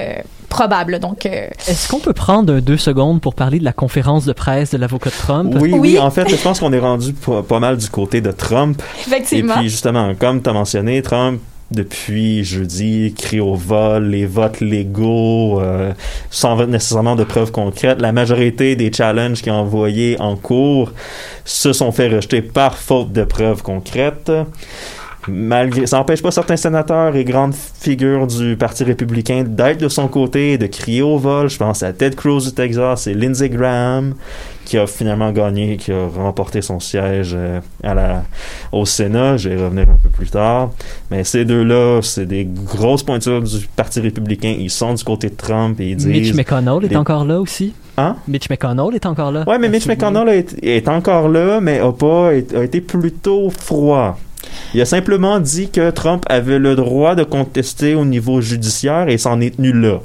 probables. 0.50 1.00
Donc, 1.00 1.26
euh, 1.26 1.47
Est-ce 1.68 1.88
qu'on 1.88 2.00
peut 2.00 2.14
prendre 2.14 2.60
deux 2.60 2.78
secondes 2.78 3.22
pour 3.22 3.36
parler 3.36 3.60
de 3.60 3.64
la 3.64 3.74
conférence 3.74 4.26
de 4.26 4.34
presse 4.34 4.72
de 4.72 4.78
l'avocat 4.78 5.10
de 5.10 5.16
Trump? 5.16 5.56
Oui, 5.60 5.74
oui, 5.74 6.00
en 6.00 6.12
fait, 6.12 6.28
je 6.30 6.36
pense 6.36 6.60
qu'on 6.60 6.74
est 6.74 6.80
rendu 6.80 7.14
pas, 7.14 7.43
pas 7.43 7.60
mal 7.60 7.78
du 7.78 7.89
côté 7.89 8.22
de 8.22 8.32
Trump. 8.32 8.82
Effectivement. 9.08 9.56
Et 9.56 9.60
puis, 9.60 9.70
justement, 9.70 10.14
comme 10.16 10.41
tu 10.41 10.50
as 10.50 10.54
mentionné, 10.54 11.02
Trump, 11.02 11.39
depuis 11.72 12.43
jeudi, 12.43 13.14
crie 13.16 13.39
au 13.39 13.54
vol, 13.54 14.08
les 14.08 14.26
votes 14.26 14.60
légaux, 14.60 15.62
euh, 15.62 15.93
sans 16.32 16.66
nécessairement 16.66 17.16
de 17.16 17.24
preuves 17.24 17.52
concrètes. 17.52 18.02
La 18.02 18.12
majorité 18.12 18.76
des 18.76 18.91
challenges 18.91 19.41
qu'il 19.41 19.52
a 19.52 19.56
envoyés 19.56 20.20
en 20.20 20.36
cours 20.36 20.91
se 21.45 21.74
sont 21.74 21.91
fait 21.91 22.08
rejeter 22.08 22.41
par 22.41 22.76
faute 22.76 23.12
de 23.12 23.24
preuves 23.24 23.62
concrètes. 23.62 24.32
Malgré, 25.30 25.86
ça 25.88 25.98
n'empêche 25.98 26.22
pas 26.22 26.32
certains 26.32 26.58
sénateurs 26.58 27.16
et 27.16 27.24
grandes 27.24 27.54
figures 27.56 28.28
du 28.28 28.56
Parti 28.58 28.84
républicain 28.84 29.44
d'être 29.48 29.80
de 29.80 29.88
son 29.88 30.08
côté 30.08 30.54
et 30.54 30.58
de 30.58 30.68
crier 30.68 31.02
au 31.02 31.18
vol. 31.18 31.50
Je 31.50 31.58
pense 31.58 31.84
à 31.84 31.94
Ted 31.94 32.16
Cruz 32.16 32.42
du 32.46 32.52
Texas 32.54 33.08
et 33.08 33.14
Lindsey 33.14 33.50
Graham 33.50 34.14
qui 34.66 34.78
a 34.78 34.86
finalement 34.86 35.32
gagné, 35.32 35.78
qui 35.78 35.92
a 35.92 36.08
remporté 36.16 36.62
son 36.62 36.80
siège 36.80 37.34
euh, 37.36 37.60
à 37.84 37.96
la, 37.96 38.24
au 38.72 38.86
Sénat. 38.86 39.36
Je 39.38 39.50
vais 39.50 39.56
y 39.56 39.64
revenir 39.64 39.84
un 39.90 39.98
peu 40.02 40.10
plus 40.10 40.30
tard. 40.30 40.70
Mais 41.10 41.24
ces 41.24 41.44
deux-là, 41.44 42.02
c'est 42.04 42.28
des 42.28 42.46
grosses 42.46 43.02
pointures 43.02 43.42
du 43.42 43.68
Parti 43.76 44.00
républicain. 44.00 44.56
Ils 44.60 44.70
sont 44.70 44.94
du 44.94 45.04
côté 45.04 45.30
de 45.30 45.36
Trump 45.36 45.80
et 45.80 45.90
ils 45.92 45.96
disent... 45.96 46.06
Mitch 46.06 46.34
McConnell 46.36 46.86
est 46.86 46.96
encore 46.96 47.26
là 47.26 47.40
aussi. 47.42 47.74
Hein? 47.98 48.16
Mitch 48.28 48.48
McConnell 48.50 48.94
est 48.94 49.06
encore 49.08 49.32
là. 49.32 49.44
Ouais, 49.48 49.58
mais 49.58 49.70
Mitch 49.70 49.88
McConnell 49.88 50.30
est, 50.30 50.56
est 50.64 50.88
encore 50.88 51.30
là, 51.30 51.60
mais 51.60 51.80
a 51.80 51.92
pas 51.92 52.34
est- 52.36 52.54
a 52.56 52.64
été 52.64 52.80
plutôt 52.80 53.50
froid. 53.50 54.20
Il 54.74 54.82
a 54.82 54.86
simplement 54.86 55.40
dit 55.40 55.70
que 55.70 55.90
Trump 55.90 56.24
avait 56.30 56.60
le 56.60 56.76
droit 56.76 57.16
de 57.16 57.24
contester 57.24 57.96
au 57.96 58.06
niveau 58.06 58.42
judiciaire 58.42 59.10
et 59.10 59.18
s'en 59.18 59.42
est 59.42 59.56
tenu 59.56 59.74
là. 59.74 60.02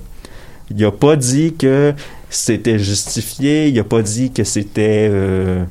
Il 0.71 0.85
a 0.85 0.91
pas 0.91 1.17
dit 1.17 1.55
que 1.59 1.93
c'était 2.31 2.79
justifié, 2.79 3.69
il 3.69 3.79
a 3.79 3.85
pas 3.85 4.03
dit 4.03 4.33
que 4.33 4.45
c'était 4.45 5.09
euh, 5.11 5.65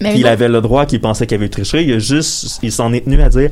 qu'il 0.00 0.26
avait 0.26 0.48
le 0.48 0.60
droit, 0.60 0.86
qu'il 0.86 1.00
pensait 1.00 1.26
qu'il 1.26 1.36
avait 1.36 1.48
triché. 1.48 1.82
Il 1.82 1.92
a 1.92 1.98
juste, 1.98 2.58
il 2.62 2.72
s'en 2.72 2.92
est 2.92 3.04
tenu 3.04 3.20
à 3.20 3.28
dire 3.28 3.50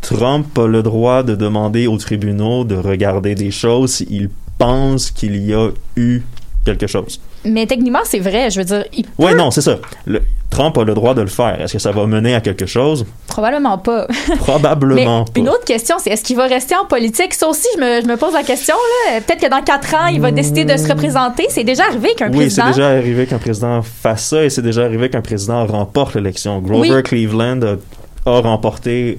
Trump 0.00 0.56
a 0.58 0.66
le 0.66 0.82
droit 0.82 1.22
de 1.22 1.34
demander 1.34 1.86
aux 1.86 1.98
tribunaux 1.98 2.64
de 2.64 2.76
regarder 2.76 3.34
des 3.34 3.50
choses 3.50 3.94
s'il 3.94 4.30
pense 4.58 5.10
qu'il 5.10 5.36
y 5.44 5.52
a 5.52 5.70
eu 5.96 6.22
quelque 6.64 6.86
chose. 6.86 7.20
Mais 7.44 7.66
techniquement, 7.66 8.00
c'est 8.04 8.18
vrai. 8.18 8.50
Je 8.50 8.58
veux 8.58 8.64
dire, 8.64 8.84
il 8.92 9.04
Ouais, 9.18 9.32
peut- 9.32 9.36
non, 9.38 9.50
c'est 9.50 9.60
ça. 9.62 9.76
Le- 10.06 10.22
Trump 10.50 10.76
a 10.78 10.82
le 10.84 10.94
droit 10.94 11.12
de 11.14 11.20
le 11.20 11.26
faire. 11.28 11.60
Est-ce 11.60 11.74
que 11.74 11.78
ça 11.78 11.92
va 11.92 12.06
mener 12.06 12.34
à 12.34 12.40
quelque 12.40 12.64
chose? 12.66 13.04
Probablement 13.26 13.76
pas. 13.78 14.06
Probablement 14.38 15.24
Mais 15.34 15.40
une 15.42 15.46
pas. 15.46 15.52
autre 15.52 15.64
question, 15.64 15.96
c'est 15.98 16.10
est-ce 16.10 16.24
qu'il 16.24 16.36
va 16.36 16.46
rester 16.46 16.74
en 16.74 16.86
politique? 16.86 17.34
Ça 17.34 17.48
aussi, 17.48 17.66
je 17.76 17.80
me, 17.80 18.00
je 18.02 18.06
me 18.06 18.16
pose 18.16 18.32
la 18.32 18.42
question. 18.42 18.74
là. 19.06 19.20
Peut-être 19.20 19.40
que 19.42 19.50
dans 19.50 19.62
quatre 19.62 19.94
ans, 19.94 20.06
il 20.06 20.20
va 20.20 20.30
décider 20.30 20.64
de 20.64 20.76
se 20.76 20.88
représenter. 20.88 21.46
C'est 21.50 21.64
déjà 21.64 21.84
arrivé 21.84 22.14
qu'un 22.16 22.28
Oui, 22.32 22.50
c'est 22.50 22.62
président... 22.62 22.68
déjà 22.68 22.88
arrivé 22.88 23.26
qu'un 23.26 23.38
président 23.38 23.82
fasse 23.82 24.24
ça 24.28 24.44
et 24.44 24.50
c'est 24.50 24.62
déjà 24.62 24.84
arrivé 24.84 25.10
qu'un 25.10 25.20
président 25.20 25.66
remporte 25.66 26.14
l'élection. 26.14 26.58
Grover 26.60 26.90
Oui. 26.94 27.02
Cleveland 27.02 27.60
a, 27.62 27.76
a 28.36 28.40
remporté 28.40 29.18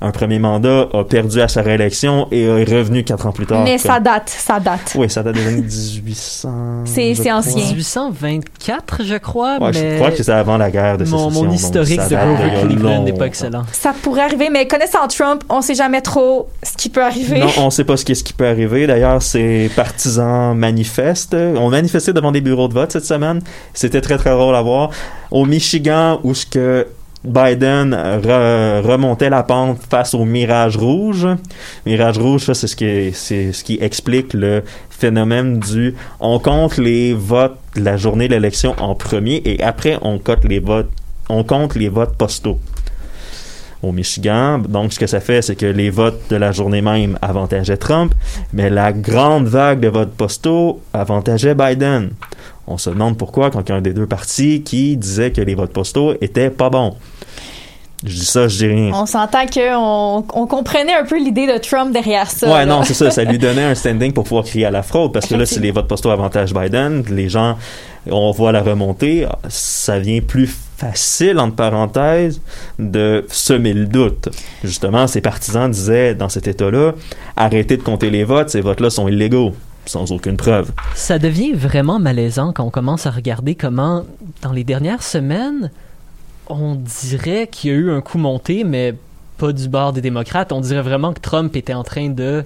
un 0.00 0.10
premier 0.10 0.38
mandat, 0.38 0.88
a 0.92 1.04
perdu 1.04 1.40
à 1.40 1.48
sa 1.48 1.62
réélection 1.62 2.26
et 2.30 2.42
est 2.44 2.64
revenu 2.64 3.04
quatre 3.04 3.26
ans 3.26 3.32
plus 3.32 3.46
tard. 3.46 3.62
Mais 3.64 3.76
comme- 3.78 3.90
ça 3.90 4.00
date, 4.00 4.28
ça 4.28 4.60
date. 4.60 4.92
Oui, 4.96 5.08
ça 5.10 5.22
date 5.22 5.34
des 5.34 5.46
années 5.46 5.62
1800. 5.62 6.50
C'est- 6.84 7.32
ancien. 7.32 7.56
1824, 7.56 9.04
je 9.04 9.14
crois, 9.16 9.58
Ouais, 9.60 9.70
mais 9.72 9.90
je 9.92 9.96
crois 9.96 10.10
que 10.10 10.22
c'est 10.22 10.32
avant 10.32 10.56
la 10.56 10.70
guerre 10.70 10.98
de 10.98 11.04
mon, 11.04 11.28
sécession. 11.28 11.44
mon 11.44 11.52
historique 11.52 12.00
de 12.00 12.14
Grover 12.16 12.50
Cleveland 12.68 13.02
n'est 13.04 13.12
pas 13.12 13.26
excellent. 13.26 13.64
Ça 13.72 13.92
pourrait 14.02 14.22
arriver, 14.22 14.48
mais 14.50 14.66
connaissant 14.66 15.06
Trump, 15.08 15.44
on 15.48 15.60
sait 15.60 15.74
jamais 15.74 16.00
trop 16.00 16.48
ce 16.62 16.72
qui 16.76 16.88
peut 16.88 17.02
arriver. 17.04 17.40
Non, 17.40 17.48
on 17.58 17.70
sait 17.70 17.84
pas 17.84 17.96
ce 17.96 18.04
qui, 18.04 18.14
ce 18.16 18.24
qui 18.24 18.32
peut 18.32 18.46
arriver. 18.46 18.86
D'ailleurs, 18.86 19.22
ces 19.22 19.70
partisans 19.76 20.56
manifestent. 20.56 21.34
On 21.34 21.68
manifestait 21.70 22.12
devant 22.12 22.32
des 22.32 22.40
bureaux 22.40 22.68
de 22.68 22.74
vote 22.74 22.92
cette 22.92 23.04
semaine. 23.04 23.40
C'était 23.74 24.00
très, 24.00 24.16
très 24.18 24.30
drôle 24.30 24.54
à 24.56 24.62
voir. 24.62 24.90
Au 25.30 25.44
Michigan, 25.44 26.20
où 26.24 26.34
ce 26.34 26.46
que 26.46 26.86
Biden 27.24 27.94
re- 27.94 28.80
remontait 28.80 29.30
la 29.30 29.42
pente 29.42 29.78
face 29.90 30.14
au 30.14 30.24
mirage 30.24 30.76
rouge. 30.76 31.26
Mirage 31.84 32.18
rouge, 32.18 32.44
ça, 32.44 32.54
c'est 32.54 32.66
ce 32.68 33.64
qui, 33.64 33.78
explique 33.80 34.34
le 34.34 34.62
phénomène 34.90 35.60
du 35.60 35.94
on 36.20 36.38
compte 36.38 36.76
les 36.78 37.14
votes 37.14 37.58
la 37.76 37.96
journée 37.96 38.26
de 38.28 38.34
l'élection 38.34 38.74
en 38.78 38.94
premier 38.94 39.42
et 39.44 39.62
après 39.62 39.96
on 40.02 40.18
compte 40.18 40.44
les 40.44 40.58
votes 40.58 40.90
on 41.28 41.44
compte 41.44 41.76
les 41.76 41.88
votes 41.88 42.16
postaux 42.16 42.58
au 43.82 43.92
Michigan. 43.92 44.58
Donc, 44.58 44.92
ce 44.92 44.98
que 44.98 45.06
ça 45.06 45.20
fait, 45.20 45.42
c'est 45.42 45.54
que 45.54 45.66
les 45.66 45.90
votes 45.90 46.20
de 46.30 46.36
la 46.36 46.52
journée 46.52 46.82
même 46.82 47.18
avantageaient 47.22 47.76
Trump, 47.76 48.12
mais 48.52 48.70
la 48.70 48.92
grande 48.92 49.46
vague 49.46 49.80
de 49.80 49.88
votes 49.88 50.14
postaux 50.14 50.80
avantageait 50.92 51.54
Biden. 51.54 52.10
On 52.68 52.78
se 52.78 52.90
demande 52.90 53.16
pourquoi 53.16 53.50
quand 53.50 53.62
il 53.66 53.68
y 53.70 53.72
a 53.72 53.76
un 53.76 53.80
des 53.80 53.94
deux 53.94 54.06
partis 54.06 54.62
qui 54.62 54.96
disait 54.96 55.32
que 55.32 55.40
les 55.40 55.54
votes 55.54 55.72
postaux 55.72 56.14
étaient 56.20 56.50
pas 56.50 56.68
bons. 56.68 56.94
Je 58.04 58.14
dis 58.14 58.24
ça, 58.24 58.46
je 58.46 58.58
dis 58.58 58.66
rien. 58.66 58.92
On 58.94 59.06
s'entend 59.06 59.46
qu'on 59.46 60.24
on 60.32 60.46
comprenait 60.46 60.94
un 60.94 61.04
peu 61.04 61.18
l'idée 61.18 61.48
de 61.48 61.58
Trump 61.58 61.92
derrière 61.92 62.30
ça. 62.30 62.46
Ouais, 62.46 62.58
là. 62.58 62.66
non, 62.66 62.84
c'est 62.84 62.94
ça. 62.94 63.10
Ça 63.10 63.24
lui 63.24 63.38
donnait 63.38 63.64
un 63.64 63.74
standing 63.74 64.12
pour 64.12 64.24
pouvoir 64.24 64.44
crier 64.44 64.66
à 64.66 64.70
la 64.70 64.84
fraude. 64.84 65.12
Parce 65.12 65.26
que 65.26 65.34
là, 65.34 65.46
si 65.46 65.58
les 65.58 65.72
votes 65.72 65.88
postaux 65.88 66.10
avantagent 66.10 66.54
Biden, 66.54 67.02
les 67.10 67.28
gens, 67.28 67.56
on 68.08 68.30
voit 68.30 68.52
la 68.52 68.62
remontée, 68.62 69.26
ça 69.48 69.98
vient 69.98 70.20
plus 70.20 70.54
facile, 70.76 71.40
entre 71.40 71.56
parenthèses, 71.56 72.40
de 72.78 73.26
semer 73.30 73.72
le 73.72 73.86
doute. 73.86 74.28
Justement, 74.62 75.08
ses 75.08 75.20
partisans 75.20 75.68
disaient, 75.68 76.14
dans 76.14 76.28
cet 76.28 76.46
état-là, 76.46 76.92
arrêtez 77.36 77.78
de 77.78 77.82
compter 77.82 78.10
les 78.10 78.22
votes, 78.22 78.50
ces 78.50 78.60
votes-là 78.60 78.90
sont 78.90 79.08
illégaux, 79.08 79.54
sans 79.88 80.12
aucune 80.12 80.36
preuve. 80.36 80.70
Ça 80.94 81.18
devient 81.18 81.52
vraiment 81.52 81.98
malaisant 81.98 82.52
quand 82.52 82.64
on 82.64 82.70
commence 82.70 83.06
à 83.06 83.10
regarder 83.10 83.54
comment, 83.54 84.04
dans 84.42 84.52
les 84.52 84.64
dernières 84.64 85.02
semaines, 85.02 85.70
on 86.48 86.74
dirait 86.76 87.48
qu'il 87.50 87.70
y 87.70 87.74
a 87.74 87.76
eu 87.76 87.90
un 87.90 88.00
coup 88.00 88.18
monté, 88.18 88.64
mais 88.64 88.94
pas 89.36 89.52
du 89.52 89.68
bord 89.68 89.92
des 89.92 90.00
démocrates. 90.00 90.52
On 90.52 90.60
dirait 90.60 90.82
vraiment 90.82 91.12
que 91.12 91.20
Trump 91.20 91.54
était 91.56 91.74
en 91.74 91.84
train 91.84 92.08
de 92.08 92.44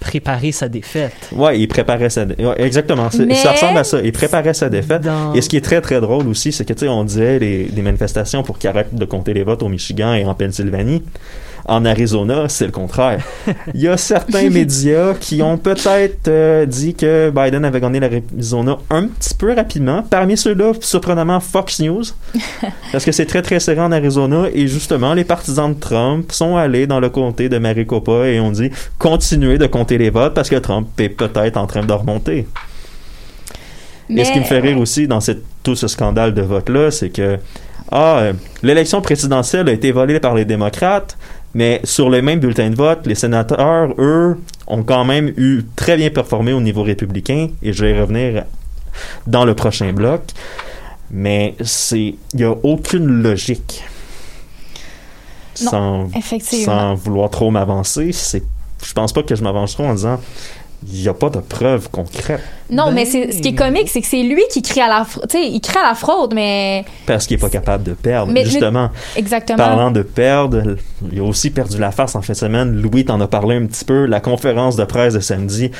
préparer 0.00 0.50
sa 0.50 0.68
défaite. 0.68 1.12
Ouais, 1.32 1.60
il 1.60 1.68
préparait 1.68 2.10
sa 2.10 2.24
ouais, 2.24 2.54
exactement. 2.60 3.08
Mais- 3.18 3.34
Ça 3.36 3.52
ressemble 3.52 3.78
à 3.78 3.84
ça. 3.84 4.00
Il 4.00 4.10
préparait 4.12 4.54
sa 4.54 4.68
défaite. 4.68 5.02
Dans- 5.02 5.32
Et 5.34 5.40
ce 5.40 5.48
qui 5.48 5.56
est 5.56 5.60
très 5.60 5.80
très 5.80 6.00
drôle 6.00 6.26
aussi, 6.26 6.50
c'est 6.50 6.64
que 6.64 6.72
tu 6.72 6.80
sais, 6.80 6.88
on 6.88 7.04
disait 7.04 7.38
les, 7.38 7.64
les 7.66 7.82
manifestations 7.82 8.42
pour 8.42 8.58
qu'ils 8.58 8.70
arrêtent 8.70 8.94
de 8.94 9.04
compter 9.04 9.32
les 9.32 9.44
votes 9.44 9.62
au 9.62 9.68
Michigan 9.68 10.14
et 10.14 10.24
en 10.24 10.34
Pennsylvanie. 10.34 11.04
En 11.64 11.84
Arizona, 11.84 12.48
c'est 12.48 12.66
le 12.66 12.72
contraire. 12.72 13.22
Il 13.74 13.80
y 13.80 13.88
a 13.88 13.96
certains 13.96 14.50
médias 14.50 15.14
qui 15.14 15.42
ont 15.42 15.56
peut-être 15.58 16.26
euh, 16.28 16.66
dit 16.66 16.94
que 16.94 17.30
Biden 17.34 17.64
avait 17.64 17.80
gagné 17.80 18.00
l'Arizona 18.00 18.78
un 18.90 19.06
petit 19.06 19.34
peu 19.34 19.54
rapidement. 19.54 20.02
Parmi 20.02 20.36
ceux-là, 20.36 20.72
surprenamment, 20.80 21.38
Fox 21.38 21.78
News. 21.80 22.02
Parce 22.92 23.04
que 23.04 23.12
c'est 23.12 23.26
très 23.26 23.42
très 23.42 23.60
serré 23.60 23.80
en 23.80 23.92
Arizona 23.92 24.46
et 24.52 24.66
justement, 24.66 25.14
les 25.14 25.24
partisans 25.24 25.72
de 25.72 25.78
Trump 25.78 26.32
sont 26.32 26.56
allés 26.56 26.86
dans 26.86 26.98
le 26.98 27.10
comté 27.10 27.48
de 27.48 27.58
Maricopa 27.58 28.26
et 28.26 28.40
ont 28.40 28.50
dit 28.50 28.70
continuez 28.98 29.58
de 29.58 29.66
compter 29.66 29.98
les 29.98 30.10
votes 30.10 30.34
parce 30.34 30.48
que 30.50 30.56
Trump 30.56 30.88
est 30.98 31.08
peut-être 31.08 31.56
en 31.56 31.66
train 31.66 31.84
de 31.84 31.92
remonter. 31.92 32.46
Et 34.10 34.24
ce 34.24 34.32
qui 34.32 34.40
me 34.40 34.44
fait 34.44 34.58
rire 34.60 34.78
aussi 34.78 35.06
dans 35.06 35.20
cette- 35.20 35.42
tout 35.62 35.76
ce 35.76 35.86
scandale 35.88 36.34
de 36.34 36.42
vote-là, 36.42 36.90
c'est 36.90 37.08
que 37.10 37.38
ah, 37.90 38.18
euh, 38.18 38.32
l'élection 38.62 39.00
présidentielle 39.00 39.68
a 39.68 39.72
été 39.72 39.92
volée 39.92 40.18
par 40.18 40.34
les 40.34 40.44
démocrates, 40.44 41.16
mais 41.54 41.80
sur 41.84 42.08
les 42.08 42.22
mêmes 42.22 42.40
bulletins 42.40 42.70
de 42.70 42.74
vote, 42.74 43.06
les 43.06 43.14
sénateurs, 43.14 43.94
eux, 43.98 44.38
ont 44.66 44.82
quand 44.82 45.04
même 45.04 45.32
eu 45.36 45.64
très 45.76 45.96
bien 45.96 46.10
performé 46.10 46.52
au 46.52 46.60
niveau 46.60 46.82
républicain, 46.82 47.48
et 47.62 47.72
je 47.72 47.84
vais 47.84 47.92
y 47.92 48.00
revenir 48.00 48.44
dans 49.26 49.44
le 49.44 49.54
prochain 49.54 49.92
bloc. 49.92 50.22
Mais 51.10 51.54
c'est, 51.62 52.14
il 52.32 52.36
n'y 52.36 52.44
a 52.44 52.52
aucune 52.62 53.06
logique. 53.22 53.84
Non, 55.62 55.70
sans, 55.70 56.10
effectivement. 56.16 56.64
sans 56.64 56.94
vouloir 56.94 57.28
trop 57.28 57.50
m'avancer, 57.50 58.12
c'est, 58.12 58.42
je 58.82 58.92
pense 58.94 59.12
pas 59.12 59.22
que 59.22 59.34
je 59.34 59.42
m'avance 59.42 59.74
trop 59.74 59.84
en 59.84 59.94
disant, 59.94 60.18
il 60.90 61.00
n'y 61.02 61.08
a 61.08 61.14
pas 61.14 61.30
de 61.30 61.38
preuves 61.38 61.88
concrètes. 61.90 62.40
Non, 62.70 62.90
mais 62.90 63.04
c'est, 63.04 63.32
ce 63.32 63.40
qui 63.40 63.48
est 63.48 63.54
comique, 63.54 63.88
c'est 63.88 64.00
que 64.00 64.06
c'est 64.06 64.22
lui 64.22 64.42
qui 64.50 64.62
crie 64.62 64.80
à 64.80 64.88
la 64.88 65.04
fraude. 65.04 65.26
Tu 65.28 65.38
sais, 65.38 65.46
il 65.46 65.60
crie 65.60 65.78
à 65.78 65.88
la 65.88 65.94
fraude, 65.94 66.32
mais. 66.34 66.84
Parce 67.06 67.26
qu'il 67.26 67.36
est 67.36 67.40
pas 67.40 67.50
capable 67.50 67.84
de 67.84 67.92
perdre. 67.92 68.32
Mais- 68.32 68.44
Justement, 68.44 68.90
Exactement. 69.16 69.58
parlant 69.58 69.90
de 69.90 70.02
perdre, 70.02 70.76
il 71.12 71.20
a 71.20 71.22
aussi 71.22 71.50
perdu 71.50 71.78
la 71.78 71.92
face 71.92 72.16
en 72.16 72.22
fin 72.22 72.32
de 72.32 72.38
semaine. 72.38 72.72
Louis 72.80 73.04
t'en 73.04 73.20
a 73.20 73.28
parlé 73.28 73.56
un 73.56 73.66
petit 73.66 73.84
peu. 73.84 74.06
La 74.06 74.20
conférence 74.20 74.76
de 74.76 74.84
presse 74.84 75.14
de 75.14 75.20
samedi. 75.20 75.70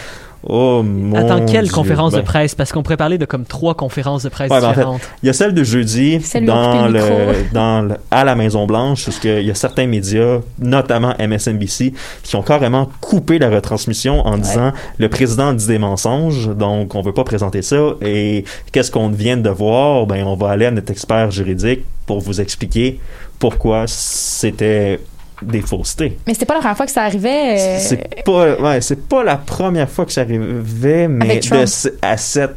Oh 0.44 0.82
mon 0.82 1.14
Attends, 1.16 1.44
quelle 1.46 1.66
Dieu. 1.66 1.72
conférence 1.72 2.12
de 2.12 2.18
Ben, 2.18 2.24
presse? 2.24 2.54
Parce 2.56 2.72
qu'on 2.72 2.82
pourrait 2.82 2.96
parler 2.96 3.16
de 3.16 3.24
comme 3.26 3.44
trois 3.44 3.74
conférences 3.74 4.24
de 4.24 4.28
presse 4.28 4.50
Ouais, 4.50 4.60
ben, 4.60 4.66
en 4.66 4.70
fait, 4.70 4.80
différentes. 4.80 5.00
il 5.22 5.26
y 5.26 5.30
a 5.30 5.32
celle 5.32 5.54
de 5.54 5.62
jeudi 5.62 6.20
Celle 6.20 6.46
dans 6.46 6.88
le, 6.88 7.00
dans 7.52 7.82
le- 7.82 7.94
à 8.10 8.24
la 8.24 8.34
Maison 8.34 8.66
Blanche, 8.66 9.04
parce 9.04 9.18
qu'il 9.20 9.42
y 9.42 9.50
a 9.50 9.54
certains 9.54 9.86
médias, 9.86 10.38
notamment 10.58 11.14
MSNBC, 11.18 11.92
qui 12.24 12.34
ont 12.36 12.42
carrément 12.42 12.88
coupé 13.00 13.38
la 13.38 13.50
retransmission 13.50 14.26
en 14.26 14.36
disant 14.36 14.72
le 14.98 15.08
président 15.08 15.52
dit 15.52 15.66
des 15.68 15.78
mensonges, 15.78 16.48
donc 16.48 16.94
on 16.96 17.02
veut 17.02 17.14
pas 17.14 17.24
présenter 17.24 17.62
ça. 17.62 17.92
Et 18.02 18.44
qu'est-ce 18.72 18.90
qu'on 18.90 19.10
vient 19.10 19.36
de 19.36 19.50
voir? 19.50 20.06
Ben, 20.06 20.24
on 20.26 20.34
va 20.34 20.50
aller 20.50 20.66
à 20.66 20.70
notre 20.72 20.90
expert 20.90 21.30
juridique 21.30 21.84
pour 22.06 22.20
vous 22.20 22.40
expliquer 22.40 22.98
pourquoi 23.38 23.84
c'était 23.86 24.98
des 25.42 25.60
faussetés. 25.62 26.18
Mais 26.26 26.34
c'était 26.34 26.46
pas 26.46 26.54
la 26.54 26.60
première 26.60 26.76
fois 26.76 26.86
que 26.86 26.92
ça 26.92 27.02
arrivait. 27.02 27.58
euh, 27.58 27.78
C'est 27.80 28.24
pas, 28.24 28.54
ouais, 28.60 28.80
c'est 28.80 29.06
pas 29.08 29.22
la 29.24 29.36
première 29.36 29.88
fois 29.90 30.04
que 30.06 30.12
ça 30.12 30.22
arrivait, 30.22 31.08
mais 31.08 31.40
de, 31.60 31.66
ce- 31.66 31.88
à 32.02 32.16
cette, 32.16 32.54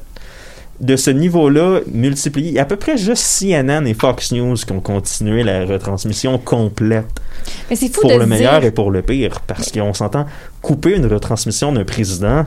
de 0.82 0.96
ce 0.98 1.10
niveau-là, 1.10 1.80
multiplié, 1.92 2.50
il 2.50 2.54
y 2.56 2.60
a 2.60 2.64
à 2.64 2.66
peu 2.66 2.76
près 2.76 2.98
juste 2.98 3.24
CNN 3.40 3.86
et 3.88 3.94
Fox 3.94 4.32
News 4.34 4.56
qui 4.56 4.72
ont 4.74 4.82
continué 4.82 5.44
la 5.44 5.66
retransmission 5.66 6.38
complète. 6.38 7.06
Mais 7.70 7.76
c'est 7.76 7.88
fou 7.94 8.02
pour 8.02 8.10
de 8.12 8.16
le 8.18 8.26
meilleur 8.26 8.64
et 8.66 8.72
pour 8.72 8.92
le 8.92 9.02
pire, 9.02 9.40
parce 9.48 9.72
qu'on 9.72 9.94
s'entend 9.94 10.26
couper 10.62 10.96
une 10.96 11.06
retransmission 11.06 11.72
d'un 11.72 11.86
président 11.86 12.44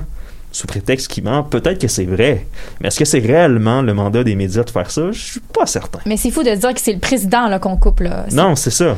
sous 0.51 0.67
prétexte 0.67 1.09
qu'il 1.09 1.25
ment, 1.25 1.43
peut-être 1.43 1.79
que 1.81 1.89
c'est 1.89 2.05
vrai. 2.07 2.47
Mais 2.81 2.89
est-ce 2.89 2.99
que 2.99 3.05
c'est 3.05 3.19
réellement 3.19 3.83
le 3.83 3.93
mandat 3.95 4.25
des 4.25 4.35
médias 4.35 4.65
de 4.65 4.71
faire 4.71 4.91
ça? 4.91 5.13
Je 5.13 5.19
suis 5.21 5.41
pas 5.41 5.67
certain. 5.67 6.01
Mais 6.07 6.17
c'est 6.17 6.31
fou 6.31 6.43
de 6.43 6.55
dire 6.55 6.73
que 6.75 6.81
c'est 6.81 6.95
le 6.95 6.99
président 6.99 7.59
qu'on 7.59 7.77
coupe. 7.77 8.01
Là. 8.01 8.25
Non, 8.33 8.57
c'est 8.57 8.71
ça. 8.71 8.97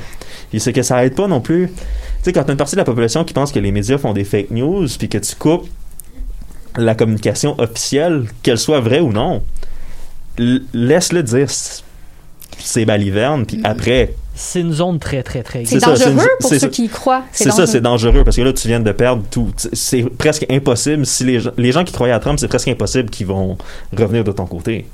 Et 0.53 0.59
c'est 0.59 0.73
que 0.73 0.83
ça 0.83 1.05
aide 1.05 1.15
pas 1.15 1.27
non 1.27 1.41
plus. 1.41 1.69
Tu 1.69 1.75
sais, 2.23 2.33
quand 2.33 2.45
t'as 2.45 2.53
une 2.53 2.59
partie 2.59 2.77
de 2.77 2.81
la 2.81 2.85
population 2.85 3.25
qui 3.25 3.35
pense 3.35 3.51
que 3.53 3.59
les 3.59 3.73
médias 3.73 3.99
font 3.99 4.13
des 4.13 4.25
fake 4.25 4.51
news, 4.53 4.87
puis 4.99 5.09
que 5.09 5.19
tu 5.19 5.35
coupes 5.37 5.69
la 6.77 6.95
communication 6.95 7.59
officielle, 7.59 8.27
qu'elle 8.43 8.59
soit 8.59 8.81
vraie 8.81 9.01
ou 9.01 9.13
non, 9.13 9.43
laisse-le 10.39 11.23
dire 11.23 11.51
c- 11.51 11.83
c'est 12.59 12.85
baliverne, 12.85 13.45
puis 13.47 13.61
après... 13.65 14.15
C'est 14.43 14.61
une 14.61 14.73
zone 14.73 14.99
très, 14.99 15.23
très, 15.23 15.43
très 15.43 15.67
C'est 15.67 15.79
dangereux 15.81 16.27
pour 16.41 16.49
ceux 16.49 16.59
ça. 16.59 16.69
qui 16.69 16.85
y 16.87 16.89
croient. 16.89 17.25
C'est 17.31 17.51
ça, 17.51 17.67
c'est 17.67 17.83
dangereux 17.83 18.25
parce 18.25 18.37
que 18.37 18.43
là, 18.43 18.53
tu 18.55 18.69
viens 18.69 18.81
de 18.81 18.91
perdre 18.93 19.23
tout. 19.31 19.49
C'est- 19.75 20.03
presque 20.17 20.47
impossible. 20.51 21.05
Si 21.05 21.25
les, 21.25 21.41
gens- 21.41 21.51
les 21.59 21.73
gens 21.73 21.85
qui 21.85 21.93
croyaient 21.93 22.15
à 22.15 22.19
Trump, 22.21 22.39
c'est 22.41 22.49
presque 22.49 22.69
impossible 22.69 23.11
qu'ils 23.11 23.27
vont 23.27 23.59
revenir 23.97 24.25
de 24.25 24.33
ton 24.33 24.47
côté. 24.47 24.87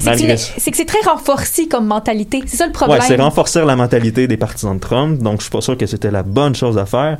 C'est 0.00 0.12
que 0.12 0.36
c'est- 0.36 0.52
c'est 0.60 0.70
que 0.70 0.76
c'est 0.76 0.84
très 0.84 1.00
renforcé 1.04 1.66
comme 1.66 1.86
mentalité. 1.86 2.40
C'est 2.46 2.56
ça 2.58 2.66
le 2.66 2.72
problème. 2.72 3.00
Ouais, 3.00 3.04
c'est 3.08 3.16
renforcer 3.16 3.64
la 3.64 3.74
mentalité 3.74 4.28
des 4.28 4.36
partisans 4.36 4.76
de 4.76 4.80
Trump, 4.80 5.20
donc 5.20 5.38
je 5.38 5.42
suis 5.42 5.50
pas 5.50 5.60
sûr 5.60 5.76
que 5.76 5.86
c'était 5.86 6.12
la 6.12 6.22
bonne 6.22 6.54
chose 6.54 6.78
à 6.78 6.86
faire, 6.86 7.18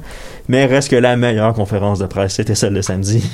mais 0.49 0.67
reste 0.67 0.89
que 0.89 0.95
la 0.97 1.17
meilleure 1.17 1.53
conférence 1.55 1.99
de 1.99 2.07
presse, 2.07 2.35
c'était 2.35 2.55
celle 2.55 2.75
de 2.75 2.83
samedi. 2.83 3.25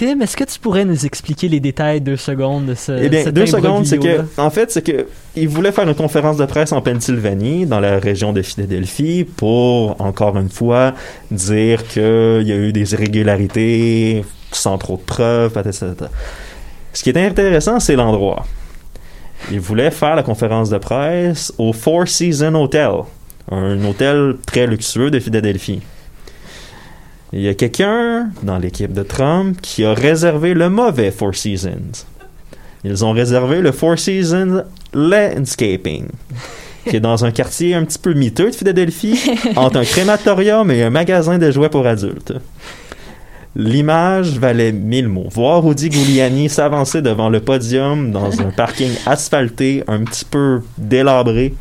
Tim, 0.00 0.18
est-ce 0.22 0.34
que 0.34 0.44
tu 0.44 0.58
pourrais 0.58 0.86
nous 0.86 1.04
expliquer 1.04 1.46
les 1.46 1.60
détails 1.60 2.00
deux 2.00 2.16
secondes 2.16 2.64
de 2.64 2.74
ce 2.74 2.92
eh 2.92 3.10
bien, 3.10 3.22
cet 3.22 3.34
deux 3.34 3.44
secondes, 3.44 3.84
c'est 3.84 3.98
que, 3.98 4.24
en 4.38 4.48
fait, 4.48 4.70
c'est 4.70 4.80
que 4.80 5.08
il 5.36 5.46
voulait 5.46 5.72
faire 5.72 5.86
une 5.86 5.94
conférence 5.94 6.38
de 6.38 6.46
presse 6.46 6.72
en 6.72 6.80
Pennsylvanie, 6.80 7.66
dans 7.66 7.80
la 7.80 7.98
région 7.98 8.32
de 8.32 8.40
Philadelphie, 8.40 9.24
pour, 9.36 10.00
encore 10.00 10.38
une 10.38 10.48
fois, 10.48 10.94
dire 11.30 11.86
qu'il 11.86 12.00
y 12.00 12.50
a 12.50 12.56
eu 12.56 12.72
des 12.72 12.94
irrégularités 12.94 14.24
sans 14.52 14.78
trop 14.78 14.96
de 14.96 15.02
preuves, 15.02 15.58
etc. 15.58 15.88
Ce 16.94 17.02
qui 17.02 17.10
est 17.10 17.18
intéressant, 17.18 17.78
c'est 17.78 17.94
l'endroit. 17.94 18.46
Il 19.50 19.60
voulait 19.60 19.90
faire 19.90 20.16
la 20.16 20.22
conférence 20.22 20.70
de 20.70 20.78
presse 20.78 21.52
au 21.58 21.74
Four 21.74 22.08
Seasons 22.08 22.54
Hotel, 22.54 22.90
un 23.52 23.84
hôtel 23.84 24.36
très 24.46 24.66
luxueux 24.66 25.10
de 25.10 25.20
Philadelphie. 25.20 25.82
Il 27.32 27.42
y 27.42 27.48
a 27.48 27.54
quelqu'un 27.54 28.30
dans 28.42 28.58
l'équipe 28.58 28.92
de 28.92 29.04
Trump 29.04 29.56
qui 29.62 29.84
a 29.84 29.94
réservé 29.94 30.52
le 30.52 30.68
mauvais 30.68 31.12
Four 31.12 31.36
Seasons. 31.36 32.04
Ils 32.82 33.04
ont 33.04 33.12
réservé 33.12 33.60
le 33.60 33.70
Four 33.70 34.00
Seasons 34.00 34.64
Landscaping, 34.92 36.06
qui 36.88 36.96
est 36.96 37.00
dans 37.00 37.24
un 37.24 37.30
quartier 37.30 37.74
un 37.74 37.84
petit 37.84 38.00
peu 38.00 38.14
miteux 38.14 38.50
de 38.50 38.56
Philadelphie, 38.56 39.20
entre 39.56 39.76
un 39.76 39.84
crématorium 39.84 40.72
et 40.72 40.82
un 40.82 40.90
magasin 40.90 41.38
de 41.38 41.52
jouets 41.52 41.68
pour 41.68 41.86
adultes. 41.86 42.34
L'image 43.54 44.38
valait 44.38 44.72
mille 44.72 45.08
mots. 45.08 45.28
Voir 45.30 45.62
Rudy 45.62 45.90
Giuliani 45.90 46.48
s'avancer 46.48 47.00
devant 47.00 47.28
le 47.28 47.40
podium 47.40 48.10
dans 48.10 48.40
un 48.40 48.50
parking 48.50 48.92
asphalté, 49.06 49.84
un 49.86 50.02
petit 50.02 50.24
peu 50.24 50.62
délabré, 50.78 51.54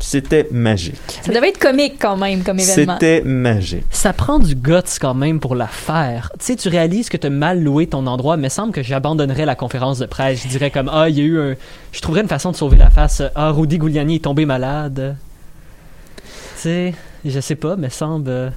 c'était 0.00 0.46
magique. 0.52 1.20
Ça 1.22 1.32
devait 1.32 1.48
être 1.48 1.58
comique 1.58 1.94
quand 2.00 2.16
même 2.16 2.42
comme 2.44 2.58
événement. 2.60 2.94
C'était 2.94 3.22
magique. 3.22 3.84
Ça 3.90 4.12
prend 4.12 4.38
du 4.38 4.54
guts 4.54 4.98
quand 5.00 5.14
même 5.14 5.40
pour 5.40 5.54
la 5.56 5.66
faire. 5.66 6.30
Tu 6.38 6.46
sais, 6.46 6.56
tu 6.56 6.68
réalises 6.68 7.08
que 7.08 7.16
tu 7.16 7.26
as 7.26 7.30
mal 7.30 7.62
loué 7.62 7.86
ton 7.88 8.06
endroit, 8.06 8.36
mais 8.36 8.48
semble 8.48 8.72
que 8.72 8.82
j'abandonnerais 8.82 9.44
la 9.44 9.54
conférence 9.56 9.98
de 9.98 10.06
presse. 10.06 10.42
Je 10.44 10.48
dirais 10.48 10.70
comme, 10.70 10.88
ah, 10.92 11.08
il 11.08 11.18
y 11.18 11.20
a 11.20 11.24
eu 11.24 11.40
un... 11.40 11.54
Je 11.92 12.00
trouverais 12.00 12.22
une 12.22 12.28
façon 12.28 12.52
de 12.52 12.56
sauver 12.56 12.76
la 12.76 12.90
face. 12.90 13.22
Ah, 13.34 13.50
Rudy 13.50 13.78
Giuliani 13.80 14.16
est 14.16 14.24
tombé 14.24 14.46
malade. 14.46 15.16
Tu 16.24 16.32
sais, 16.62 16.94
je 17.24 17.40
sais 17.40 17.56
pas, 17.56 17.76
mais 17.76 17.90
semble... 17.90 18.52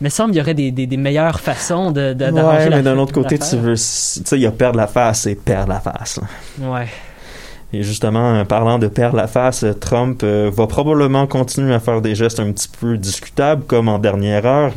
Mais 0.00 0.10
semble 0.10 0.30
qu'il 0.32 0.38
y 0.38 0.42
aurait 0.42 0.54
des, 0.54 0.72
des, 0.72 0.86
des 0.88 0.96
meilleures 0.96 1.38
façons 1.38 1.92
de, 1.92 2.12
de- 2.12 2.24
Ouais, 2.24 2.68
mais 2.68 2.82
d'un 2.82 2.98
autre 2.98 3.12
côté, 3.12 3.38
tu 3.38 3.56
veux. 3.56 3.74
Tu 3.74 3.78
sais, 3.78 4.20
il 4.32 4.40
y 4.42 4.46
a 4.46 4.50
perdre 4.50 4.76
la 4.76 4.88
face 4.88 5.26
et 5.26 5.36
perdre 5.36 5.68
la 5.72 5.78
face. 5.80 6.18
là. 6.60 6.68
Ouais. 6.72 6.88
Et 7.74 7.82
justement, 7.82 8.38
en 8.38 8.44
parlant 8.44 8.78
de 8.78 8.86
perdre 8.86 9.16
la 9.16 9.26
face, 9.26 9.62
euh, 9.64 9.72
Trump 9.72 10.22
euh, 10.22 10.50
va 10.54 10.66
probablement 10.66 11.26
continuer 11.26 11.72
à 11.72 11.80
faire 11.80 12.02
des 12.02 12.14
gestes 12.14 12.38
un 12.38 12.52
petit 12.52 12.68
peu 12.68 12.98
discutables, 12.98 13.64
comme 13.64 13.88
en 13.88 13.98
dernière 13.98 14.44
heure, 14.44 14.72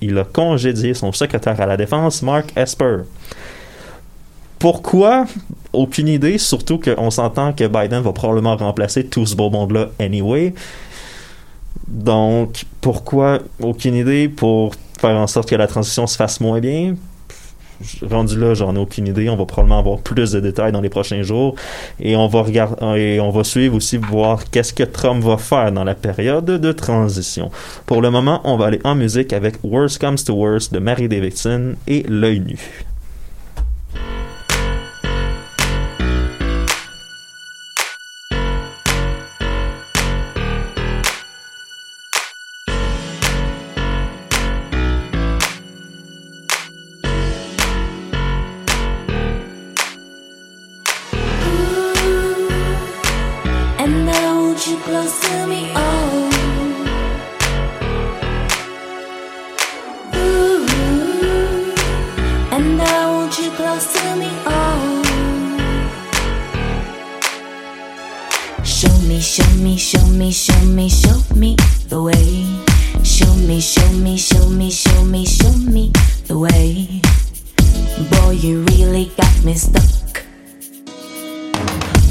il 0.00 0.18
a 0.18 0.24
congédié 0.24 0.94
son 0.94 1.12
secrétaire 1.12 1.60
à 1.60 1.66
la 1.66 1.76
défense, 1.76 2.22
Mark 2.22 2.52
Esper. 2.56 3.04
Pourquoi? 4.58 5.26
Aucune 5.72 6.08
idée, 6.08 6.38
surtout 6.38 6.78
qu'on 6.78 7.10
s'entend 7.10 7.52
que 7.52 7.68
Biden 7.68 8.02
va 8.02 8.12
probablement 8.12 8.56
remplacer 8.56 9.06
tout 9.06 9.24
ce 9.24 9.36
beau 9.36 9.48
monde-là 9.48 9.90
anyway. 10.00 10.52
Donc, 11.86 12.64
pourquoi? 12.80 13.38
Aucune 13.60 13.94
idée 13.94 14.28
pour 14.28 14.74
faire 15.00 15.16
en 15.16 15.28
sorte 15.28 15.48
que 15.48 15.54
la 15.54 15.68
transition 15.68 16.06
se 16.08 16.16
fasse 16.16 16.40
moins 16.40 16.58
bien 16.58 16.96
rendu 18.08 18.38
là, 18.38 18.54
j'en 18.54 18.74
ai 18.74 18.78
aucune 18.78 19.06
idée. 19.06 19.28
On 19.28 19.36
va 19.36 19.44
probablement 19.44 19.78
avoir 19.78 19.98
plus 19.98 20.32
de 20.32 20.40
détails 20.40 20.72
dans 20.72 20.80
les 20.80 20.88
prochains 20.88 21.22
jours. 21.22 21.54
Et 22.00 22.16
on 22.16 22.26
va 22.26 22.42
regarder, 22.42 23.00
et 23.00 23.20
on 23.20 23.30
va 23.30 23.44
suivre 23.44 23.76
aussi 23.76 23.96
voir 23.96 24.50
qu'est-ce 24.50 24.72
que 24.72 24.84
Trump 24.84 25.22
va 25.22 25.36
faire 25.36 25.72
dans 25.72 25.84
la 25.84 25.94
période 25.94 26.44
de 26.44 26.72
transition. 26.72 27.50
Pour 27.86 28.02
le 28.02 28.10
moment, 28.10 28.40
on 28.44 28.56
va 28.56 28.66
aller 28.66 28.80
en 28.84 28.94
musique 28.94 29.32
avec 29.32 29.56
Worst 29.62 30.00
Comes 30.00 30.18
to 30.18 30.34
Worst 30.34 30.72
de 30.72 30.78
Mary 30.78 31.08
Davidson 31.08 31.74
et 31.86 32.04
L'œil 32.08 32.40
nu. 32.40 32.84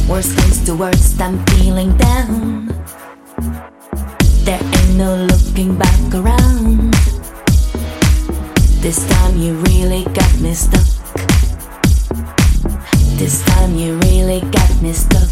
Worst 0.10 0.36
comes 0.36 0.66
to 0.66 0.74
worst, 0.74 1.22
I'm 1.22 1.38
feeling 1.46 1.96
down. 1.96 2.66
There 4.44 4.60
ain't 4.60 4.96
no 4.98 5.28
looking 5.30 5.78
back 5.78 6.16
around. 6.16 6.94
This 8.82 9.08
time 9.08 9.38
you 9.38 9.54
really 9.70 10.06
got 10.06 10.40
me 10.40 10.56
stuck. 10.56 10.90
This 13.20 13.44
time 13.46 13.76
you 13.76 14.00
really 14.00 14.42
got 14.50 14.82
me 14.82 14.94
stuck. 14.94 15.30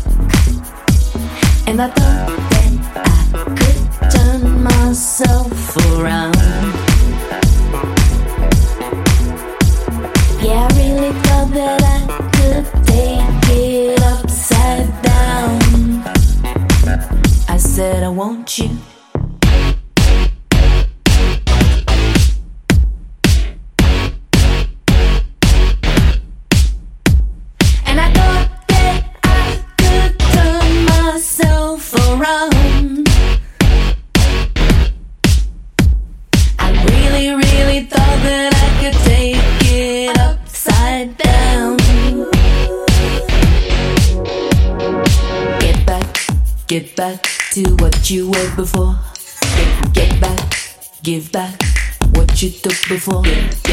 And 1.65 1.81
I 1.81 1.87
thought 1.87 2.27
that 2.51 2.73
I 3.33 3.43
could 3.57 4.11
turn 4.11 4.61
myself 4.61 5.75
around. 5.97 6.76
Said 17.77 18.01
I 18.01 18.09
want 18.09 18.57
you. 18.57 18.86
You 52.43 52.51
took 52.51 52.77
before. 52.87 53.23
Get, 53.23 53.66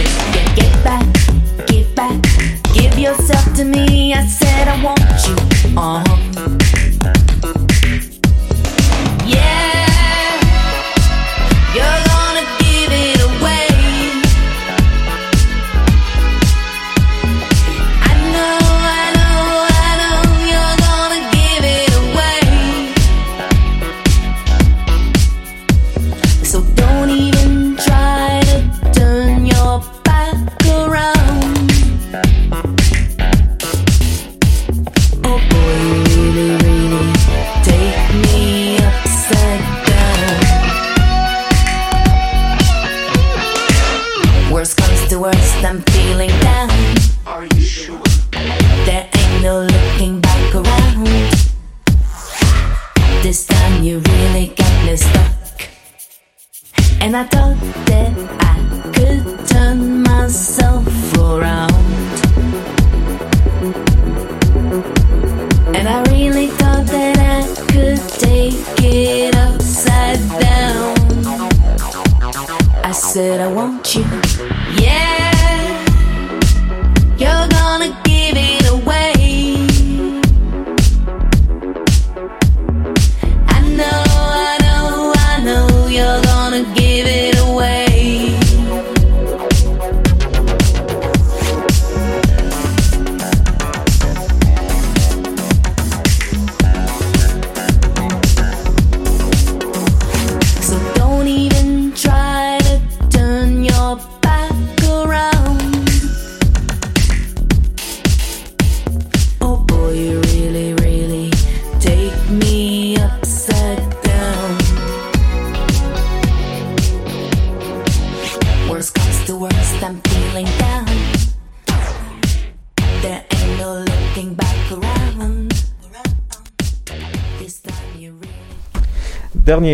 Worst 45.24 45.36
comes 45.62 45.62
to 45.62 45.62
worst, 45.62 45.64
I'm 45.64 45.80
feeling 45.80 46.28
down. 46.40 46.73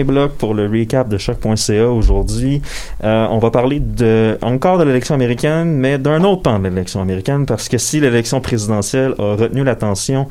Bloc 0.05 0.33
pour 0.33 0.55
le 0.55 0.67
recap 0.67 1.09
de 1.09 1.19
choc.ca 1.19 1.89
aujourd'hui. 1.89 2.63
Euh, 3.05 3.27
on 3.31 3.39
va 3.39 3.51
parler 3.51 3.81
de 3.81 4.39
encore 4.43 4.79
de 4.79 4.85
l'élection 4.85 5.15
américaine, 5.15 5.73
mais 5.73 5.99
d'un 5.99 6.25
autre 6.25 6.43
pan 6.43 6.59
de 6.59 6.69
l'élection 6.69 7.01
américaine, 7.01 7.47
parce 7.47 7.69
que 7.69 7.79
si 7.79 8.01
l'élection 8.01 8.41
présidentielle 8.41 9.15
a 9.19 9.35
retenu 9.37 9.65
l'attention 9.65 10.27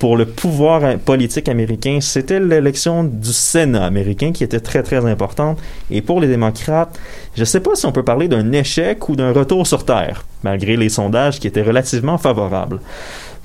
pour 0.00 0.16
le 0.16 0.24
pouvoir 0.24 0.98
politique 0.98 1.48
américain, 1.48 1.98
c'était 2.00 2.40
l'élection 2.40 3.04
du 3.04 3.32
Sénat 3.32 3.84
américain 3.84 4.32
qui 4.32 4.42
était 4.42 4.60
très 4.60 4.82
très 4.82 5.04
importante. 5.04 5.58
Et 5.90 6.00
pour 6.00 6.20
les 6.20 6.26
démocrates, 6.26 6.98
je 7.34 7.40
ne 7.40 7.44
sais 7.44 7.60
pas 7.60 7.74
si 7.74 7.84
on 7.84 7.92
peut 7.92 8.02
parler 8.02 8.26
d'un 8.26 8.50
échec 8.52 9.08
ou 9.10 9.16
d'un 9.16 9.32
retour 9.32 9.66
sur 9.66 9.84
terre, 9.84 10.24
malgré 10.42 10.76
les 10.76 10.88
sondages 10.88 11.38
qui 11.38 11.46
étaient 11.46 11.62
relativement 11.62 12.16
favorables. 12.16 12.80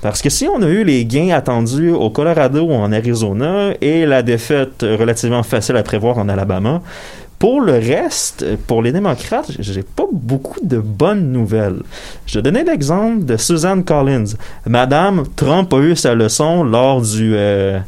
Parce 0.02 0.22
que 0.22 0.30
si 0.30 0.46
on 0.46 0.62
a 0.62 0.68
eu 0.68 0.84
les 0.84 1.04
gains 1.04 1.30
attendus 1.30 1.90
au 1.90 2.10
Colorado 2.10 2.62
ou 2.62 2.72
en 2.72 2.92
Arizona 2.92 3.72
et 3.80 4.06
la 4.06 4.22
défaite 4.22 4.82
relativement 4.82 5.42
facile 5.42 5.76
à 5.76 5.82
prévoir 5.82 6.18
en 6.18 6.28
Alabama, 6.28 6.82
pour 7.38 7.60
le 7.60 7.74
reste, 7.74 8.46
pour 8.66 8.82
les 8.82 8.92
démocrates, 8.92 9.50
j'ai 9.58 9.82
pas 9.82 10.06
beaucoup 10.10 10.58
de 10.62 10.78
bonnes 10.78 11.32
nouvelles. 11.32 11.82
Je 12.24 12.40
donnais 12.40 12.64
l'exemple 12.64 13.26
de 13.26 13.36
Suzanne 13.36 13.84
Collins. 13.84 14.36
Madame 14.66 15.24
Trump 15.36 15.72
a 15.74 15.78
eu 15.78 15.96
sa 15.96 16.14
leçon 16.14 16.64
lors 16.64 17.02
du 17.02 17.34
euh, 17.36 17.78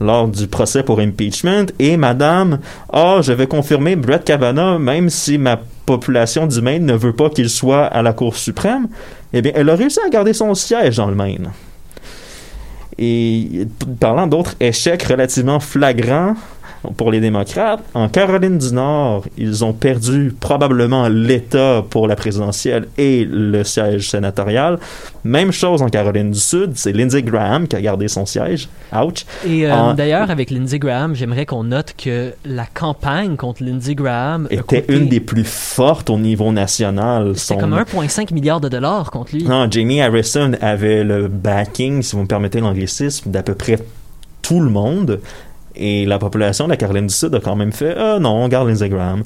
lors 0.00 0.26
du 0.26 0.48
procès 0.48 0.82
pour 0.82 0.98
impeachment 0.98 1.66
et 1.78 1.96
Madame, 1.96 2.58
ah, 2.92 3.20
je 3.22 3.32
vais 3.32 3.46
confirmer 3.46 3.94
Brett 3.94 4.24
Kavanaugh 4.24 4.78
même 4.80 5.08
si 5.08 5.38
ma 5.38 5.60
population 5.86 6.48
du 6.48 6.60
Maine 6.60 6.84
ne 6.84 6.94
veut 6.94 7.12
pas 7.12 7.30
qu'il 7.30 7.48
soit 7.48 7.84
à 7.84 8.02
la 8.02 8.12
Cour 8.12 8.36
suprême. 8.36 8.88
Eh 9.38 9.42
bien, 9.42 9.52
elle 9.54 9.68
a 9.68 9.74
réussi 9.76 9.98
à 10.00 10.08
garder 10.08 10.32
son 10.32 10.54
siège 10.54 10.96
dans 10.96 11.08
le 11.08 11.14
Maine. 11.14 11.50
Et 12.96 13.68
parlant 14.00 14.26
d'autres 14.26 14.54
échecs 14.60 15.02
relativement 15.02 15.60
flagrants, 15.60 16.32
pour 16.96 17.10
les 17.10 17.20
démocrates. 17.20 17.80
En 17.94 18.08
Caroline 18.08 18.58
du 18.58 18.72
Nord, 18.72 19.24
ils 19.36 19.64
ont 19.64 19.72
perdu 19.72 20.34
probablement 20.38 21.08
l'État 21.08 21.84
pour 21.88 22.06
la 22.06 22.16
présidentielle 22.16 22.86
et 22.96 23.24
le 23.28 23.64
siège 23.64 24.10
sénatorial. 24.10 24.78
Même 25.24 25.50
chose 25.52 25.82
en 25.82 25.88
Caroline 25.88 26.30
du 26.30 26.38
Sud, 26.38 26.72
c'est 26.76 26.92
Lindsey 26.92 27.22
Graham 27.22 27.66
qui 27.66 27.74
a 27.76 27.80
gardé 27.80 28.06
son 28.08 28.24
siège. 28.26 28.68
Ouch. 28.94 29.24
Et 29.46 29.66
euh, 29.66 29.74
En- 29.74 29.94
d'ailleurs, 29.94 30.30
avec 30.30 30.50
Lindsey 30.50 30.78
Graham, 30.78 31.14
j'aimerais 31.14 31.46
qu'on 31.46 31.64
note 31.64 31.94
que 31.98 32.32
la 32.44 32.66
campagne 32.66 33.36
contre 33.36 33.64
Lindsey 33.64 33.94
Graham 33.96 34.46
était 34.50 34.62
coûté- 34.62 34.84
une 34.88 35.08
des 35.08 35.20
plus 35.20 35.44
fortes 35.44 36.08
au 36.10 36.18
niveau 36.18 36.52
national. 36.52 37.32
C'était 37.36 37.54
Son- 37.54 37.60
comme 37.60 37.74
1,5 37.74 38.30
milliard 38.32 38.60
de 38.60 38.68
dollars 38.68 39.10
contre 39.10 39.34
lui. 39.34 39.44
Non, 39.44 39.66
Jamie 39.70 40.00
Harrison 40.00 40.52
avait 40.60 41.02
le 41.02 41.26
backing, 41.28 42.02
si 42.02 42.14
vous 42.14 42.22
me 42.22 42.26
permettez 42.28 42.60
l'anglicisme, 42.60 43.30
d'à 43.30 43.42
peu 43.42 43.54
près 43.54 43.78
tout 44.42 44.60
le 44.60 44.70
monde. 44.70 45.20
Et 45.76 46.06
la 46.06 46.18
population 46.18 46.64
de 46.64 46.70
la 46.70 46.76
Caroline 46.76 47.06
du 47.06 47.14
Sud 47.14 47.34
a 47.34 47.40
quand 47.40 47.56
même 47.56 47.72
fait 47.72 47.94
Ah 47.98 48.18
non, 48.18 48.30
on 48.30 48.48
garde 48.48 48.68
Lindsey 48.68 48.88
Graham. 48.88 49.22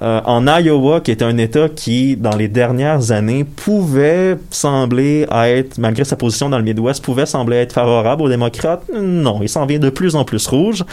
Euh, 0.00 0.20
en 0.24 0.46
Iowa, 0.46 1.00
qui 1.00 1.10
est 1.10 1.22
un 1.22 1.36
État 1.36 1.68
qui, 1.68 2.16
dans 2.16 2.34
les 2.34 2.48
dernières 2.48 3.12
années, 3.12 3.44
pouvait 3.44 4.38
sembler 4.50 5.26
être, 5.30 5.76
malgré 5.78 6.04
sa 6.04 6.16
position 6.16 6.48
dans 6.48 6.56
le 6.56 6.64
Midwest, 6.64 7.04
pouvait 7.04 7.26
sembler 7.26 7.58
être 7.58 7.74
favorable 7.74 8.22
aux 8.22 8.28
démocrates, 8.28 8.84
non, 8.94 9.40
il 9.42 9.50
s'en 9.50 9.66
vient 9.66 9.78
de 9.78 9.90
plus 9.90 10.16
en 10.16 10.24
plus 10.24 10.46
rouge. 10.46 10.84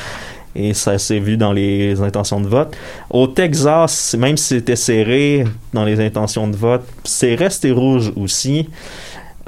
Et 0.56 0.74
ça 0.74 0.98
s'est 0.98 1.20
vu 1.20 1.38
dans 1.38 1.54
les 1.54 2.02
intentions 2.02 2.42
de 2.42 2.48
vote. 2.48 2.76
Au 3.10 3.28
Texas, 3.28 4.16
même 4.18 4.36
si 4.36 4.56
c'était 4.56 4.76
serré 4.76 5.46
dans 5.74 5.86
les 5.86 6.04
intentions 6.04 6.48
de 6.48 6.56
vote, 6.56 6.84
c'est 7.04 7.36
resté 7.36 7.72
rouge 7.72 8.12
aussi. 8.18 8.68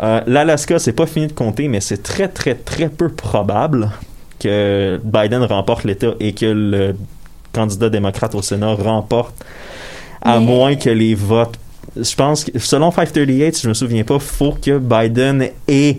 Euh, 0.01 0.21
L'Alaska, 0.27 0.79
c'est 0.79 0.93
pas 0.93 1.07
fini 1.07 1.27
de 1.27 1.33
compter, 1.33 1.67
mais 1.67 1.81
c'est 1.81 2.03
très, 2.03 2.27
très, 2.27 2.53
très 2.55 2.87
peu 2.87 3.09
probable 3.09 3.89
que 4.41 4.99
Biden 5.03 5.43
remporte 5.43 5.83
l'État 5.83 6.13
et 6.19 6.33
que 6.33 6.45
le 6.45 6.95
candidat 7.53 7.89
démocrate 7.89 8.33
au 8.35 8.41
Sénat 8.41 8.73
remporte, 8.73 9.35
à 10.21 10.39
Mais- 10.39 10.45
moins 10.45 10.75
que 10.75 10.89
les 10.89 11.15
votes. 11.15 11.57
Je 11.97 12.15
pense 12.15 12.45
que, 12.45 12.57
selon 12.59 12.91
538, 12.91 13.55
si 13.55 13.63
je 13.63 13.67
me 13.69 13.73
souviens 13.73 14.03
pas, 14.03 14.19
faut 14.19 14.53
que 14.53 14.77
Biden 14.77 15.49
ait 15.67 15.97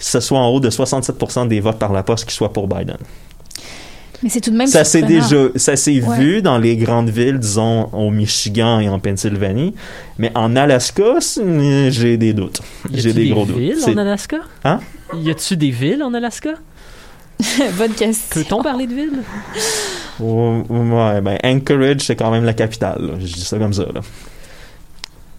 ce 0.00 0.20
soit 0.20 0.38
en 0.38 0.48
haut 0.48 0.60
de 0.60 0.70
67% 0.70 1.46
des 1.46 1.58
votes 1.60 1.78
par 1.78 1.92
la 1.92 2.02
poste 2.04 2.24
qui 2.28 2.34
soient 2.34 2.52
pour 2.52 2.68
Biden. 2.68 2.98
Mais 4.22 4.28
c'est 4.28 4.40
tout 4.40 4.50
de 4.50 4.56
même 4.56 4.66
Ça 4.66 4.82
s'est 4.84 5.02
déjà, 5.02 5.36
ça 5.56 5.76
s'est 5.76 6.02
Ouais. 6.02 6.18
vu 6.18 6.42
dans 6.42 6.58
les 6.58 6.76
grandes 6.76 7.08
villes, 7.08 7.38
disons 7.38 7.88
au 7.92 8.10
Michigan 8.10 8.80
et 8.80 8.88
en 8.88 8.98
Pennsylvanie, 8.98 9.74
mais 10.18 10.32
en 10.34 10.56
Alaska, 10.56 11.18
j'ai 11.90 12.16
des 12.16 12.32
doutes. 12.32 12.60
Y 12.90 13.00
J'ai 13.00 13.10
a-tu 13.10 13.18
des 13.18 13.28
gros 13.30 13.44
villes 13.44 13.76
doutes. 13.76 13.94
En 13.94 13.96
Alaska? 13.98 14.36
Hein? 14.64 14.80
Y 15.14 15.30
a-tu 15.30 15.56
des 15.56 15.70
villes 15.70 16.02
en 16.02 16.12
Alaska? 16.14 16.50
Bonne 17.78 17.92
question. 17.92 18.42
Peut-on 18.42 18.62
parler 18.62 18.86
de 18.86 18.94
villes? 18.94 19.22
Oh, 20.20 20.64
Ouais, 20.68 21.20
ben 21.20 21.38
Anchorage, 21.44 22.00
c'est 22.00 22.16
quand 22.16 22.32
même 22.32 22.44
la 22.44 22.52
capitale. 22.52 22.98
là. 23.00 23.12
Je 23.20 23.26
dis 23.34 23.40
ça 23.44 23.56
comme 23.56 23.72
ça. 23.72 23.84
Là. 23.84 24.00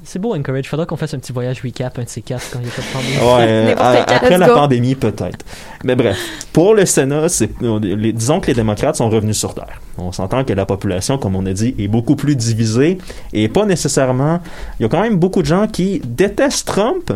C'est 0.06 0.20
beau, 0.20 0.34
Encourage. 0.34 0.70
Faudra 0.70 0.86
qu'on 0.86 0.96
fasse 0.96 1.14
un 1.14 1.20
petit 1.20 1.34
voyage 1.34 1.62
recap, 1.62 2.00
un 2.00 2.04
de 2.04 2.08
ces 2.10 2.22
quatre, 2.22 2.50
quand 2.52 2.60
il 2.62 2.66
y 2.66 2.70
a 2.70 2.72
pas 2.72 2.82
de 2.82 2.94
pandémie. 2.94 3.18
Ouais, 3.18 3.76
euh, 3.78 4.16
après 4.16 4.38
la 4.38 4.48
go. 4.48 4.54
pandémie, 4.56 4.96
peut-être. 4.96 5.46
Mais 5.84 5.98
bref, 5.98 6.18
pour 6.54 6.74
le 6.76 6.86
Sénat, 6.86 7.28
c'est, 7.28 7.50
les- 7.82 8.14
disons 8.14 8.40
que 8.40 8.48
les 8.48 8.54
démocrates 8.54 8.96
sont 8.96 9.10
revenus 9.10 9.38
sur 9.38 9.54
Terre. 9.54 9.82
On 9.98 10.14
s'entend 10.14 10.46
que 10.46 10.54
la 10.54 10.66
population, 10.66 11.18
comme 11.18 11.36
on 11.36 11.46
a 11.46 11.52
dit, 11.52 11.76
est 11.78 11.90
beaucoup 11.90 12.16
plus 12.16 12.38
divisée 12.38 13.00
et 13.34 13.50
pas 13.50 13.66
nécessairement. 13.66 14.40
Il 14.80 14.84
y 14.84 14.86
a 14.86 14.90
quand 14.90 15.02
même 15.02 15.18
beaucoup 15.18 15.42
de 15.42 15.48
gens 15.48 15.68
qui 15.68 16.02
détestent 16.06 16.68
Trump, 16.68 17.12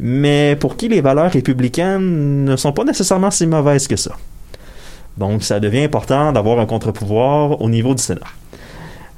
mais 0.00 0.56
pour 0.58 0.76
qui 0.78 0.88
les 0.88 1.02
valeurs 1.02 1.30
républicaines 1.30 2.44
ne 2.44 2.56
sont 2.56 2.72
pas 2.72 2.84
nécessairement 2.84 3.30
si 3.30 3.46
mauvaises 3.46 3.86
que 3.86 3.96
ça. 3.96 4.12
Donc, 5.18 5.42
ça 5.42 5.60
devient 5.60 5.82
important 5.82 6.32
d'avoir 6.32 6.58
un 6.58 6.64
contre-pouvoir 6.64 7.60
au 7.60 7.68
niveau 7.68 7.94
du 7.94 8.02
Sénat. 8.02 8.20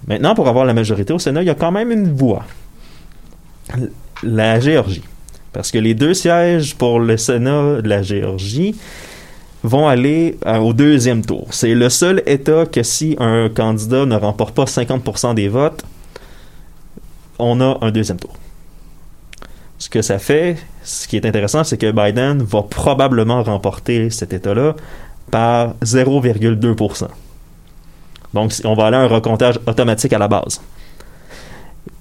Maintenant, 0.08 0.34
pour 0.34 0.48
avoir 0.48 0.64
la 0.64 0.74
majorité 0.74 1.12
au 1.12 1.20
Sénat, 1.20 1.42
il 1.42 1.46
y 1.46 1.50
a 1.50 1.54
quand 1.54 1.70
même 1.70 1.92
une 1.92 2.12
voie. 2.12 2.44
La 4.24 4.58
Géorgie. 4.58 5.04
Parce 5.52 5.70
que 5.70 5.78
les 5.78 5.94
deux 5.94 6.14
sièges 6.14 6.74
pour 6.74 6.98
le 6.98 7.16
Sénat 7.16 7.80
de 7.80 7.88
la 7.88 8.02
Géorgie 8.02 8.74
vont 9.62 9.86
aller 9.86 10.36
euh, 10.46 10.56
au 10.56 10.72
deuxième 10.72 11.24
tour. 11.24 11.46
C'est 11.50 11.74
le 11.74 11.88
seul 11.90 12.24
État 12.26 12.66
que 12.66 12.82
si 12.82 13.14
un 13.20 13.48
candidat 13.48 14.04
ne 14.04 14.16
remporte 14.16 14.56
pas 14.56 14.64
50% 14.64 15.34
des 15.34 15.48
votes, 15.48 15.84
on 17.38 17.60
a 17.60 17.78
un 17.82 17.92
deuxième 17.92 18.18
tour. 18.18 18.32
Ce 19.82 19.88
que 19.90 20.00
ça 20.00 20.20
fait, 20.20 20.58
ce 20.84 21.08
qui 21.08 21.16
est 21.16 21.26
intéressant, 21.26 21.64
c'est 21.64 21.76
que 21.76 21.90
Biden 21.90 22.40
va 22.40 22.62
probablement 22.62 23.42
remporter 23.42 24.10
cet 24.10 24.32
État-là 24.32 24.76
par 25.28 25.74
0,2%. 25.82 27.08
Donc, 28.32 28.52
on 28.62 28.74
va 28.74 28.86
aller 28.86 28.96
à 28.96 29.00
un 29.00 29.08
recomptage 29.08 29.58
automatique 29.66 30.12
à 30.12 30.20
la 30.20 30.28
base. 30.28 30.60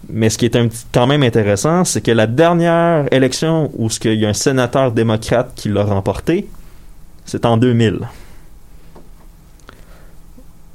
Mais 0.08 0.30
ce 0.30 0.38
qui 0.38 0.46
est 0.46 0.56
un 0.56 0.70
quand 0.92 1.08
même 1.08 1.24
intéressant, 1.24 1.84
c'est 1.84 2.02
que 2.02 2.12
la 2.12 2.28
dernière 2.28 3.12
élection 3.12 3.72
où 3.76 3.88
qu'il 3.88 4.14
y 4.14 4.28
a 4.28 4.30
un 4.30 4.34
sénateur 4.34 4.92
démocrate 4.92 5.52
qui 5.56 5.68
l'a 5.68 5.84
remporté, 5.84 6.48
c'est 7.26 7.48
en 7.48 7.58
2000. 7.58 8.02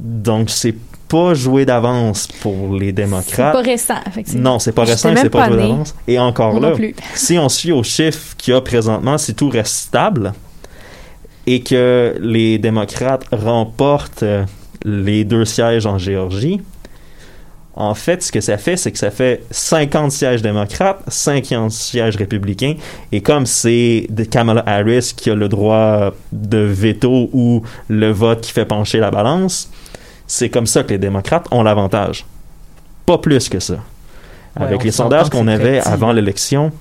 Donc 0.00 0.50
c'est 0.50 0.74
pas 1.08 1.34
joué 1.34 1.64
d'avance 1.64 2.26
pour 2.26 2.74
les 2.74 2.86
C'est 2.86 2.92
démocrates. 2.92 3.52
pas 3.52 3.62
récent, 3.62 3.94
effectivement. 4.06 4.52
Non, 4.52 4.58
c'est 4.58 4.72
pas 4.72 4.84
récent 4.84 5.12
c'est 5.16 5.30
pas 5.30 5.46
pas 5.46 5.48
joué 5.48 5.56
d'avance. 5.58 5.94
Et 6.06 6.18
encore 6.18 6.54
Moi 6.60 6.70
là, 6.70 6.76
si 7.14 7.38
on 7.38 7.48
suit 7.48 7.72
aux 7.72 7.82
chiffres 7.82 8.34
qu'il 8.36 8.54
y 8.54 8.56
a 8.56 8.60
présentement, 8.60 9.18
si 9.18 9.34
tout 9.34 9.48
reste 9.48 9.74
stable 9.74 10.32
et 11.46 11.62
que 11.62 12.16
les 12.20 12.58
démocrates 12.58 13.24
remportent 13.30 14.22
euh, 14.24 14.44
les 14.84 15.24
deux 15.24 15.44
sièges 15.44 15.86
en 15.86 15.98
Géorgie, 15.98 16.60
en 17.78 17.94
fait, 17.94 18.22
ce 18.22 18.32
que 18.32 18.40
ça 18.40 18.56
fait, 18.56 18.78
c'est 18.78 18.90
que 18.90 18.96
ça 18.98 19.10
fait 19.10 19.42
50 19.50 20.10
sièges 20.10 20.40
démocrates, 20.40 21.02
50 21.08 21.70
sièges 21.70 22.16
républicains. 22.16 22.74
Et 23.12 23.20
comme 23.20 23.44
c'est 23.44 24.06
de 24.08 24.24
Kamala 24.24 24.62
Harris 24.66 25.12
qui 25.14 25.28
a 25.28 25.34
le 25.34 25.48
droit 25.50 26.14
de 26.32 26.56
veto 26.58 27.28
ou 27.34 27.62
le 27.88 28.10
vote 28.10 28.40
qui 28.40 28.52
fait 28.52 28.64
pencher 28.64 28.98
la 28.98 29.10
balance, 29.10 29.70
c'est 30.26 30.50
comme 30.50 30.66
ça 30.66 30.82
que 30.82 30.90
les 30.90 30.98
démocrates 30.98 31.46
ont 31.50 31.62
l'avantage. 31.62 32.24
Pas 33.04 33.18
plus 33.18 33.48
que 33.48 33.60
ça. 33.60 33.74
Ouais, 33.74 34.66
Avec 34.66 34.84
les 34.84 34.90
sondages 34.90 35.30
qu'on 35.30 35.46
avait 35.48 35.80
avant 35.80 36.12
l'élection, 36.12 36.72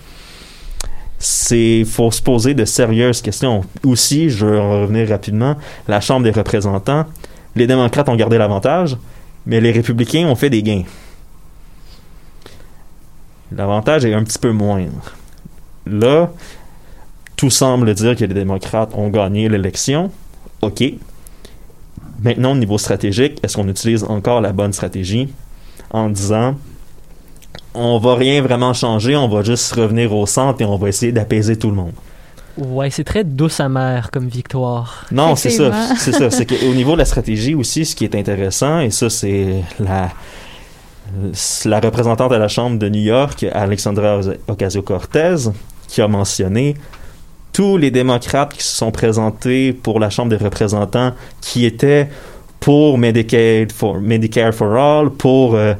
c'est 1.19 1.83
faut 1.85 2.11
se 2.11 2.21
poser 2.21 2.53
de 2.53 2.65
sérieuses 2.65 3.21
questions. 3.21 3.61
Aussi, 3.83 4.29
je 4.29 4.45
vais 4.45 4.59
en 4.59 4.81
revenir 4.81 5.09
rapidement, 5.09 5.55
la 5.87 6.01
Chambre 6.01 6.23
des 6.23 6.31
représentants, 6.31 7.05
les 7.55 7.67
démocrates 7.67 8.09
ont 8.09 8.15
gardé 8.15 8.37
l'avantage, 8.37 8.97
mais 9.45 9.61
les 9.61 9.71
républicains 9.71 10.27
ont 10.27 10.35
fait 10.35 10.49
des 10.49 10.63
gains. 10.63 10.83
L'avantage 13.51 14.05
est 14.05 14.13
un 14.13 14.23
petit 14.23 14.39
peu 14.39 14.51
moindre. 14.51 15.13
Là, 15.85 16.31
tout 17.35 17.49
semble 17.49 17.93
dire 17.93 18.15
que 18.15 18.25
les 18.25 18.33
démocrates 18.33 18.93
ont 18.95 19.09
gagné 19.09 19.49
l'élection. 19.49 20.11
OK. 20.61 20.83
Maintenant, 22.21 22.53
au 22.53 22.55
niveau 22.55 22.77
stratégique, 22.77 23.39
est-ce 23.43 23.55
qu'on 23.55 23.67
utilise 23.67 24.03
encore 24.03 24.41
la 24.41 24.53
bonne 24.53 24.73
stratégie 24.73 25.29
en 25.91 26.09
disant 26.09 26.55
on 27.73 27.97
va 27.97 28.15
rien 28.15 28.41
vraiment 28.41 28.73
changer, 28.73 29.15
on 29.15 29.27
va 29.27 29.43
juste 29.43 29.71
revenir 29.73 30.13
au 30.13 30.25
centre 30.25 30.61
et 30.61 30.65
on 30.65 30.77
va 30.77 30.87
essayer 30.87 31.11
d'apaiser 31.11 31.57
tout 31.57 31.69
le 31.69 31.75
monde? 31.75 31.93
Ouais, 32.57 32.89
c'est 32.89 33.03
très 33.03 33.25
douce 33.25 33.59
amère 33.59 34.11
comme 34.11 34.29
victoire. 34.29 35.05
Non, 35.11 35.35
c'est 35.35 35.49
ça. 35.49 35.71
C'est 35.97 36.13
ça. 36.13 36.29
C'est 36.29 36.45
qu'au 36.49 36.73
niveau 36.73 36.93
de 36.93 36.99
la 36.99 37.05
stratégie 37.05 37.53
aussi, 37.53 37.85
ce 37.85 37.95
qui 37.95 38.05
est 38.05 38.15
intéressant, 38.15 38.79
et 38.79 38.91
ça, 38.91 39.09
c'est 39.09 39.61
la, 39.77 40.09
la 41.65 41.79
représentante 41.81 42.31
à 42.31 42.37
la 42.37 42.47
Chambre 42.47 42.79
de 42.79 42.87
New 42.87 43.01
York, 43.01 43.45
Alexandra 43.51 44.21
Ocasio-Cortez, 44.47 45.49
qui 45.89 46.01
a 46.01 46.07
mentionné 46.07 46.75
tous 47.55 47.77
les 47.77 47.89
démocrates 47.89 48.53
qui 48.53 48.63
se 48.63 48.75
sont 48.75 48.91
présentés 48.91 49.71
pour 49.71 50.01
la 50.01 50.09
Chambre 50.09 50.29
des 50.29 50.43
représentants 50.43 51.13
qui 51.39 51.63
étaient 51.63 52.09
pour 52.59 52.97
Medicare 52.97 54.53
for 54.53 54.75
All, 54.75 55.09
pour 55.09 55.55
euh, 55.55 55.73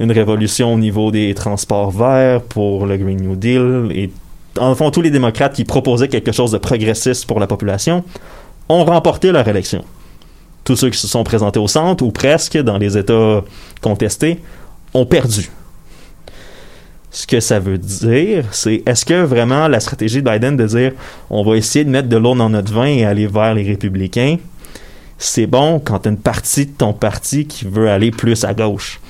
une 0.00 0.10
révolution 0.10 0.74
au 0.74 0.78
niveau 0.78 1.12
des 1.12 1.32
transports 1.34 1.92
verts, 1.92 2.42
pour 2.42 2.84
le 2.84 2.96
Green 2.96 3.20
New 3.20 3.36
Deal, 3.36 3.92
et 3.92 4.10
en 4.58 4.74
fond, 4.74 4.90
tous 4.90 5.02
les 5.02 5.10
démocrates 5.10 5.54
qui 5.54 5.64
proposaient 5.64 6.08
quelque 6.08 6.32
chose 6.32 6.50
de 6.50 6.58
progressiste 6.58 7.26
pour 7.26 7.38
la 7.38 7.46
population 7.46 8.02
ont 8.68 8.84
remporté 8.84 9.30
leur 9.30 9.46
élection. 9.46 9.84
Tous 10.64 10.74
ceux 10.74 10.90
qui 10.90 10.98
se 10.98 11.06
sont 11.06 11.22
présentés 11.22 11.60
au 11.60 11.68
centre, 11.68 12.02
ou 12.02 12.10
presque, 12.10 12.58
dans 12.58 12.76
les 12.76 12.98
États 12.98 13.44
contestés, 13.80 14.40
ont 14.94 15.06
perdu. 15.06 15.48
Ce 17.10 17.26
que 17.26 17.40
ça 17.40 17.58
veut 17.58 17.78
dire, 17.78 18.44
c'est 18.52 18.82
est-ce 18.86 19.04
que 19.04 19.22
vraiment 19.24 19.66
la 19.66 19.80
stratégie 19.80 20.22
de 20.22 20.30
Biden 20.30 20.56
de 20.56 20.66
dire 20.66 20.92
on 21.28 21.42
va 21.42 21.56
essayer 21.56 21.84
de 21.84 21.90
mettre 21.90 22.08
de 22.08 22.16
l'eau 22.16 22.34
dans 22.36 22.50
notre 22.50 22.72
vin 22.72 22.86
et 22.86 23.04
aller 23.04 23.26
vers 23.26 23.54
les 23.54 23.64
républicains, 23.64 24.36
c'est 25.18 25.46
bon 25.46 25.80
quand 25.80 26.00
t'as 26.00 26.10
une 26.10 26.18
partie 26.18 26.66
de 26.66 26.72
ton 26.72 26.92
parti 26.92 27.46
qui 27.46 27.64
veut 27.64 27.90
aller 27.90 28.10
plus 28.10 28.44
à 28.44 28.54
gauche? 28.54 29.00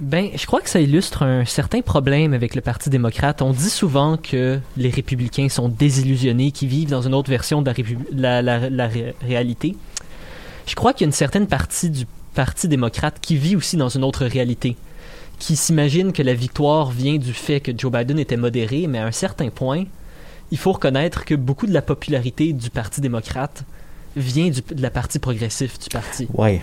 Ben, 0.00 0.28
je 0.36 0.46
crois 0.46 0.60
que 0.60 0.70
ça 0.70 0.80
illustre 0.80 1.24
un 1.24 1.44
certain 1.44 1.80
problème 1.80 2.32
avec 2.32 2.54
le 2.54 2.60
Parti 2.60 2.88
démocrate. 2.88 3.42
On 3.42 3.52
dit 3.52 3.68
souvent 3.68 4.16
que 4.16 4.60
les 4.76 4.90
républicains 4.90 5.48
sont 5.48 5.68
désillusionnés, 5.68 6.52
qu'ils 6.52 6.68
vivent 6.68 6.90
dans 6.90 7.02
une 7.02 7.14
autre 7.14 7.30
version 7.30 7.62
de 7.62 7.72
la, 8.12 8.88
réalité. 9.26 9.74
Je 10.66 10.74
crois 10.76 10.92
qu'il 10.92 11.04
y 11.04 11.06
a 11.06 11.08
une 11.08 11.12
certaine 11.12 11.48
partie 11.48 11.90
du 11.90 12.04
Parti 12.34 12.68
démocrate 12.68 13.18
qui 13.20 13.36
vit 13.36 13.56
aussi 13.56 13.76
dans 13.76 13.88
une 13.88 14.04
autre 14.04 14.24
réalité, 14.24 14.76
qui 15.38 15.56
s'imagine 15.56 16.12
que 16.12 16.22
la 16.22 16.34
victoire 16.34 16.90
vient 16.90 17.16
du 17.16 17.32
fait 17.32 17.60
que 17.60 17.72
Joe 17.76 17.92
Biden 17.92 18.18
était 18.18 18.36
modéré, 18.36 18.86
mais 18.88 18.98
à 18.98 19.06
un 19.06 19.12
certain 19.12 19.48
point, 19.50 19.84
il 20.50 20.58
faut 20.58 20.72
reconnaître 20.72 21.24
que 21.24 21.34
beaucoup 21.34 21.66
de 21.66 21.72
la 21.72 21.82
popularité 21.82 22.52
du 22.52 22.70
Parti 22.70 23.00
démocrate 23.00 23.62
vient 24.16 24.48
du- 24.48 24.62
de 24.62 24.82
la 24.82 24.90
partie 24.90 25.18
progressive 25.18 25.72
du 25.80 25.88
parti. 25.90 26.26
Ouais. 26.34 26.60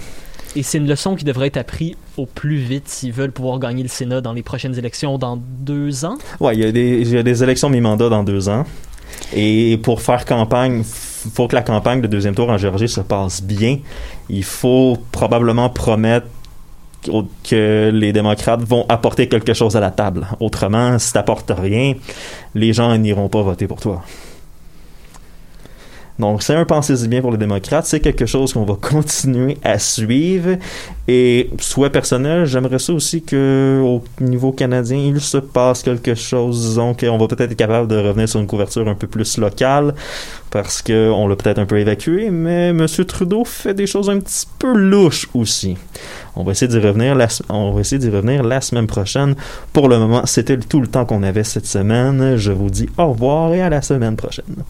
Et 0.57 0.63
c'est 0.63 0.77
une 0.77 0.87
leçon 0.87 1.15
qui 1.15 1.23
devrait 1.25 1.47
être 1.47 1.57
apprise 1.57 1.95
au 2.17 2.25
plus 2.25 2.57
vite 2.57 2.87
s'ils 2.87 3.11
veulent 3.13 3.31
pouvoir 3.31 3.59
gagner 3.59 3.83
le 3.83 3.89
Sénat 3.89 4.21
dans 4.21 4.33
les 4.33 4.43
prochaines 4.43 4.77
élections 4.77 5.17
dans 5.17 5.37
deux 5.37 6.05
ans. 6.05 6.17
Ouais, 6.39 6.55
il 6.55 6.61
y 6.61 6.65
a 6.65 6.71
des, 6.71 7.01
il 7.01 7.09
y 7.09 7.17
a 7.17 7.23
des 7.23 7.43
élections 7.43 7.69
mi-mandat 7.69 8.09
dans 8.09 8.23
deux 8.23 8.49
ans. 8.49 8.65
Et 9.33 9.79
pour 9.83 10.01
faire 10.01 10.25
campagne, 10.25 10.83
il 11.25 11.31
faut 11.31 11.47
que 11.47 11.55
la 11.55 11.61
campagne 11.61 12.01
de 12.01 12.07
deuxième 12.07 12.35
tour 12.35 12.49
en 12.49 12.57
Géorgie 12.57 12.87
se 12.89 13.01
passe 13.01 13.41
bien. 13.43 13.79
Il 14.29 14.43
faut 14.43 14.97
probablement 15.11 15.69
promettre 15.69 16.27
que 17.43 17.91
les 17.93 18.13
démocrates 18.13 18.61
vont 18.61 18.85
apporter 18.89 19.27
quelque 19.27 19.53
chose 19.53 19.75
à 19.75 19.79
la 19.79 19.91
table. 19.91 20.27
Autrement, 20.39 20.97
si 20.99 21.13
t'apportes 21.13 21.51
rien, 21.55 21.93
les 22.53 22.73
gens 22.73 22.97
n'iront 22.97 23.29
pas 23.29 23.41
voter 23.41 23.67
pour 23.67 23.79
toi. 23.79 24.03
Donc, 26.17 26.43
c'est 26.43 26.55
un 26.55 26.63
pensez-y 26.63 27.07
bien 27.09 27.21
pour 27.21 27.31
les 27.31 27.37
démocrates. 27.37 27.85
C'est 27.85 27.99
quelque 27.99 28.25
chose 28.25 28.53
qu'on 28.53 28.63
va 28.63 28.75
continuer 28.81 29.57
à 29.63 29.79
suivre. 29.79 30.57
Et, 31.07 31.49
souhait 31.59 31.89
personnel, 31.89 32.45
j'aimerais 32.45 32.79
ça 32.79 32.93
aussi 32.93 33.21
que, 33.21 33.81
au 33.83 34.03
niveau 34.21 34.51
canadien, 34.51 34.97
il 34.97 35.19
se 35.19 35.37
passe 35.37 35.83
quelque 35.83 36.15
chose. 36.15 36.69
Disons 36.69 36.93
qu'on 36.93 37.17
va 37.17 37.27
peut-être 37.27 37.51
être 37.51 37.57
capable 37.57 37.87
de 37.87 37.97
revenir 37.97 38.29
sur 38.29 38.39
une 38.39 38.47
couverture 38.47 38.87
un 38.87 38.95
peu 38.95 39.07
plus 39.07 39.37
locale. 39.37 39.93
Parce 40.51 40.81
que 40.81 41.11
on 41.11 41.27
l'a 41.27 41.35
peut-être 41.35 41.59
un 41.59 41.65
peu 41.65 41.79
évacué. 41.79 42.29
Mais 42.29 42.69
M. 42.69 42.87
Trudeau 43.05 43.43
fait 43.43 43.73
des 43.73 43.87
choses 43.87 44.09
un 44.09 44.19
petit 44.19 44.47
peu 44.57 44.73
louches 44.73 45.27
aussi. 45.33 45.75
On 46.37 46.43
va 46.43 46.53
essayer 46.53 46.69
d'y 46.69 46.79
revenir 46.79 47.17
on 47.49 47.73
va 47.73 47.81
essayer 47.81 47.99
d'y 47.99 48.09
revenir 48.09 48.41
la 48.43 48.61
semaine 48.61 48.87
prochaine. 48.87 49.35
Pour 49.73 49.89
le 49.89 49.99
moment, 49.99 50.25
c'était 50.25 50.57
tout 50.57 50.79
le 50.79 50.87
temps 50.87 51.05
qu'on 51.05 51.23
avait 51.23 51.43
cette 51.43 51.65
semaine. 51.65 52.37
Je 52.37 52.53
vous 52.53 52.69
dis 52.69 52.87
au 52.97 53.07
revoir 53.07 53.53
et 53.53 53.61
à 53.61 53.69
la 53.69 53.81
semaine 53.81 54.15
prochaine. 54.15 54.63